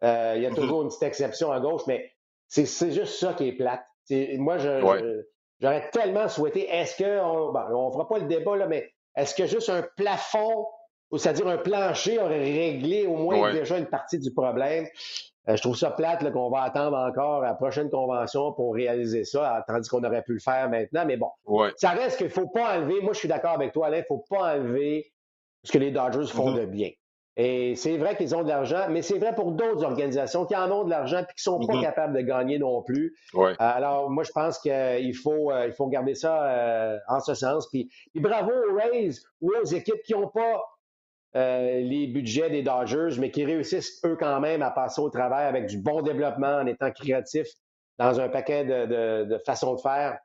euh, 0.05 0.35
il 0.37 0.43
y 0.43 0.47
a 0.47 0.51
mm-hmm. 0.51 0.55
toujours 0.55 0.83
une 0.83 0.89
petite 0.89 1.03
exception 1.03 1.51
à 1.53 1.61
gauche. 1.61 1.83
Mais 1.87 2.13
c'est 2.49 2.67
juste 2.93 3.19
ça 3.19 3.35
qui 3.35 3.49
est 3.49 3.53
plate. 3.53 3.85
moi, 4.39 4.59
je, 4.59 5.25
J'aurais 5.63 5.89
tellement 5.91 6.29
souhaité, 6.29 6.69
est-ce 6.69 6.97
qu'on 6.97 7.53
ben, 7.53 7.69
on 7.73 7.91
fera 7.93 8.09
pas 8.09 8.19
le 8.19 8.27
débat, 8.27 8.57
là, 8.57 8.67
mais 8.67 8.91
est-ce 9.17 9.35
que 9.35 9.47
juste 9.47 9.71
un 9.71 9.83
plafond, 9.97 10.67
c'est-à-dire 11.17 11.47
un 11.47 11.59
plancher, 11.59 12.19
aurait 12.19 12.43
réglé 12.43 13.07
au 13.07 13.17
moins 13.17 13.53
déjà 13.53 13.79
une 13.79 13.87
partie 13.87 14.19
du 14.19 14.33
problème? 14.33 14.89
Euh, 15.49 15.57
je 15.57 15.63
trouve 15.63 15.77
ça 15.77 15.91
plate 15.91 16.33
qu'on 16.33 16.51
va 16.51 16.63
attendre 16.63 16.97
encore 16.97 17.41
la 17.41 17.55
prochaine 17.55 17.91
convention 17.91 18.53
pour 18.53 18.75
réaliser 18.75 19.25
ça, 19.25 19.65
tandis 19.67 19.89
qu'on 19.89 20.03
aurait 20.05 20.23
pu 20.23 20.35
le 20.35 20.41
faire 20.41 20.69
maintenant. 20.69 21.05
Mais 21.07 21.17
bon, 21.17 21.31
ça 21.77 21.91
reste 21.91 22.17
qu'il 22.17 22.27
ne 22.27 22.33
faut 22.33 22.49
pas 22.49 22.77
enlever, 22.77 23.01
moi 23.01 23.13
je 23.13 23.19
suis 23.19 23.29
d'accord 23.29 23.53
avec 23.53 23.73
toi, 23.73 23.87
Alain, 23.87 23.99
il 23.99 24.01
ne 24.01 24.07
faut 24.07 24.25
pas 24.29 24.55
enlever 24.55 25.13
ce 25.65 25.73
que 25.73 25.79
les 25.79 25.91
Dodgers 25.91 26.33
font 26.33 26.53
mm-hmm. 26.53 26.61
de 26.61 26.67
bien. 26.67 26.91
Et 27.37 27.77
c'est 27.77 27.97
vrai 27.97 28.15
qu'ils 28.17 28.35
ont 28.35 28.43
de 28.43 28.49
l'argent, 28.49 28.89
mais 28.91 29.01
c'est 29.01 29.19
vrai 29.19 29.35
pour 29.35 29.53
d'autres 29.53 29.85
organisations 29.85 30.45
qui 30.45 30.55
en 30.55 30.71
ont 30.71 30.85
de 30.85 30.91
l'argent 30.91 31.21
et 31.21 31.25
qui 31.25 31.49
ne 31.49 31.53
sont 31.53 31.67
pas 31.67 31.75
mm-hmm. 31.75 31.83
capables 31.83 32.15
de 32.15 32.21
gagner 32.21 32.59
non 32.59 32.83
plus. 32.83 33.17
Euh, 33.35 33.55
alors, 33.59 34.11
moi, 34.11 34.23
je 34.23 34.33
pense 34.33 34.59
qu'il 34.59 35.17
faut, 35.17 35.51
euh, 35.51 35.67
il 35.67 35.73
faut 35.73 35.87
garder 35.87 36.15
ça 36.15 36.45
euh, 36.45 36.99
en 37.09 37.21
ce 37.21 37.33
sens. 37.35 37.69
Puis, 37.71 37.91
bravo 38.15 38.51
aux 38.51 38.75
Rays 38.75 39.13
ou 39.41 39.51
aux 39.51 39.65
équipes 39.65 40.03
qui 40.05 40.13
n'ont 40.13 40.29
pas 40.29 40.63
les 41.35 42.09
budgets 42.09 42.51
des 42.51 42.63
Dodgers, 42.63 43.19
mais 43.19 43.31
qui 43.31 43.47
réussissent, 43.47 44.05
eux, 44.05 44.17
quand 44.21 44.39
même, 44.41 44.61
à 44.61 44.71
passer 44.71 45.01
au 45.01 45.09
travail 45.09 45.47
avec 45.47 45.65
du 45.65 45.79
bon 45.79 46.03
développement 46.03 46.57
en 46.57 46.67
étant 46.67 46.91
créatifs 46.91 47.49
dans 47.99 48.21
un 48.21 48.29
paquet 48.29 48.67
de, 48.67 49.25
de, 49.25 49.39
façons 49.39 49.75
de 49.75 49.81
faire. 49.81 50.19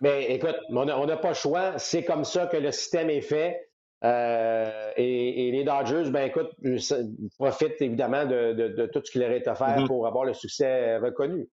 Mais 0.00 0.32
écoute, 0.32 0.56
on 0.70 0.86
n'a 0.86 1.16
pas 1.18 1.28
le 1.28 1.34
choix. 1.34 1.76
C'est 1.76 2.04
comme 2.04 2.24
ça 2.24 2.46
que 2.46 2.56
le 2.56 2.72
système 2.72 3.10
est 3.10 3.20
fait. 3.20 3.68
Euh, 4.04 4.90
et, 4.96 5.50
les 5.52 5.64
Dodgers, 5.64 6.10
ben 6.10 6.26
écoute, 6.26 6.50
profitent 7.38 7.80
évidemment 7.80 8.24
de, 8.26 8.90
tout 8.92 9.00
ce 9.04 9.10
qu'il 9.10 9.20
leur 9.20 9.30
est 9.30 9.46
offert 9.46 9.78
mm-hmm. 9.78 9.86
pour 9.86 10.06
avoir 10.06 10.24
le 10.24 10.34
succès 10.34 10.96
reconnu. 10.98 11.48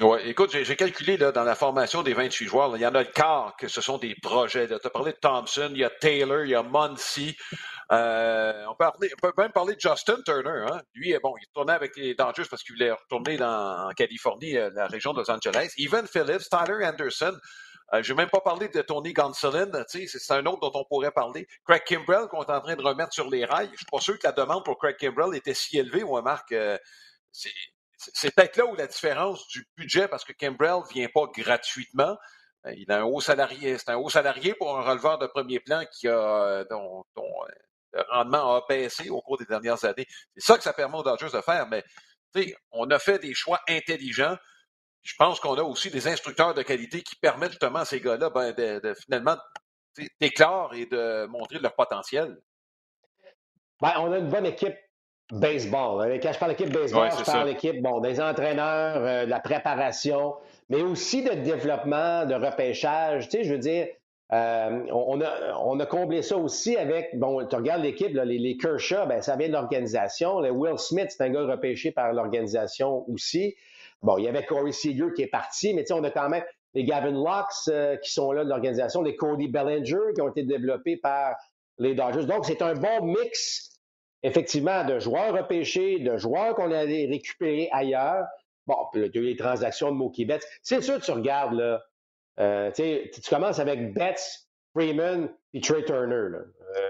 Oui, 0.00 0.20
écoute, 0.26 0.50
j'ai 0.52 0.76
calculé 0.76 1.16
là, 1.16 1.32
dans 1.32 1.42
la 1.42 1.56
formation 1.56 2.04
des 2.04 2.14
28 2.14 2.46
joueurs, 2.46 2.76
il 2.76 2.80
y 2.80 2.86
en 2.86 2.94
a 2.94 3.00
le 3.02 3.10
quart 3.12 3.56
que 3.58 3.66
ce 3.66 3.80
sont 3.80 3.98
des 3.98 4.14
projets. 4.22 4.68
Tu 4.68 4.74
as 4.74 4.90
parlé 4.90 5.10
de 5.10 5.18
Thompson, 5.20 5.70
il 5.72 5.78
y 5.78 5.84
a 5.84 5.90
Taylor, 5.90 6.44
il 6.44 6.50
y 6.50 6.54
a 6.54 6.62
Muncy. 6.62 7.36
Euh, 7.90 8.64
on, 8.68 8.76
peut 8.76 9.32
même 9.36 9.50
parler 9.50 9.74
de 9.74 9.80
Justin 9.80 10.18
Turner. 10.24 10.66
Hein. 10.70 10.80
Lui, 10.94 11.16
bon, 11.20 11.34
il 11.40 11.46
tournait 11.52 11.72
avec 11.72 11.96
les 11.96 12.14
Dodgers 12.14 12.44
parce 12.48 12.62
qu'il 12.62 12.76
voulait 12.76 12.92
retourner 12.92 13.38
dans, 13.38 13.88
en 13.88 13.90
Californie, 13.90 14.56
euh, 14.56 14.70
la 14.72 14.86
région 14.86 15.12
de 15.14 15.18
Los 15.18 15.30
Angeles. 15.32 15.72
Evan 15.78 16.06
Phillips, 16.06 16.48
Tyler 16.48 16.86
Anderson, 16.86 17.36
euh, 17.94 18.02
je 18.02 18.12
n'ai 18.12 18.18
même 18.18 18.30
pas 18.30 18.40
parlé 18.40 18.68
de 18.68 18.82
Tony 18.82 19.12
Gonsolin, 19.12 19.70
c'est 19.88 20.30
un 20.30 20.44
autre 20.46 20.60
dont 20.60 20.72
on 20.74 20.84
pourrait 20.84 21.10
parler. 21.10 21.48
Craig 21.66 21.84
Kimbrell 21.84 22.28
qu'on 22.28 22.42
est 22.42 22.50
en 22.50 22.60
train 22.60 22.76
de 22.76 22.82
remettre 22.82 23.14
sur 23.14 23.30
les 23.30 23.44
rails. 23.44 23.70
Je 23.72 23.78
suis 23.78 23.86
pas 23.90 24.00
sûr 24.00 24.18
que 24.18 24.26
la 24.26 24.32
demande 24.32 24.64
pour 24.64 24.78
Craig 24.78 24.96
Kimbrell 24.96 25.34
était 25.34 25.54
si 25.54 25.78
élevée, 25.78 26.02
ou 26.02 26.20
Marc. 26.20 26.52
Euh, 26.52 26.76
c'est 27.32 28.34
peut-être 28.34 28.56
là 28.56 28.66
où 28.66 28.74
la 28.74 28.86
différence 28.86 29.46
du 29.48 29.66
budget, 29.76 30.06
parce 30.06 30.24
que 30.24 30.32
Kimbrell 30.32 30.82
ne 30.86 30.92
vient 30.92 31.08
pas 31.08 31.26
gratuitement. 31.34 32.16
Euh, 32.66 32.74
il 32.76 32.90
a 32.92 33.00
un 33.00 33.04
haut 33.04 33.20
salarié. 33.20 33.78
C'est 33.78 33.90
un 33.90 33.96
haut 33.96 34.10
salarié 34.10 34.54
pour 34.54 34.76
un 34.76 34.82
releveur 34.82 35.18
de 35.18 35.26
premier 35.26 35.60
plan 35.60 35.82
qui 35.90 36.08
a, 36.08 36.64
dont, 36.64 37.04
le 37.94 38.02
rendement 38.10 38.56
a 38.56 38.64
baissé 38.68 39.08
au 39.08 39.22
cours 39.22 39.38
des 39.38 39.46
dernières 39.46 39.82
années. 39.86 40.06
C'est 40.36 40.44
ça 40.44 40.58
que 40.58 40.62
ça 40.62 40.74
permet 40.74 40.98
aux 40.98 41.02
Dodgers 41.02 41.30
de 41.32 41.40
faire, 41.40 41.66
mais 41.68 41.82
on 42.70 42.90
a 42.90 42.98
fait 42.98 43.18
des 43.18 43.32
choix 43.32 43.60
intelligents 43.66 44.36
je 45.02 45.14
pense 45.16 45.40
qu'on 45.40 45.54
a 45.54 45.62
aussi 45.62 45.90
des 45.90 46.08
instructeurs 46.08 46.54
de 46.54 46.62
qualité 46.62 47.02
qui 47.02 47.16
permettent 47.16 47.52
justement 47.52 47.80
à 47.80 47.84
ces 47.84 48.00
gars-là 48.00 48.30
ben, 48.30 48.52
de, 48.52 48.94
finalement 48.94 49.36
d'éclore 50.20 50.74
et 50.74 50.86
de 50.86 51.26
montrer 51.26 51.58
leur 51.58 51.74
potentiel. 51.74 52.36
Ben, 53.80 53.92
on 53.98 54.12
a 54.12 54.18
une 54.18 54.28
bonne 54.28 54.46
équipe 54.46 54.76
baseball. 55.30 56.18
Quand 56.20 56.32
je 56.32 56.38
parle 56.38 56.52
d'équipe 56.52 56.72
baseball, 56.72 57.10
je 57.18 57.24
parle 57.24 57.48
d'équipe 57.48 57.82
bon, 57.82 58.00
des 58.00 58.20
entraîneurs, 58.20 58.96
euh, 59.04 59.24
de 59.24 59.30
la 59.30 59.40
préparation, 59.40 60.34
mais 60.68 60.82
aussi 60.82 61.22
de 61.22 61.34
développement, 61.34 62.24
de 62.24 62.34
repêchage. 62.34 63.28
Tu 63.28 63.38
sais, 63.38 63.44
je 63.44 63.52
veux 63.52 63.58
dire, 63.58 63.88
euh, 64.32 64.86
on, 64.90 65.20
a, 65.20 65.58
on 65.60 65.78
a 65.80 65.86
comblé 65.86 66.22
ça 66.22 66.36
aussi 66.36 66.76
avec, 66.76 67.18
bon, 67.18 67.46
tu 67.46 67.56
regardes 67.56 67.82
l'équipe, 67.82 68.12
les, 68.12 68.38
les, 68.38 68.56
Kershaw, 68.56 69.06
ben, 69.06 69.22
ça 69.22 69.36
vient 69.36 69.48
de 69.48 69.54
l'organisation. 69.54 70.38
Will 70.38 70.78
Smith, 70.78 71.06
c'est 71.10 71.22
un 71.24 71.30
gars 71.30 71.44
repêché 71.44 71.92
par 71.92 72.12
l'organisation 72.12 73.08
aussi. 73.10 73.54
Bon, 74.02 74.16
il 74.18 74.24
y 74.24 74.28
avait 74.28 74.44
Corey 74.44 74.72
Seager 74.72 75.08
qui 75.14 75.22
est 75.22 75.28
parti, 75.28 75.74
mais 75.74 75.82
tu 75.82 75.88
sais, 75.88 75.94
on 75.94 76.04
a 76.04 76.10
quand 76.10 76.28
même. 76.28 76.44
des 76.74 76.84
Gavin 76.84 77.10
Locks 77.10 78.00
qui 78.02 78.12
sont 78.12 78.32
là 78.32 78.44
de 78.44 78.48
l'organisation, 78.48 79.02
des 79.02 79.16
Cody 79.16 79.48
Bellinger 79.48 80.12
qui 80.14 80.20
ont 80.20 80.28
été 80.28 80.42
développés 80.44 80.96
par 80.96 81.34
les 81.78 81.94
Dodgers. 81.94 82.26
Donc, 82.26 82.44
c'est 82.44 82.62
un 82.62 82.74
bon 82.74 83.04
mix, 83.04 83.80
effectivement, 84.22 84.84
de 84.84 84.98
joueurs 84.98 85.32
repêchés, 85.32 86.00
de 86.00 86.16
joueurs 86.16 86.54
qu'on 86.54 86.70
a 86.72 86.80
récupérés 86.80 87.68
ailleurs. 87.72 88.26
Bon, 88.66 88.76
puis 88.92 89.08
les 89.14 89.36
transactions 89.36 89.90
de 89.90 89.96
Mookie 89.96 90.26
Betts. 90.26 90.46
C'est 90.62 90.82
sûr, 90.82 91.00
tu 91.00 91.10
regardes, 91.10 91.54
là, 91.54 91.82
euh, 92.38 92.70
tu 92.70 93.10
commences 93.30 93.58
avec 93.58 93.94
Betts, 93.94 94.46
Freeman 94.74 95.30
et 95.54 95.60
Trey 95.60 95.84
Turner. 95.84 96.14
Euh, 96.14 96.42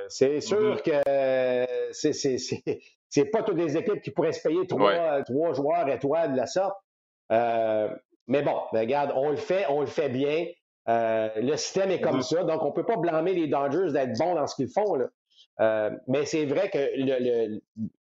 c'est 0.09 0.41
sûr 0.41 0.77
mm-hmm. 0.77 1.93
que 1.93 2.73
c'est 3.09 3.25
pas 3.27 3.43
toutes 3.43 3.59
les 3.59 3.77
équipes 3.77 4.03
qui 4.03 4.11
pourraient 4.11 4.33
se 4.33 4.43
payer 4.43 4.67
trois, 4.67 5.23
trois 5.23 5.53
joueurs 5.53 5.89
étoiles 5.89 6.33
de 6.33 6.37
la 6.37 6.47
sorte. 6.47 6.77
Euh, 7.33 7.89
mais 8.27 8.43
bon, 8.43 8.61
ben, 8.73 8.81
regarde, 8.81 9.13
on 9.15 9.31
le 9.31 9.37
fait, 9.37 9.67
on 9.69 9.81
le 9.81 9.87
fait 9.87 10.09
bien. 10.09 10.47
le 10.87 11.57
système 11.57 11.91
est 11.91 12.01
comme 12.01 12.21
mm-hmm. 12.21 12.37
ça, 12.37 12.45
donc 12.45 12.63
on 12.63 12.69
ne 12.69 12.73
peut 12.73 12.87
pas 12.87 12.97
blâmer 12.97 13.35
les 13.35 13.47
Dodgers 13.47 13.93
d'être 13.93 14.19
bons 14.19 14.35
dans 14.35 14.47
ce 14.47 14.57
qu'ils 14.57 14.71
font. 14.71 14.99
mais 16.07 16.25
c'est 16.25 16.47
vrai 16.47 16.71
que 16.71 16.79
le, 16.79 17.61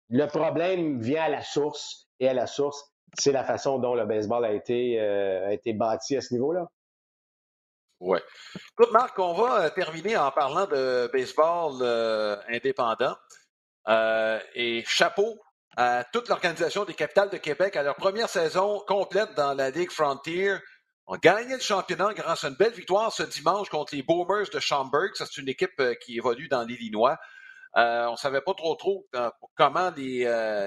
le, 0.10 0.28
problème 0.28 1.00
vient 1.00 1.24
à 1.24 1.30
la 1.30 1.42
source, 1.42 2.08
et 2.20 2.28
à 2.28 2.34
la 2.34 2.48
source, 2.48 2.92
c'est 3.18 3.32
la 3.32 3.44
façon 3.44 3.80
dont 3.80 3.96
le 3.96 4.06
baseball 4.06 4.46
a 4.46 4.54
été, 4.54 5.00
a 5.00 5.54
été 5.54 5.74
bâti 5.74 6.18
à 6.18 6.22
ce 6.22 6.34
niveau-là. 6.34 6.68
Oui. 8.00 8.20
Écoute, 8.74 8.92
Marc, 8.92 9.18
on 9.18 9.34
va 9.34 9.64
euh, 9.64 9.70
terminer 9.72 10.18
en 10.18 10.30
parlant 10.32 10.68
de 10.68 11.10
baseball 11.12 11.74
euh, 11.82 12.38
indépendant. 12.48 13.16
Euh, 13.88 14.40
et 14.54 14.84
chapeau 14.86 15.40
à 15.78 16.04
toute 16.12 16.28
l'organisation 16.28 16.86
des 16.86 16.96
capitales 16.96 17.30
de 17.30 17.38
Québec 17.38 17.76
à 17.76 17.84
leur 17.84 17.96
première 17.96 18.28
saison 18.30 18.80
complète 18.88 19.36
dans 19.36 19.54
la 19.54 19.70
Ligue 19.70 19.92
Frontier. 19.92 20.56
On 21.06 21.16
gagné 21.18 21.54
le 21.54 21.62
championnat 21.62 22.16
grâce 22.16 22.44
à 22.44 22.48
une 22.48 22.56
belle 22.56 22.74
victoire 22.74 23.14
ce 23.14 23.22
dimanche 23.22 23.70
contre 23.70 23.96
les 23.96 24.02
Boomers 24.02 24.50
de 24.52 24.60
Schaumburg. 24.60 25.12
C'est 25.14 25.38
une 25.38 25.48
équipe 25.48 25.82
qui 26.02 26.18
évolue 26.18 26.48
dans 26.48 26.64
l'Illinois. 26.64 27.18
on 27.76 28.12
ne 28.14 28.18
savait 28.18 28.42
pas 28.42 28.56
trop 28.56 28.74
trop 28.74 29.08
comment 29.56 29.94
les, 29.96 30.26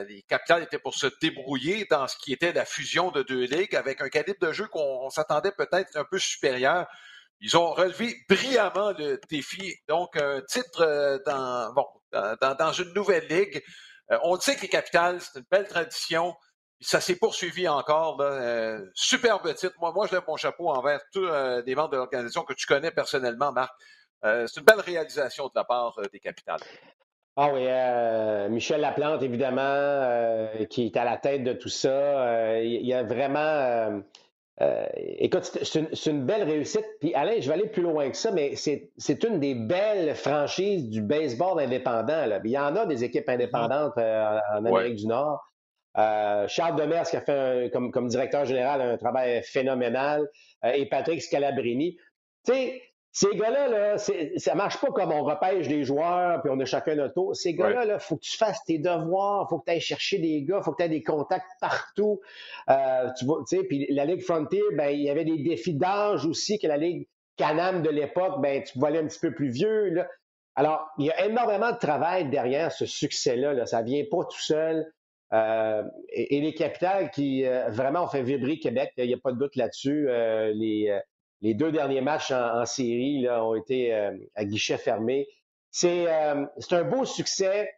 les, 0.09 0.23
capitales 0.29 0.63
étaient 0.63 0.79
pour 0.79 0.95
se 0.95 1.09
débrouiller 1.21 1.87
dans 1.91 2.07
ce 2.07 2.17
qui 2.17 2.33
était 2.33 2.53
la 2.53 2.65
fusion 2.65 3.11
de 3.11 3.25
deux 3.25 3.47
ligues 3.47 3.75
avec 3.75 4.01
un 4.01 4.09
calibre 4.09 4.39
de 4.41 4.53
jeu 4.53 4.69
qu'on 4.69 5.11
s'attendait 5.11 5.53
peut-être 5.53 5.97
un 5.97 6.05
peu 6.05 6.21
supérieur. 6.21 6.87
Ils 7.41 7.57
ont 7.57 7.73
relevé 7.73 8.15
brillamment 8.29 8.93
le 8.93 9.19
défi. 9.29 9.75
Donc, 9.89 10.17
un 10.17 10.41
titre 10.43 10.83
euh, 10.83 11.19
dans, 11.27 11.73
bon, 11.73 11.87
dans 12.13 12.73
une 12.73 12.93
nouvelle 12.93 13.27
ligue. 13.27 13.61
Euh, 14.13 14.19
on 14.23 14.39
sait 14.39 14.57
que 14.57 14.63
les 14.63 14.69
capitales, 14.69 15.21
c'est 15.21 15.39
une 15.39 15.47
belle 15.51 15.69
tradition. 15.69 16.35
Ça 16.81 17.01
s'est 17.01 17.17
poursuivi 17.17 17.69
encore. 17.69 18.21
Euh, 18.21 18.81
superbe 18.95 19.53
titre. 19.55 19.75
Moi, 19.81 19.93
moi, 19.93 20.07
je 20.07 20.13
lève 20.13 20.25
mon 20.27 20.37
chapeau 20.37 20.71
envers 20.71 21.01
tous 21.13 21.27
les 21.67 21.75
membres 21.75 21.91
de 21.91 21.97
l'organisation 21.97 22.43
que 22.43 22.55
tu 22.55 22.67
connais 22.67 22.91
personnellement, 22.91 23.53
Marc. 23.53 23.73
c'est 24.23 24.57
une 24.57 24.65
belle 24.65 24.81
réalisation 24.81 25.47
de 25.47 25.53
la 25.55 25.65
part 25.65 25.99
des 26.11 26.21
capitales. 26.21 26.61
Ah 27.37 27.51
oui, 27.53 27.67
Michel 28.51 28.81
Laplante, 28.81 29.23
évidemment, 29.23 30.49
qui 30.71 30.87
est 30.87 30.97
à 30.97 31.05
la 31.05 31.19
tête 31.19 31.45
de 31.45 31.53
tout 31.53 31.69
ça. 31.69 32.59
il 32.61 32.87
y 32.87 32.95
a 32.95 33.03
vraiment 33.03 34.03
euh, 34.63 34.87
écoute, 34.95 35.45
c'est 35.63 36.11
une, 36.11 36.27
belle 36.27 36.43
réussite. 36.43 36.85
Puis 37.01 37.15
Alain, 37.15 37.41
je 37.41 37.49
vais 37.49 37.55
aller 37.55 37.69
plus 37.69 37.83
loin 37.83 38.11
que 38.11 38.17
ça, 38.17 38.31
mais 38.31 38.57
c'est 38.57 39.25
une 39.25 39.41
des 39.41 39.55
belles 39.55 40.15
franchises 40.15 40.89
du 40.91 41.01
baseball 41.01 41.61
indépendant. 41.61 42.25
Il 42.45 42.51
y 42.51 42.59
en 42.59 42.77
a 42.77 42.85
des 42.85 43.03
équipes 43.03 43.29
indépendantes 43.29 43.97
euh, 43.97 44.39
en 44.53 44.65
Amérique 44.65 44.97
du 44.97 45.07
Nord. 45.07 45.43
Euh, 45.97 46.47
Charles 46.47 46.77
Demers 46.77 47.09
qui 47.09 47.17
a 47.17 47.21
fait 47.21 47.73
comme, 47.73 47.91
comme, 47.91 48.09
directeur 48.09 48.45
général 48.45 48.81
un 48.81 48.97
travail 48.97 49.43
phénoménal 49.43 50.29
et 50.63 50.87
Patrick 50.87 51.23
Scalabrini. 51.23 51.97
Tu 52.45 52.53
sais, 52.53 52.83
ces 53.13 53.35
gars-là, 53.35 53.69
là, 53.69 53.99
ça 53.99 54.55
marche 54.55 54.81
pas 54.81 54.89
comme 54.89 55.11
on 55.11 55.25
repêche 55.25 55.67
des 55.67 55.83
joueurs 55.83 56.41
puis 56.43 56.51
on 56.55 56.61
a 56.61 56.65
chacun 56.65 56.95
notre 56.95 57.15
tour. 57.15 57.35
Ces 57.35 57.55
gars-là, 57.55 57.85
il 57.85 57.99
faut 57.99 58.17
que 58.17 58.23
tu 58.23 58.37
fasses 58.37 58.63
tes 58.65 58.79
devoirs, 58.79 59.49
faut 59.49 59.59
que 59.59 59.65
tu 59.65 59.73
ailles 59.73 59.81
chercher 59.81 60.19
des 60.19 60.43
gars, 60.43 60.63
faut 60.63 60.73
que 60.73 60.77
tu 60.77 60.85
aies 60.85 60.89
des 60.89 61.03
contacts 61.03 61.51
partout. 61.61 62.21
Euh, 62.69 63.09
tu 63.19 63.25
vois, 63.25 63.43
puis 63.69 63.87
la 63.91 64.05
Ligue 64.05 64.23
Frontier, 64.23 64.63
ben, 64.75 64.91
il 64.91 65.03
y 65.03 65.11
avait 65.11 65.25
des 65.25 65.39
défis 65.39 65.75
d'âge 65.75 66.25
aussi 66.25 66.59
que 66.59 66.69
la 66.69 66.77
Ligue 66.77 67.09
Canam 67.37 67.83
de 67.83 67.91
l'époque, 67.91 68.41
ben, 68.41 68.63
tu 68.63 68.85
aller 68.85 68.99
un 68.99 69.07
petit 69.07 69.19
peu 69.19 69.35
plus 69.35 69.51
vieux. 69.51 69.89
Là. 69.89 70.07
Alors, 70.55 70.91
il 70.99 71.07
y 71.07 71.11
a 71.11 71.27
énormément 71.27 71.73
de 71.73 71.79
travail 71.79 72.29
derrière 72.29 72.71
ce 72.71 72.87
succès-là. 72.87 73.55
Là. 73.55 73.67
Ça 73.67 73.83
vient 73.83 74.05
pas 74.11 74.25
tout 74.25 74.41
seul. 74.41 74.93
Euh, 75.33 75.83
et, 76.13 76.41
les 76.41 76.55
capitales 76.55 77.11
qui 77.11 77.47
euh, 77.47 77.69
vraiment 77.71 78.05
ont 78.05 78.09
fait 78.09 78.23
vibrer 78.23 78.59
Québec, 78.59 78.93
il 78.97 79.07
n'y 79.07 79.15
a 79.15 79.19
pas 79.19 79.33
de 79.33 79.39
doute 79.39 79.57
là-dessus. 79.57 80.09
Euh, 80.09 80.53
les, 80.53 81.01
les 81.43 81.55
deux 81.55 81.73
derniers 81.73 82.01
matchs 82.01 82.33
en, 82.33 82.65
série 82.67 83.23
là, 83.23 83.45
ont 83.45 83.55
été 83.55 83.95
euh, 83.95 84.17
à 84.35 84.45
guichet 84.45 84.79
fermé. 84.79 85.27
Euh, 85.85 86.47
c'est 86.59 86.75
un 86.75 86.85
beau 86.85 87.05
succès. 87.05 87.71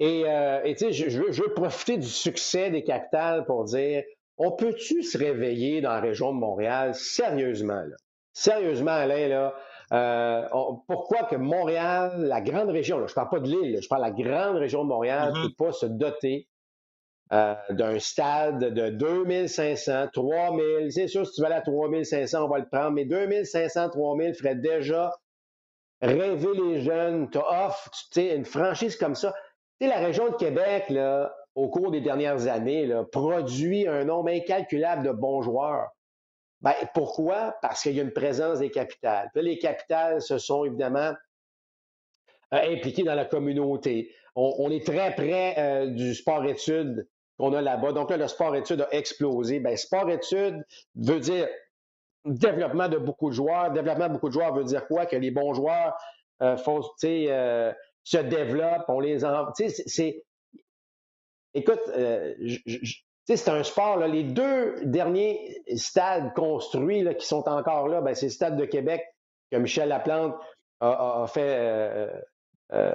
Et 0.00 0.24
euh, 0.26 0.62
tu 0.64 0.76
sais, 0.76 0.92
je, 0.92 1.08
je, 1.08 1.42
veux 1.42 1.54
profiter 1.54 1.98
du 1.98 2.08
succès 2.08 2.70
des 2.70 2.82
capitales 2.82 3.44
pour 3.44 3.64
dire, 3.64 4.02
on 4.38 4.50
peut-tu 4.50 5.02
se 5.02 5.16
réveiller 5.16 5.80
dans 5.80 5.90
la 5.90 6.00
région 6.00 6.32
de 6.32 6.38
Montréal 6.38 6.94
sérieusement? 6.94 7.82
Là? 7.82 7.96
Sérieusement, 8.32 8.90
Alain, 8.90 9.28
là, 9.28 10.50
pourquoi 10.88 11.24
que 11.24 11.36
Montréal, 11.36 12.22
la 12.22 12.40
grande 12.40 12.70
région, 12.70 12.98
là, 12.98 13.06
je 13.06 13.14
parle 13.14 13.28
pas 13.28 13.38
de 13.38 13.48
l'île, 13.48 13.78
je 13.80 13.88
parle 13.88 14.02
de 14.02 14.08
la 14.08 14.28
grande 14.28 14.56
région 14.56 14.82
de 14.82 14.88
Montréal, 14.88 15.32
ne 15.32 15.38
mm-hmm. 15.38 15.42
peut 15.42 15.66
pas 15.66 15.72
se 15.72 15.86
doter 15.86 16.48
euh, 17.32 17.54
d'un 17.70 17.98
stade 17.98 18.60
de 18.60 18.90
2500, 18.90 20.08
3000. 20.12 20.92
C'est 20.92 21.08
sûr, 21.08 21.26
si 21.26 21.32
tu 21.34 21.40
vas 21.40 21.48
aller 21.48 21.56
à 21.56 21.62
3500, 21.62 22.44
on 22.44 22.48
va 22.48 22.58
le 22.58 22.68
prendre, 22.68 22.90
mais 22.90 23.04
2500, 23.06 23.90
3000 23.90 24.34
ferait 24.34 24.56
déjà 24.56 25.10
rêver 26.02 26.52
les 26.54 26.80
jeunes. 26.82 27.30
Tu 27.30 27.38
offres, 27.38 27.90
une 28.16 28.44
franchise 28.44 28.96
comme 28.96 29.14
ça. 29.14 29.34
Tu 29.80 29.88
la 29.88 29.98
région 29.98 30.28
de 30.30 30.36
Québec, 30.36 30.90
là, 30.90 31.34
au 31.54 31.68
cours 31.68 31.90
des 31.90 32.00
dernières 32.00 32.46
années, 32.46 32.86
là, 32.86 33.04
produit 33.04 33.88
un 33.88 34.04
nombre 34.04 34.30
incalculable 34.30 35.04
de 35.04 35.12
bons 35.12 35.42
joueurs. 35.42 35.88
Ben, 36.60 36.74
pourquoi? 36.94 37.56
Parce 37.62 37.82
qu'il 37.82 37.92
y 37.92 38.00
a 38.00 38.02
une 38.02 38.12
présence 38.12 38.60
des 38.60 38.70
capitales. 38.70 39.30
les 39.34 39.58
capitales 39.58 40.20
se 40.22 40.38
sont 40.38 40.64
évidemment 40.64 41.12
euh, 42.52 42.72
impliquées 42.72 43.02
dans 43.02 43.14
la 43.14 43.24
communauté. 43.24 44.14
On, 44.36 44.70
est 44.70 44.84
très 44.84 45.14
près 45.14 45.54
euh, 45.58 45.86
du 45.86 46.14
sport-études 46.14 47.06
qu'on 47.38 47.52
a 47.52 47.60
là-bas. 47.60 47.92
Donc 47.92 48.10
là, 48.10 48.16
le 48.16 48.28
sport-études 48.28 48.82
a 48.82 48.88
explosé. 48.92 49.60
Bien, 49.60 49.76
sport-études 49.76 50.64
veut 50.96 51.20
dire 51.20 51.48
développement 52.24 52.88
de 52.88 52.98
beaucoup 52.98 53.30
de 53.30 53.34
joueurs. 53.34 53.70
Développement 53.72 54.08
de 54.08 54.14
beaucoup 54.14 54.28
de 54.28 54.34
joueurs 54.34 54.54
veut 54.54 54.64
dire 54.64 54.86
quoi? 54.86 55.06
Que 55.06 55.16
les 55.16 55.30
bons 55.30 55.54
joueurs 55.54 55.96
euh, 56.42 56.56
euh 56.68 57.72
se 58.06 58.18
développent, 58.18 58.84
on 58.88 59.00
les 59.00 59.24
en... 59.24 59.50
c'est... 59.54 60.22
Écoute, 61.54 61.80
euh, 61.96 62.34
c'est 63.26 63.48
un 63.48 63.62
sport, 63.62 63.96
là, 63.96 64.06
les 64.06 64.24
deux 64.24 64.84
derniers 64.84 65.62
stades 65.76 66.34
construits 66.34 67.06
qui 67.16 67.26
sont 67.26 67.48
encore 67.48 67.88
là, 67.88 68.02
ben, 68.02 68.14
c'est 68.14 68.26
le 68.26 68.32
Stade 68.32 68.56
de 68.56 68.66
Québec 68.66 69.02
que 69.50 69.56
Michel 69.56 69.88
Laplante 69.88 70.34
a, 70.80 71.24
fait 71.28 71.56
euh, 71.58 72.20
euh, 72.72 72.92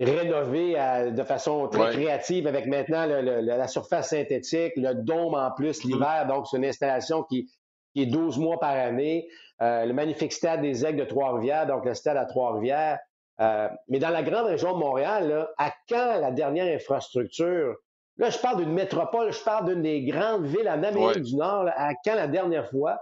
rénové 0.00 0.74
de 1.12 1.22
façon 1.22 1.68
très 1.68 1.90
créative 1.90 2.46
avec 2.46 2.66
maintenant 2.66 3.06
la 3.06 3.68
surface 3.68 4.10
synthétique, 4.10 4.72
le 4.76 4.94
dôme 4.94 5.34
en 5.34 5.50
plus 5.52 5.84
mm-hmm. 5.84 5.86
l'hiver. 5.86 6.26
Donc, 6.28 6.46
c'est 6.46 6.56
une 6.56 6.64
installation 6.64 7.22
qui, 7.24 7.50
est 7.96 8.06
12 8.06 8.38
mois 8.38 8.58
par 8.58 8.70
année. 8.70 9.28
Euh, 9.62 9.84
le 9.84 9.92
magnifique 9.92 10.32
stade 10.32 10.62
des 10.62 10.86
Aigles 10.86 11.00
de 11.00 11.04
Trois-Rivières, 11.04 11.66
donc 11.66 11.84
le 11.84 11.92
stade 11.94 12.16
à 12.16 12.24
Trois-Rivières. 12.24 12.98
Euh, 13.40 13.68
mais 13.88 13.98
dans 13.98 14.10
la 14.10 14.22
grande 14.22 14.46
région 14.46 14.72
de 14.72 14.78
Montréal, 14.78 15.48
à 15.58 15.72
quand 15.88 16.20
la 16.20 16.30
dernière 16.30 16.74
infrastructure? 16.74 17.74
Là, 18.16 18.30
je 18.30 18.38
parle 18.38 18.58
d'une 18.58 18.72
métropole, 18.72 19.32
je 19.32 19.42
parle 19.42 19.66
d'une 19.66 19.82
des 19.82 20.02
grandes 20.02 20.46
villes 20.46 20.68
en 20.68 20.82
Amérique 20.82 21.22
du 21.22 21.36
Nord. 21.36 21.68
à 21.74 21.92
quand 22.04 22.14
la 22.14 22.26
dernière 22.26 22.68
fois? 22.68 22.98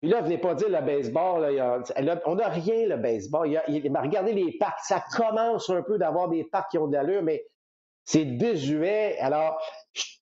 Puis 0.00 0.10
là, 0.10 0.22
venez 0.22 0.38
pas 0.38 0.54
dire 0.54 0.70
le 0.70 0.80
baseball, 0.80 1.44
on 2.24 2.34
n'a 2.34 2.48
rien, 2.48 2.86
le 2.86 2.96
baseball. 2.96 3.48
regardez 3.68 4.32
les 4.32 4.56
parcs, 4.58 4.80
ça 4.82 5.04
commence 5.14 5.68
un 5.68 5.82
peu 5.82 5.98
d'avoir 5.98 6.28
des 6.28 6.44
parcs 6.44 6.70
qui 6.70 6.78
ont 6.78 6.86
de 6.86 6.94
l'allure, 6.94 7.22
mais 7.22 7.44
c'est 8.04 8.24
désuet. 8.24 9.18
Alors, 9.18 9.60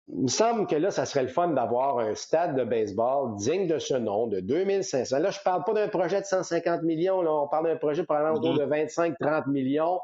il 0.08 0.24
me 0.24 0.28
semble 0.28 0.66
que 0.68 0.78
là, 0.78 0.92
ça 0.92 1.06
serait 1.06 1.24
le 1.24 1.28
fun 1.30 1.50
d'avoir 1.50 2.00
un 2.00 2.16
stade 2.16 2.56
de 2.56 2.64
baseball 2.64 3.36
digne 3.36 3.68
de 3.68 3.78
ce 3.78 3.96
nom, 3.96 4.28
de 4.28 4.40
2500. 4.40 5.20
Là, 5.20 5.32
je 5.32 5.40
parle 5.44 5.66
pas 5.66 5.74
d'un 5.74 5.90
projet 5.90 6.22
de 6.22 6.26
150 6.26 6.84
millions, 6.84 7.22
là, 7.22 7.34
on 7.34 7.48
parle 7.50 7.68
d'un 7.68 7.76
projet 7.76 8.06
probablement 8.06 8.36
autour 8.36 8.56
mm-hmm. 8.56 8.88
de 8.88 9.24
25-30 9.26 9.50
millions, 9.50 10.00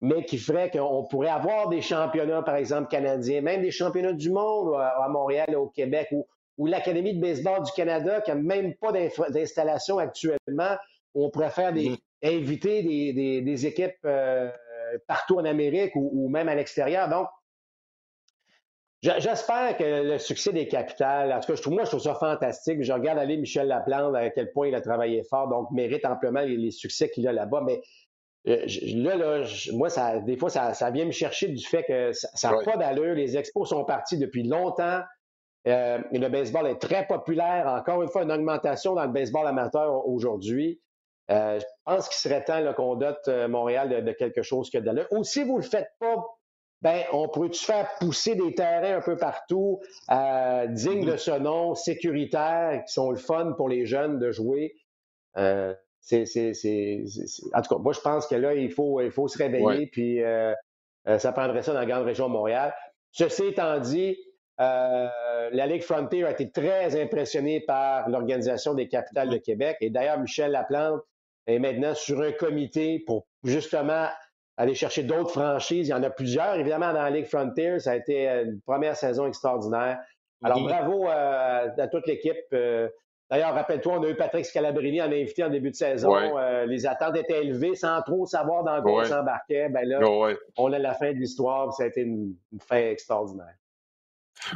mais 0.00 0.24
qui 0.24 0.36
ferait 0.36 0.70
qu'on 0.70 1.04
pourrait 1.04 1.28
avoir 1.28 1.68
des 1.68 1.80
championnats, 1.80 2.42
par 2.42 2.56
exemple, 2.56 2.88
canadiens, 2.88 3.40
même 3.40 3.62
des 3.62 3.70
championnats 3.70 4.14
du 4.14 4.30
monde 4.30 4.74
à 4.74 5.08
Montréal, 5.08 5.54
au 5.54 5.68
Québec, 5.68 6.08
où 6.10 6.26
ou 6.56 6.66
l'Académie 6.66 7.14
de 7.14 7.20
baseball 7.20 7.62
du 7.62 7.72
Canada, 7.72 8.20
qui 8.20 8.30
n'a 8.30 8.36
même 8.36 8.74
pas 8.74 8.92
d'installation 8.92 9.98
actuellement, 9.98 10.76
où 11.14 11.24
on 11.24 11.30
préfère 11.30 11.72
des, 11.72 11.90
mm-hmm. 11.90 11.98
inviter 12.38 12.82
des, 13.42 13.66
équipes 13.66 13.94
euh, 14.04 14.50
partout 15.06 15.38
en 15.38 15.44
Amérique 15.44 15.92
ou, 15.94 16.28
même 16.28 16.48
à 16.48 16.54
l'extérieur. 16.54 17.08
Donc, 17.08 17.28
J'espère 19.18 19.76
que 19.76 19.84
le 20.02 20.18
succès 20.18 20.50
des 20.50 20.66
capitales, 20.66 21.30
en 21.30 21.38
tout 21.38 21.48
cas, 21.48 21.56
je 21.56 21.60
trouve, 21.60 21.74
moi, 21.74 21.84
je 21.84 21.90
trouve 21.90 22.00
ça 22.00 22.14
fantastique. 22.14 22.82
Je 22.82 22.90
regarde 22.90 23.18
aller 23.18 23.36
Michel 23.36 23.68
Laplante, 23.68 24.16
à 24.16 24.30
quel 24.30 24.50
point 24.50 24.68
il 24.68 24.74
a 24.74 24.80
travaillé 24.80 25.22
fort, 25.24 25.46
donc 25.46 25.70
mérite 25.72 26.06
amplement 26.06 26.40
les, 26.40 26.70
succès 26.70 27.10
qu'il 27.10 27.28
a 27.28 27.32
là-bas. 27.34 27.60
Mais 27.66 27.82
euh, 28.48 28.64
là, 28.94 29.16
là 29.16 29.46
moi, 29.74 29.90
ça, 29.90 30.20
des 30.20 30.38
fois, 30.38 30.48
ça, 30.48 30.90
vient 30.90 31.04
me 31.04 31.10
chercher 31.10 31.48
du 31.48 31.62
fait 31.62 31.84
que 31.84 32.12
ça 32.12 32.50
n'a 32.50 32.62
pas 32.64 32.78
d'allure. 32.78 33.14
Les 33.14 33.36
expos 33.36 33.68
sont 33.68 33.84
partis 33.84 34.16
depuis 34.16 34.42
longtemps. 34.42 35.02
Euh, 35.66 35.98
le 36.12 36.28
baseball 36.28 36.66
est 36.66 36.78
très 36.78 37.06
populaire. 37.06 37.66
Encore 37.66 38.02
une 38.02 38.08
fois, 38.08 38.22
une 38.22 38.32
augmentation 38.32 38.94
dans 38.94 39.04
le 39.04 39.12
baseball 39.12 39.46
amateur 39.46 40.06
aujourd'hui. 40.06 40.80
Euh, 41.30 41.58
je 41.58 41.64
pense 41.84 42.08
qu'il 42.08 42.18
serait 42.18 42.44
temps 42.44 42.72
qu'on 42.74 42.96
dote 42.96 43.28
Montréal 43.48 44.04
de, 44.04 44.12
quelque 44.12 44.42
chose 44.42 44.70
que 44.70 44.78
d'allure. 44.78 45.06
Ou 45.10 45.24
si 45.24 45.42
vous 45.42 45.56
ne 45.56 45.62
le 45.62 45.68
faites 45.68 45.90
pas, 45.98 46.22
ben, 46.82 47.02
on 47.12 47.28
pourrait-tu 47.28 47.64
faire 47.64 47.88
pousser 47.98 48.34
des 48.34 48.54
terrains 48.54 48.98
un 48.98 49.00
peu 49.00 49.16
partout, 49.16 49.80
euh, 50.10 50.66
dignes 50.66 51.06
de 51.06 51.12
mm-hmm. 51.12 51.16
ce 51.16 51.30
nom, 51.30 51.74
sécuritaires, 51.74 52.82
qui 52.86 52.92
sont 52.92 53.10
le 53.10 53.16
fun 53.16 53.54
pour 53.56 53.70
les 53.70 53.86
jeunes 53.86 54.18
de 54.18 54.30
jouer? 54.30 54.74
Euh, 55.38 55.74
c'est, 56.00 56.24
En 57.54 57.62
tout 57.62 57.74
cas, 57.74 57.80
moi, 57.80 57.94
je 57.94 58.00
pense 58.00 58.26
que 58.26 58.34
là, 58.34 58.54
il 58.54 58.70
faut, 58.70 59.00
il 59.00 59.10
faut 59.10 59.28
se 59.28 59.38
réveiller, 59.38 59.86
puis 59.86 60.22
euh, 60.22 60.52
euh, 61.08 61.18
ça 61.18 61.32
prendrait 61.32 61.62
ça 61.62 61.72
dans 61.72 61.80
la 61.80 61.86
grande 61.86 62.04
région 62.04 62.28
de 62.28 62.32
Montréal. 62.34 62.74
Ceci 63.12 63.46
étant 63.46 63.78
dit, 63.78 64.16
euh, 64.60 65.08
la 65.52 65.66
Ligue 65.66 65.82
Frontier 65.82 66.24
a 66.24 66.30
été 66.30 66.50
très 66.50 67.00
impressionnée 67.00 67.60
par 67.60 68.08
l'organisation 68.08 68.74
des 68.74 68.88
capitales 68.88 69.28
de 69.28 69.36
Québec. 69.36 69.76
Et 69.80 69.90
d'ailleurs, 69.90 70.18
Michel 70.20 70.52
Laplante 70.52 71.02
est 71.46 71.58
maintenant 71.58 71.94
sur 71.94 72.20
un 72.20 72.32
comité 72.32 73.02
pour 73.06 73.26
justement 73.42 74.08
aller 74.56 74.74
chercher 74.74 75.02
d'autres 75.02 75.30
franchises. 75.30 75.88
Il 75.88 75.90
y 75.90 75.94
en 75.94 76.02
a 76.02 76.10
plusieurs, 76.10 76.54
évidemment, 76.54 76.92
dans 76.92 77.02
la 77.02 77.10
Ligue 77.10 77.26
Frontier. 77.26 77.78
Ça 77.80 77.92
a 77.92 77.96
été 77.96 78.28
une 78.28 78.60
première 78.60 78.96
saison 78.96 79.26
extraordinaire. 79.26 79.98
Alors, 80.42 80.60
bravo 80.62 81.08
euh, 81.08 81.68
à 81.76 81.88
toute 81.88 82.06
l'équipe. 82.06 82.36
Euh, 82.52 82.88
d'ailleurs, 83.30 83.54
rappelle-toi, 83.54 83.94
on 83.98 84.02
a 84.02 84.08
eu 84.10 84.14
Patrick 84.14 84.44
Scalabrini 84.44 85.00
en 85.00 85.06
invité 85.06 85.42
en 85.42 85.48
début 85.48 85.70
de 85.70 85.76
saison. 85.76 86.14
Euh, 86.14 86.66
les 86.66 86.86
attentes 86.86 87.16
étaient 87.16 87.42
élevées 87.44 87.74
sans 87.74 88.00
trop 88.02 88.26
savoir 88.26 88.62
dans 88.62 88.80
quoi 88.82 89.02
on 89.02 89.04
s'embarquait. 89.04 89.68
Ben 89.70 89.88
là, 89.88 90.00
on 90.58 90.72
a 90.72 90.78
la 90.78 90.94
fin 90.94 91.12
de 91.12 91.18
l'histoire. 91.18 91.72
Ça 91.72 91.84
a 91.84 91.86
été 91.86 92.02
une, 92.02 92.34
fin 92.60 92.76
extraordinaire. 92.76 93.54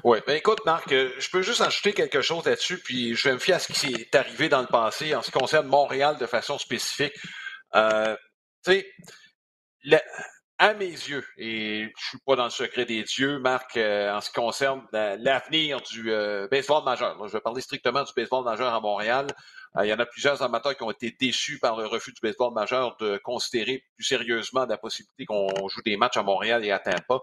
Oui, 0.04 0.18
ben 0.26 0.36
écoute, 0.36 0.60
Marc, 0.64 0.90
je 0.90 1.30
peux 1.30 1.42
juste 1.42 1.60
ajouter 1.60 1.92
quelque 1.92 2.20
chose 2.20 2.44
là-dessus, 2.44 2.78
puis 2.78 3.14
je 3.14 3.28
vais 3.28 3.34
me 3.34 3.38
fier 3.38 3.54
à 3.54 3.58
ce 3.58 3.72
qui 3.72 3.78
s'est 3.78 4.16
arrivé 4.16 4.48
dans 4.48 4.60
le 4.60 4.66
passé 4.66 5.14
en 5.14 5.22
ce 5.22 5.30
qui 5.30 5.38
concerne 5.38 5.66
Montréal 5.66 6.18
de 6.18 6.26
façon 6.26 6.58
spécifique. 6.58 7.14
tu 7.14 7.80
sais, 8.62 8.86
à 10.58 10.74
mes 10.74 10.90
yeux, 10.90 11.24
et 11.36 11.92
je 11.96 12.08
suis 12.08 12.18
pas 12.26 12.34
dans 12.34 12.44
le 12.44 12.50
secret 12.50 12.84
des 12.84 13.04
dieux, 13.04 13.38
Marc, 13.38 13.76
euh, 13.76 14.12
en 14.12 14.20
ce 14.20 14.28
qui 14.28 14.34
concerne 14.34 14.84
l'avenir 14.92 15.80
du 15.82 16.12
euh, 16.12 16.48
baseball 16.48 16.84
majeur. 16.84 17.16
je 17.28 17.32
vais 17.32 17.40
parler 17.40 17.60
strictement 17.60 18.02
du 18.02 18.12
baseball 18.14 18.44
majeur 18.44 18.74
à 18.74 18.80
Montréal. 18.80 19.28
Euh, 19.76 19.86
il 19.86 19.88
y 19.88 19.92
en 19.92 19.98
a 20.00 20.06
plusieurs 20.06 20.42
amateurs 20.42 20.76
qui 20.76 20.82
ont 20.82 20.90
été 20.90 21.14
déçus 21.18 21.60
par 21.60 21.76
le 21.76 21.86
refus 21.86 22.12
du 22.12 22.20
baseball 22.20 22.52
majeur 22.52 22.96
de 22.96 23.18
considérer 23.18 23.84
plus 23.94 24.04
sérieusement 24.04 24.66
la 24.66 24.78
possibilité 24.78 25.26
qu'on 25.26 25.68
joue 25.68 25.82
des 25.82 25.96
matchs 25.96 26.16
à 26.16 26.24
Montréal 26.24 26.64
et 26.64 26.72
à 26.72 26.80
Tampa. 26.80 27.20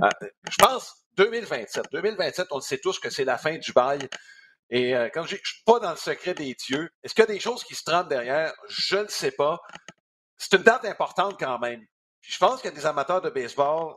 je 0.00 0.56
pense 0.58 1.01
2027. 1.16 1.86
2027, 1.92 2.48
on 2.50 2.56
le 2.56 2.62
sait 2.62 2.78
tous 2.78 2.98
que 2.98 3.10
c'est 3.10 3.24
la 3.24 3.38
fin 3.38 3.56
du 3.58 3.72
bail. 3.72 4.08
Et 4.70 4.92
je 4.92 5.20
dis, 5.22 5.40
je 5.42 5.50
suis 5.52 5.62
pas 5.66 5.80
dans 5.80 5.90
le 5.90 5.96
secret 5.96 6.34
des 6.34 6.54
dieux. 6.54 6.88
Est-ce 7.02 7.14
qu'il 7.14 7.22
y 7.22 7.28
a 7.28 7.32
des 7.32 7.40
choses 7.40 7.62
qui 7.62 7.74
se 7.74 7.84
trament 7.84 8.08
derrière? 8.08 8.54
Je 8.68 8.96
ne 8.96 9.08
sais 9.08 9.32
pas. 9.32 9.60
C'est 10.38 10.56
une 10.56 10.62
date 10.62 10.86
importante 10.86 11.36
quand 11.38 11.58
même 11.58 11.84
je 12.22 12.38
pense 12.38 12.60
qu'il 12.60 12.70
y 12.70 12.72
a 12.72 12.76
des 12.76 12.86
amateurs 12.86 13.20
de 13.20 13.30
baseball 13.30 13.94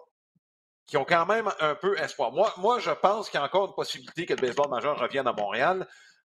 qui 0.88 0.98
ont 0.98 1.06
quand 1.06 1.26
même 1.26 1.52
un 1.60 1.76
peu 1.76 1.98
espoir. 2.00 2.32
Moi, 2.32 2.54
moi 2.58 2.80
je 2.80 2.92
pense 2.92 3.30
qu'il 3.30 3.40
y 3.40 3.42
a 3.42 3.46
encore 3.46 3.68
une 3.68 3.74
possibilité 3.74 4.26
que 4.26 4.34
le 4.34 4.42
baseball 4.42 4.70
majeur 4.70 5.00
revienne 5.00 5.28
à 5.28 5.34
Montréal. 5.34 5.88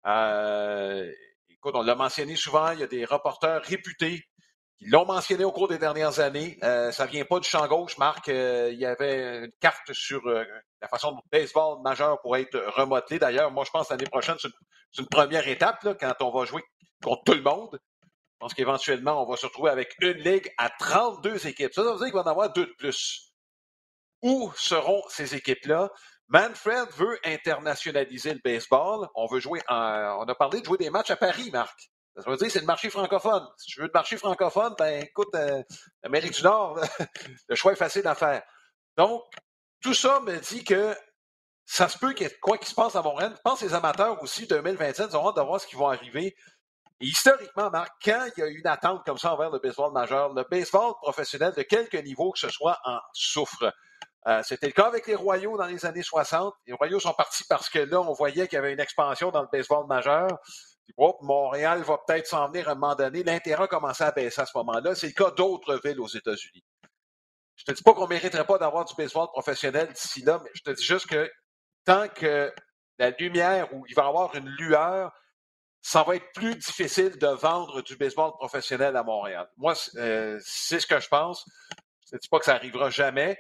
Euh, 0.07 1.11
écoute, 1.49 1.75
on 1.75 1.83
l'a 1.83 1.95
mentionné 1.95 2.37
souvent, 2.37 2.71
il 2.73 2.81
y 2.81 2.83
a 2.83 2.87
des 2.87 3.05
reporters 3.05 3.63
réputés 3.63 4.27
qui 4.83 4.91
l'ont 4.91 5.07
mentionné 5.07 5.45
au 5.45 5.53
cours 5.53 5.69
des 5.69 5.79
dernières 5.79 6.19
années. 6.21 6.59
Euh, 6.63 6.91
ça 6.91 7.07
vient 7.07 7.25
pas 7.25 7.39
du 7.39 7.49
champ 7.49 7.67
gauche, 7.69 7.99
Marc. 7.99 8.29
Euh, 8.29 8.71
il 8.73 8.79
y 8.79 8.87
avait 8.87 9.45
une 9.45 9.53
carte 9.61 9.93
sur 9.93 10.27
euh, 10.27 10.45
la 10.81 10.89
façon 10.89 11.13
dont 11.13 11.23
le 11.25 11.39
baseball 11.39 11.81
majeur 11.83 12.21
pourrait 12.21 12.43
être 12.43 12.59
remodelé. 12.77 13.19
D'ailleurs, 13.19 13.51
moi, 13.51 13.65
je 13.65 13.71
pense 13.71 13.89
que 13.89 13.95
l'année 13.95 14.11
prochaine, 14.11 14.37
c'est 14.41 14.49
une, 14.99 15.09
première 15.09 15.47
étape 15.47 15.83
là, 15.85 15.95
quand 15.95 16.15
on 16.21 16.37
va 16.37 16.45
jouer 16.47 16.63
contre 17.03 17.23
tout 17.25 17.35
le 17.35 17.43
monde. 17.43 17.79
Je 18.03 18.39
pense 18.41 18.55
qu'éventuellement, 18.55 19.23
on 19.23 19.31
va 19.31 19.37
se 19.37 19.47
retrouver 19.47 19.71
avec 19.71 19.95
une 20.01 20.19
ligue 20.19 20.53
à 20.59 20.69
32 20.69 21.47
équipes. 21.47 21.73
Ça, 21.73 21.85
ça 21.85 21.93
veut 21.93 21.99
dire 21.99 22.07
qu'il 22.07 22.15
va 22.15 22.23
en 22.23 22.27
avoir 22.27 22.53
deux 22.53 22.67
de 22.67 22.75
plus. 22.77 23.33
Où 24.23 24.53
seront 24.57 25.03
ces 25.09 25.37
équipes-là? 25.37 25.91
Manfred 26.29 26.89
veut 26.97 27.19
internationaliser 27.25 28.35
le 28.35 28.41
baseball. 28.43 29.07
On 29.15 29.27
veut 29.27 29.39
jouer 29.39 29.61
en, 29.69 30.19
on 30.21 30.25
a 30.25 30.35
parlé 30.35 30.61
de 30.61 30.67
jouer 30.67 30.79
des 30.79 30.91
matchs 30.91 31.11
à 31.11 31.17
Paris, 31.17 31.51
Marc. 31.53 31.93
Ça 32.17 32.31
veut 32.31 32.37
dire 32.37 32.47
que 32.47 32.53
c'est 32.53 32.61
le 32.61 32.67
marché 32.67 32.91
francophone. 32.91 33.47
Si 33.57 33.67
tu 33.69 33.81
veux 33.81 33.87
le 33.87 33.93
marché 33.93 34.17
francophone, 34.17 34.75
ben 34.79 35.03
écoute, 35.03 35.35
euh, 35.35 35.63
l'Amérique 36.03 36.35
du 36.35 36.43
Nord, 36.43 36.79
le 37.49 37.55
choix 37.55 37.73
est 37.73 37.77
facile 37.77 38.07
à 38.07 38.15
faire. 38.15 38.43
Donc, 38.97 39.23
tout 39.81 39.95
ça 39.95 40.21
me 40.21 40.37
dit 40.39 40.63
que 40.65 40.95
ça 41.65 41.89
se 41.89 41.99
peut 41.99 42.13
qu'il 42.13 42.27
y 42.27 42.31
ait 42.31 42.39
quoi 42.41 42.59
qui 42.59 42.69
se 42.69 42.75
passe 42.75 42.97
à 42.97 43.03
Montréal. 43.03 43.33
Je 43.35 43.41
pense 43.43 43.61
que 43.61 43.65
les 43.65 43.75
amateurs 43.75 44.23
aussi, 44.23 44.47
2027, 44.47 45.15
auront 45.15 45.31
hâte 45.31 45.37
de 45.37 45.41
voir 45.41 45.61
ce 45.61 45.67
qui 45.67 45.77
va 45.77 45.87
arriver 45.87 46.37
historiquement, 47.03 47.71
Marc, 47.71 47.93
quand 48.05 48.29
il 48.37 48.41
y 48.41 48.43
a 48.45 48.47
une 48.47 48.67
attente 48.67 49.05
comme 49.05 49.19
ça 49.19 49.35
envers 49.35 49.51
le 49.51 49.59
baseball 49.59 49.93
majeur, 49.93 50.33
le 50.33 50.45
baseball 50.49 50.95
professionnel 51.03 51.53
de 51.57 51.63
quelque 51.63 51.97
niveau 51.99 52.33
que 52.33 52.39
ce 52.39 52.49
soit 52.49 52.79
en 52.85 52.99
souffre. 53.13 53.73
Euh, 54.29 54.41
c'était 54.45 54.69
le 54.69 54.73
cas 54.73 54.87
avec 54.87 55.09
les 55.09 55.17
Royaux 55.17 55.59
dans 55.59 55.67
les 55.67 55.85
années 55.85 56.03
60. 56.03 56.55
Les 56.67 56.73
Royaux 56.73 57.01
sont 57.01 57.13
partis 57.13 57.45
parce 57.49 57.69
que 57.69 57.81
là, 57.81 58.01
on 58.01 58.13
voyait 58.13 58.47
qu'il 58.47 58.57
y 58.57 58.59
avait 58.59 58.73
une 58.73 58.81
expansion 58.81 59.31
dans 59.31 59.43
le 59.43 59.49
baseball 59.53 59.87
majeur. 59.89 60.29
Montréal 60.97 61.83
va 61.83 61.99
peut-être 62.07 62.27
s'en 62.27 62.49
venir 62.49 62.69
à 62.69 62.73
un 62.73 62.75
moment 62.75 62.95
donné. 62.95 63.23
L'intérêt 63.23 63.65
a 63.65 63.67
commencé 63.67 64.05
à 64.05 64.11
baisser 64.11 64.41
à 64.41 64.47
ce 64.47 64.57
moment-là. 64.57 64.95
C'est 64.95 65.09
le 65.09 65.13
cas 65.13 65.31
d'autres 65.31 65.81
villes 65.85 66.01
aux 66.01 66.09
États-Unis. 66.09 66.65
Je 67.57 67.65
te 67.65 67.73
dis 67.73 67.83
pas 67.83 67.95
qu'on 67.95 68.07
mériterait 68.07 68.47
pas 68.47 68.59
d'avoir 68.59 68.85
du 68.85 68.95
baseball 68.95 69.29
professionnel 69.29 69.89
d'ici 69.93 70.23
là, 70.23 70.41
mais 70.43 70.51
je 70.55 70.63
te 70.63 70.71
dis 70.71 70.85
juste 70.85 71.07
que 71.07 71.31
tant 71.85 72.09
que 72.09 72.53
la 72.99 73.11
lumière 73.11 73.73
où 73.75 73.85
il 73.89 73.95
va 73.95 74.05
y 74.05 74.07
avoir 74.07 74.35
une 74.35 74.49
lueur 74.49 75.13
ça 75.83 76.05
va 76.05 76.17
être 76.17 76.33
plus 76.33 76.55
difficile 76.55 77.19
de 77.19 77.27
vendre 77.27 77.83
du 77.83 77.97
baseball 77.97 78.31
professionnel 78.39 78.97
à 78.97 79.03
Montréal. 79.03 79.49
Moi, 79.57 79.75
euh, 79.97 80.39
c'est 80.41 80.79
ce 80.79 80.87
que 80.87 81.01
je 81.01 81.09
pense. 81.09 81.45
Je 82.09 82.15
ne 82.15 82.21
dis 82.21 82.29
pas 82.29 82.39
que 82.39 82.45
ça 82.45 82.55
arrivera 82.55 82.89
jamais. 82.89 83.37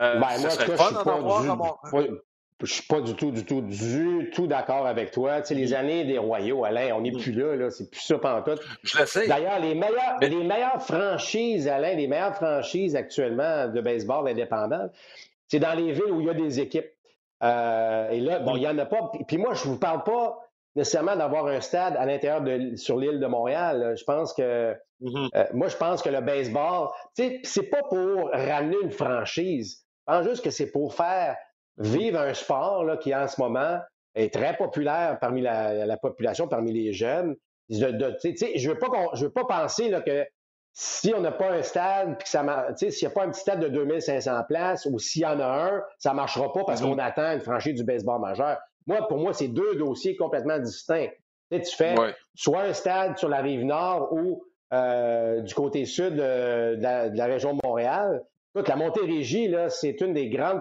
Euh, 0.00 0.18
ben, 0.18 0.38
moi, 0.40 0.50
serait 0.50 0.76
fun 0.76 0.90
Je 0.90 0.94
suis 0.96 1.04
pas 1.04 2.02
du 2.02 2.20
tout, 2.58 3.30
du 3.30 3.44
tout, 3.44 3.60
du 3.60 4.30
tout 4.34 4.46
d'accord 4.46 4.86
avec 4.86 5.12
toi. 5.12 5.40
Tu 5.40 5.48
sais, 5.48 5.54
les 5.54 5.74
années 5.74 6.04
des 6.04 6.18
royaux, 6.18 6.64
Alain, 6.64 6.92
on 6.94 7.00
n'est 7.00 7.12
plus 7.12 7.32
là, 7.32 7.54
là. 7.54 7.70
C'est 7.70 7.90
plus 7.90 8.00
ça 8.00 8.18
pantoute. 8.18 8.60
Je 8.82 8.98
le 8.98 9.06
sais. 9.06 9.28
D'ailleurs, 9.28 9.60
les 9.60 9.74
meilleures, 9.74 10.18
les 10.20 10.44
meilleures 10.44 10.82
franchises, 10.82 11.68
Alain, 11.68 11.94
les 11.94 12.08
meilleures 12.08 12.34
franchises 12.34 12.96
actuellement 12.96 13.68
de 13.68 13.80
baseball 13.80 14.28
indépendant, 14.28 14.90
c'est 15.46 15.60
dans 15.60 15.74
les 15.74 15.92
villes 15.92 16.10
où 16.10 16.20
il 16.20 16.26
y 16.26 16.30
a 16.30 16.34
des 16.34 16.60
équipes. 16.60 16.90
Euh, 17.44 18.10
et 18.10 18.20
là, 18.20 18.40
bon, 18.40 18.56
il 18.56 18.60
n'y 18.60 18.68
en 18.68 18.78
a 18.78 18.86
pas. 18.86 19.12
Puis 19.26 19.38
moi, 19.38 19.54
je 19.54 19.62
vous 19.64 19.78
parle 19.78 20.02
pas 20.02 20.38
nécessairement 20.74 21.16
d'avoir 21.16 21.46
un 21.46 21.60
stade 21.60 21.96
à 21.96 22.06
l'intérieur 22.06 22.40
de 22.40 22.74
sur 22.76 22.98
l'île 22.98 23.20
de 23.20 23.26
Montréal. 23.26 23.94
Je 23.96 24.04
pense 24.04 24.32
que 24.32 24.72
mm-hmm. 25.00 25.28
euh, 25.34 25.44
moi, 25.54 25.68
je 25.68 25.76
pense 25.76 26.02
que 26.02 26.08
le 26.08 26.20
baseball, 26.20 26.88
c'est 27.14 27.70
pas 27.70 27.82
pour 27.84 28.30
ramener 28.32 28.76
une 28.82 28.90
franchise. 28.90 29.84
Je 30.08 30.12
pense 30.12 30.28
juste 30.28 30.44
que 30.44 30.50
c'est 30.50 30.70
pour 30.72 30.94
faire 30.94 31.36
vivre 31.78 32.18
un 32.18 32.34
sport 32.34 32.84
là, 32.84 32.96
qui 32.96 33.14
en 33.14 33.28
ce 33.28 33.40
moment 33.40 33.78
est 34.14 34.32
très 34.32 34.56
populaire 34.56 35.18
parmi 35.20 35.42
la, 35.42 35.96
population, 35.96 36.48
parmi 36.48 36.72
les 36.72 36.92
jeunes. 36.92 37.36
je 37.68 38.68
veux 38.68 38.78
pas 38.78 38.88
je 39.14 39.24
veux 39.24 39.32
pas 39.32 39.44
penser 39.44 39.88
là, 39.88 40.00
que 40.00 40.26
si 40.72 41.12
on 41.12 41.20
n'a 41.20 41.32
pas 41.32 41.50
un 41.50 41.62
stade, 41.62 42.18
puis 42.18 42.24
que 42.24 42.30
ça 42.30 42.44
s'il 42.76 42.90
n'y 43.02 43.06
a 43.06 43.10
pas 43.10 43.24
un 43.24 43.30
petit 43.30 43.40
stade 43.40 43.60
de 43.60 43.68
2500 43.68 44.44
places, 44.48 44.86
ou 44.86 44.98
s'il 44.98 45.22
y 45.22 45.26
en 45.26 45.40
a 45.40 45.72
un, 45.72 45.82
ça 45.98 46.10
ne 46.10 46.16
marchera 46.16 46.52
pas 46.52 46.64
parce 46.64 46.80
mm-hmm. 46.80 46.90
qu'on 46.90 46.98
attend 46.98 47.32
une 47.32 47.40
franchise 47.40 47.74
du 47.74 47.84
baseball 47.84 48.20
majeur. 48.20 48.58
Moi, 48.86 49.06
pour 49.08 49.18
moi, 49.18 49.32
c'est 49.32 49.48
deux 49.48 49.74
dossiers 49.74 50.16
complètement 50.16 50.58
distincts. 50.58 51.08
Tu, 51.50 51.60
fais 51.76 51.94
soit 52.34 52.62
un 52.62 52.72
stade 52.72 53.18
sur 53.18 53.28
la 53.28 53.38
rive 53.38 53.64
nord 53.64 54.12
ou 54.12 54.44
euh, 54.72 55.40
du 55.40 55.54
côté 55.54 55.84
sud 55.84 56.14
de, 56.14 56.76
la, 56.80 57.26
région 57.26 57.54
de 57.54 57.60
Montréal. 57.64 58.22
Écoute, 58.54 58.68
la 58.68 58.76
Montérégie, 58.76 59.48
là, 59.48 59.70
c'est 59.70 60.00
une 60.00 60.14
des 60.14 60.28
grandes 60.28 60.60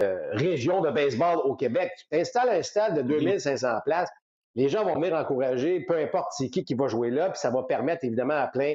euh, 0.00 0.18
régions 0.32 0.80
de 0.80 0.90
baseball 0.90 1.38
au 1.44 1.54
Québec. 1.54 1.90
Tu 2.10 2.18
installes 2.18 2.50
un 2.50 2.62
stade 2.62 2.96
de 2.96 3.02
2500 3.02 3.68
places, 3.84 4.10
les 4.54 4.68
gens 4.68 4.84
vont 4.84 4.94
venir 4.94 5.14
encourager, 5.14 5.80
peu 5.80 5.96
importe 5.96 6.32
c'est 6.32 6.50
qui 6.50 6.64
qui 6.64 6.74
va 6.74 6.88
jouer 6.88 7.10
là, 7.10 7.30
puis 7.30 7.38
ça 7.38 7.50
va 7.50 7.62
permettre 7.62 8.04
évidemment 8.04 8.34
à 8.34 8.48
plein, 8.48 8.74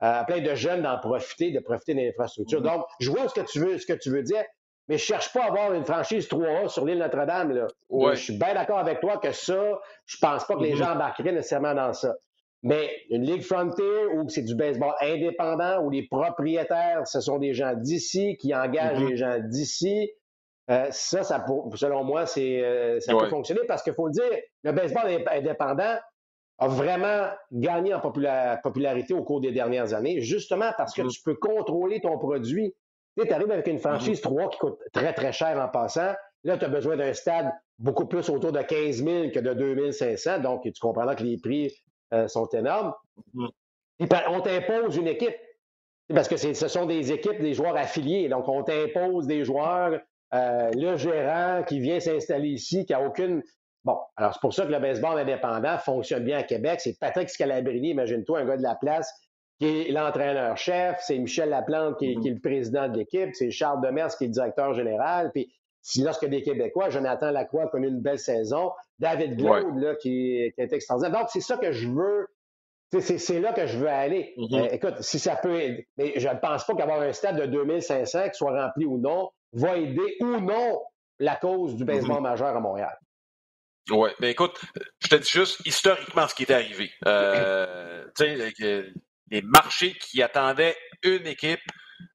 à 0.00 0.24
plein 0.24 0.40
de 0.40 0.54
jeunes 0.54 0.82
d'en 0.82 0.98
profiter, 0.98 1.50
de 1.50 1.60
profiter 1.60 1.94
de 1.94 2.00
l'infrastructure. 2.00 2.62
Donc, 2.62 2.84
je 3.00 3.10
vois 3.10 3.28
ce 3.28 3.34
que 3.34 3.46
tu 3.46 3.60
veux, 3.60 3.78
ce 3.78 3.86
que 3.86 3.94
tu 3.94 4.10
veux 4.10 4.22
dire 4.22 4.44
mais 4.88 4.98
je 4.98 5.04
cherche 5.04 5.32
pas 5.32 5.44
à 5.44 5.46
avoir 5.46 5.72
une 5.72 5.84
franchise 5.84 6.28
3A 6.28 6.68
sur 6.68 6.84
l'île 6.84 6.98
Notre-Dame. 6.98 7.52
Là. 7.52 7.66
Je 7.90 8.20
suis 8.20 8.38
bien 8.38 8.54
d'accord 8.54 8.78
avec 8.78 9.00
toi 9.00 9.16
que 9.16 9.32
ça, 9.32 9.80
je 10.04 10.16
pense 10.18 10.46
pas 10.46 10.56
que 10.56 10.62
les 10.62 10.76
gens 10.76 10.92
embarqueraient 10.92 11.32
nécessairement 11.32 11.74
dans 11.74 11.92
ça. 11.92 12.14
Mais 12.62 12.90
une 13.10 13.22
Ligue 13.22 13.42
Frontier 13.42 14.06
où 14.14 14.28
c'est 14.28 14.42
du 14.42 14.54
baseball 14.54 14.94
indépendant, 15.00 15.82
où 15.82 15.90
les 15.90 16.06
propriétaires, 16.06 17.06
ce 17.06 17.20
sont 17.20 17.38
des 17.38 17.52
gens 17.52 17.74
d'ici, 17.74 18.36
qui 18.38 18.54
engagent 18.54 19.00
mm-hmm. 19.00 19.08
les 19.08 19.16
gens 19.16 19.38
d'ici, 19.38 20.10
ça, 20.68 21.22
ça 21.22 21.44
selon 21.74 22.04
moi, 22.04 22.26
c'est, 22.26 23.00
ça 23.00 23.14
peut 23.14 23.28
fonctionner 23.28 23.60
parce 23.68 23.82
qu'il 23.82 23.94
faut 23.94 24.06
le 24.06 24.12
dire, 24.12 24.30
le 24.62 24.72
baseball 24.72 25.24
indépendant 25.30 25.96
a 26.58 26.68
vraiment 26.68 27.30
gagné 27.52 27.94
en 27.94 28.00
popularité 28.00 29.14
au 29.14 29.24
cours 29.24 29.40
des 29.40 29.52
dernières 29.52 29.92
années, 29.94 30.20
justement 30.20 30.70
parce 30.76 30.94
que 30.94 31.02
mm. 31.02 31.08
tu 31.08 31.22
peux 31.22 31.34
contrôler 31.34 32.00
ton 32.00 32.18
produit. 32.18 32.74
Tu 33.20 33.32
arrives 33.32 33.50
avec 33.50 33.66
une 33.66 33.78
franchise 33.78 34.20
3 34.20 34.42
mm-hmm. 34.42 34.50
qui 34.50 34.58
coûte 34.58 34.78
très, 34.92 35.12
très 35.12 35.32
cher 35.32 35.58
en 35.60 35.68
passant. 35.68 36.14
Là, 36.44 36.58
tu 36.58 36.64
as 36.64 36.68
besoin 36.68 36.96
d'un 36.96 37.12
stade 37.12 37.50
beaucoup 37.78 38.06
plus 38.06 38.28
autour 38.28 38.52
de 38.52 38.60
15 38.60 39.04
000 39.04 39.30
que 39.30 39.40
de 39.40 39.54
2 39.54 39.92
500. 39.92 40.40
Donc, 40.40 40.62
tu 40.62 40.72
comprendras 40.80 41.14
que 41.14 41.22
les 41.22 41.38
prix 41.38 41.72
euh, 42.12 42.28
sont 42.28 42.46
énormes. 42.48 42.92
Mm. 43.34 43.46
on 44.28 44.40
t'impose 44.40 44.96
une 44.96 45.08
équipe. 45.08 45.34
Parce 46.14 46.28
que 46.28 46.36
ce 46.36 46.68
sont 46.68 46.84
des 46.84 47.12
équipes, 47.12 47.40
des 47.40 47.54
joueurs 47.54 47.76
affiliés. 47.76 48.28
Donc, 48.28 48.46
on 48.48 48.62
t'impose 48.62 49.26
des 49.26 49.42
joueurs, 49.44 49.98
euh, 50.34 50.70
le 50.74 50.96
gérant 50.96 51.62
qui 51.62 51.80
vient 51.80 52.00
s'installer 52.00 52.48
ici, 52.48 52.84
qui 52.84 52.92
n'a 52.92 53.00
aucune. 53.00 53.42
Bon, 53.84 53.98
alors 54.16 54.32
c'est 54.34 54.40
pour 54.40 54.54
ça 54.54 54.64
que 54.64 54.72
le 54.72 54.78
baseball 54.78 55.18
indépendant 55.18 55.78
fonctionne 55.78 56.24
bien 56.24 56.38
à 56.38 56.42
Québec. 56.42 56.80
C'est 56.80 56.98
Patrick 56.98 57.28
Scalabrini, 57.28 57.90
imagine-toi, 57.90 58.40
un 58.40 58.46
gars 58.46 58.56
de 58.56 58.62
la 58.62 58.74
place, 58.74 59.12
qui 59.58 59.66
est 59.66 59.92
l'entraîneur-chef. 59.92 61.00
C'est 61.00 61.18
Michel 61.18 61.50
Laplante 61.50 61.98
qui 61.98 62.12
est, 62.12 62.20
qui 62.20 62.28
est, 62.28 62.32
le 62.32 62.40
président 62.40 62.88
de 62.88 62.98
l'équipe. 62.98 63.30
C'est 63.34 63.50
Charles 63.50 63.82
Demers 63.82 64.16
qui 64.16 64.24
est 64.24 64.28
le 64.28 64.32
directeur 64.32 64.72
général. 64.72 65.30
Puis 65.32 65.52
si 65.84 66.02
lorsque 66.02 66.24
des 66.24 66.42
Québécois, 66.42 66.88
Jonathan 66.88 67.30
Lacroix 67.30 67.64
a 67.64 67.68
connu 67.68 67.88
une 67.88 68.00
belle 68.00 68.18
saison, 68.18 68.72
David 68.98 69.36
Glaude, 69.36 69.76
là, 69.76 69.94
qui, 69.96 70.50
qui 70.54 70.60
est 70.60 70.72
extraordinaire. 70.72 71.20
Donc, 71.20 71.28
c'est 71.30 71.42
ça 71.42 71.58
que 71.58 71.72
je 71.72 71.88
veux. 71.88 72.26
C'est 72.90 73.40
là 73.40 73.52
que 73.52 73.66
je 73.66 73.76
veux 73.76 73.88
aller. 73.88 74.34
Mm-hmm. 74.38 74.60
Euh, 74.60 74.68
écoute, 74.70 74.94
si 75.00 75.18
ça 75.18 75.36
peut 75.36 75.60
aider, 75.60 75.88
mais 75.98 76.14
je 76.16 76.28
ne 76.28 76.34
pense 76.34 76.64
pas 76.64 76.74
qu'avoir 76.74 77.02
un 77.02 77.12
stade 77.12 77.38
de 77.38 77.46
2500, 77.46 78.30
qui 78.30 78.34
soit 78.34 78.64
rempli 78.64 78.86
ou 78.86 78.98
non, 78.98 79.30
va 79.54 79.76
aider 79.76 80.16
ou 80.20 80.40
non 80.40 80.80
la 81.18 81.36
cause 81.36 81.76
du 81.76 81.84
baseball 81.84 82.18
mm-hmm. 82.18 82.22
majeur 82.22 82.56
à 82.56 82.60
Montréal. 82.60 82.96
Oui, 83.90 84.10
mais 84.20 84.30
écoute, 84.30 84.58
je 85.00 85.08
te 85.08 85.16
dis 85.16 85.28
juste 85.28 85.60
historiquement 85.66 86.26
ce 86.26 86.34
qui 86.34 86.44
est 86.44 86.50
arrivé. 86.50 86.90
Euh, 87.06 88.06
les 89.30 89.42
marchés 89.42 89.92
qui 89.94 90.22
attendaient 90.22 90.76
une 91.02 91.26
équipe 91.26 91.60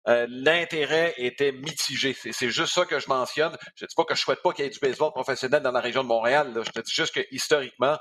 euh, 0.08 0.26
l'intérêt 0.30 1.14
était 1.18 1.52
mitigé. 1.52 2.14
C'est 2.14 2.50
juste 2.50 2.74
ça 2.74 2.86
que 2.86 3.00
je 3.00 3.08
mentionne. 3.08 3.56
Je 3.76 3.86
ne 3.86 3.88
dis 3.88 3.96
pas 3.96 4.04
que 4.06 4.16
je 4.16 4.22
ne 4.22 4.24
souhaite 4.24 4.42
pas 4.42 4.54
qu'il 4.54 4.66
y 4.66 4.68
ait 4.68 4.72
du 4.72 4.80
baseball 4.80 5.12
professionnel 5.12 5.62
dans 5.62 5.72
la 5.72 5.82
région 5.82 6.04
de 6.04 6.08
Montréal. 6.08 6.52
Je 6.66 6.72
te 6.72 6.80
dis 6.80 6.92
juste 6.92 7.14
que 7.14 7.22
historiquement, 7.32 7.98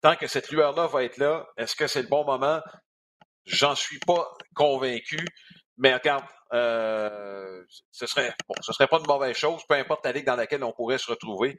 tant 0.00 0.16
que 0.16 0.26
cette 0.26 0.50
lueur-là 0.50 0.86
va 0.86 1.04
être 1.04 1.18
là, 1.18 1.46
est-ce 1.56 1.76
que 1.76 1.86
c'est 1.86 2.02
le 2.02 2.08
bon 2.08 2.24
moment? 2.24 2.60
J'en 3.44 3.74
suis 3.74 3.98
pas 3.98 4.26
convaincu. 4.54 5.18
Mais 5.76 5.94
regarde, 5.94 6.24
euh, 6.52 7.62
ce 7.90 8.06
serait 8.06 8.32
bon, 8.48 8.54
serait 8.62 8.86
pas 8.86 8.98
une 8.98 9.06
mauvaise 9.06 9.36
chose, 9.36 9.62
peu 9.68 9.74
importe 9.74 10.04
la 10.04 10.12
ligue 10.12 10.26
dans 10.26 10.36
laquelle 10.36 10.64
on 10.64 10.72
pourrait 10.72 10.98
se 10.98 11.10
retrouver. 11.10 11.58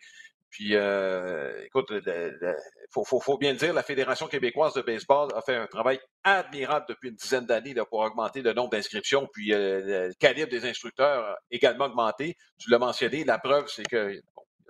Puis, 0.50 0.76
euh, 0.76 1.64
écoute, 1.64 1.92
il 1.92 2.56
faut, 2.92 3.38
bien 3.38 3.52
le 3.52 3.58
dire, 3.58 3.72
la 3.72 3.84
Fédération 3.84 4.28
québécoise 4.28 4.74
de 4.74 4.82
baseball 4.82 5.30
a 5.36 5.42
fait 5.42 5.56
un 5.56 5.68
travail 5.68 6.00
admirable 6.24 6.88
depuis 6.90 7.10
une 7.10 7.16
dizaine 7.16 7.46
d'années 7.46 7.76
pour 7.90 8.00
augmenter 8.00 8.42
le 8.42 8.54
nombre 8.54 8.72
d'inscriptions, 8.72 9.28
puis 9.32 9.54
euh, 9.54 10.08
le 10.08 10.14
calibre 10.16 10.50
des 10.50 10.66
instructeurs 10.68 11.24
a 11.24 11.38
également 11.52 11.86
augmenté. 11.86 12.36
Tu 12.58 12.72
l'as 12.72 12.80
mentionné, 12.80 13.24
la 13.24 13.38
preuve, 13.38 13.68
c'est 13.68 13.84
y 13.92 13.96
a 13.96 14.06
de 14.08 14.22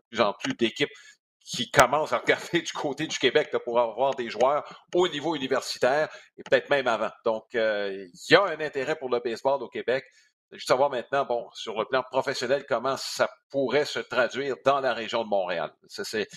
plus 0.09 0.19
en 0.19 0.33
plus 0.33 0.53
d'équipes 0.53 0.91
qui 1.49 1.71
commencent 1.71 2.13
à 2.13 2.19
regarder 2.19 2.61
du 2.61 2.71
côté 2.71 3.07
du 3.07 3.17
Québec 3.17 3.49
pour 3.65 3.79
avoir 3.79 4.13
des 4.15 4.29
joueurs 4.29 4.63
au 4.93 5.07
niveau 5.07 5.35
universitaire 5.35 6.07
et 6.37 6.43
peut-être 6.43 6.69
même 6.69 6.87
avant. 6.87 7.09
Donc, 7.25 7.45
euh, 7.55 8.05
il 8.13 8.33
y 8.33 8.35
a 8.35 8.43
un 8.43 8.59
intérêt 8.59 8.95
pour 8.95 9.09
le 9.09 9.19
baseball 9.19 9.61
au 9.63 9.67
Québec. 9.67 10.05
Juste 10.51 10.67
savoir 10.67 10.89
maintenant, 10.89 11.25
bon, 11.25 11.47
sur 11.53 11.77
le 11.77 11.85
plan 11.85 12.03
professionnel, 12.03 12.65
comment 12.67 12.97
ça 12.97 13.29
pourrait 13.51 13.85
se 13.85 13.99
traduire 13.99 14.55
dans 14.63 14.79
la 14.79 14.93
région 14.93 15.23
de 15.23 15.29
Montréal. 15.29 15.71
c'est, 15.87 16.27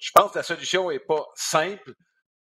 je 0.00 0.10
pense 0.14 0.32
que 0.32 0.38
la 0.38 0.42
solution 0.42 0.90
n'est 0.90 0.98
pas 0.98 1.24
simple. 1.34 1.92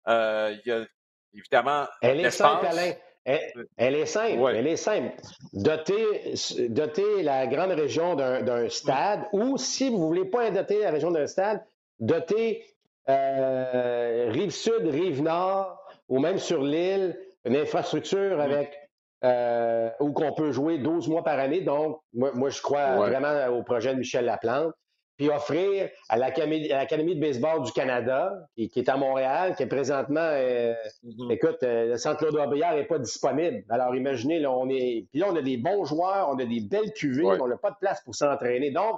Euh, 0.07 0.55
il 0.65 0.69
y 0.69 0.73
a 0.73 0.85
évidemment. 1.33 1.87
Elle 2.01 2.19
est 2.21 2.31
simple, 2.31 2.65
Alain. 2.65 2.93
Elle, 3.25 3.95
est 3.95 4.05
simple. 4.05 4.41
Elle 4.55 4.67
est 4.67 4.77
simple. 4.77 5.13
Doter, 5.53 6.33
doter 6.69 7.21
la 7.21 7.47
grande 7.47 7.71
région 7.71 8.15
d'un, 8.15 8.69
stade, 8.69 9.27
ou 9.33 9.57
si 9.57 9.89
vous 9.89 9.99
ne 9.99 10.05
voulez 10.05 10.25
pas 10.25 10.49
doter 10.51 10.79
la 10.79 10.91
région 10.91 11.11
d'un 11.11 11.27
stade, 11.27 11.61
doter 11.99 12.63
euh, 13.09 14.29
rive 14.31 14.51
sud, 14.51 14.85
rive 14.85 15.21
nord, 15.23 15.77
ou 16.07 16.19
même 16.19 16.37
sur 16.37 16.61
l'île, 16.61 17.19
une 17.45 17.55
infrastructure 17.55 18.39
avec 18.39 18.77
euh, 19.23 19.89
où 19.99 20.11
qu'on 20.11 20.33
peut 20.33 20.51
jouer 20.51 20.77
12 20.77 21.07
mois 21.07 21.23
par 21.23 21.39
année. 21.39 21.61
Donc, 21.61 21.99
moi, 22.13 22.49
je 22.49 22.61
crois 22.61 22.95
vraiment 22.95 23.47
au 23.47 23.63
projet 23.63 23.93
de 23.93 23.99
Michel 23.99 24.25
Laplante. 24.25 24.73
Puis 25.17 25.29
offrir 25.29 25.89
à 26.07 26.15
l'Académie 26.15 27.15
de 27.15 27.19
baseball 27.19 27.61
du 27.63 27.73
Canada, 27.73 28.31
qui, 28.55 28.71
est 28.73 28.87
à 28.87 28.95
Montréal, 28.95 29.53
qui 29.53 29.63
est 29.63 29.67
présentement, 29.67 30.21
euh, 30.21 30.73
mm-hmm. 31.03 31.33
écoute, 31.33 31.57
le 31.61 31.97
centre 31.97 32.19
Claude 32.19 32.35
Robillard 32.35 32.75
n'est 32.75 32.85
pas 32.85 32.99
disponible. 32.99 33.65
Alors 33.67 33.93
imaginez, 33.93 34.39
là, 34.39 34.49
on 34.49 34.69
est. 34.69 35.07
Puis 35.11 35.19
là, 35.19 35.27
on 35.29 35.35
a 35.35 35.41
des 35.41 35.57
bons 35.57 35.83
joueurs, 35.83 36.29
on 36.29 36.39
a 36.39 36.45
des 36.45 36.61
belles 36.61 36.93
cuvées, 36.93 37.25
on 37.25 37.49
n'a 37.49 37.57
pas 37.57 37.71
de 37.71 37.75
place 37.81 38.01
pour 38.05 38.15
s'entraîner. 38.15 38.71
Donc, 38.71 38.97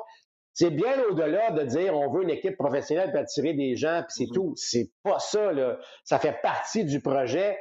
c'est 0.54 0.72
bien 0.72 1.02
au-delà 1.10 1.52
de 1.52 1.64
dire 1.64 1.96
on 1.96 2.12
veut 2.12 2.24
une 2.24 2.30
équipe 2.30 2.58
professionnelle 2.58 3.12
pour 3.12 3.20
attirer 3.20 3.54
des 3.54 3.76
gens, 3.76 4.04
puis 4.08 4.26
c'est 4.26 4.32
mm-hmm. 4.32 4.34
tout. 4.34 4.54
C'est 4.56 4.92
pas 5.04 5.20
ça, 5.20 5.52
là. 5.52 5.80
Ça 6.04 6.20
fait 6.20 6.42
partie 6.42 6.86
du 6.86 7.02
projet, 7.02 7.58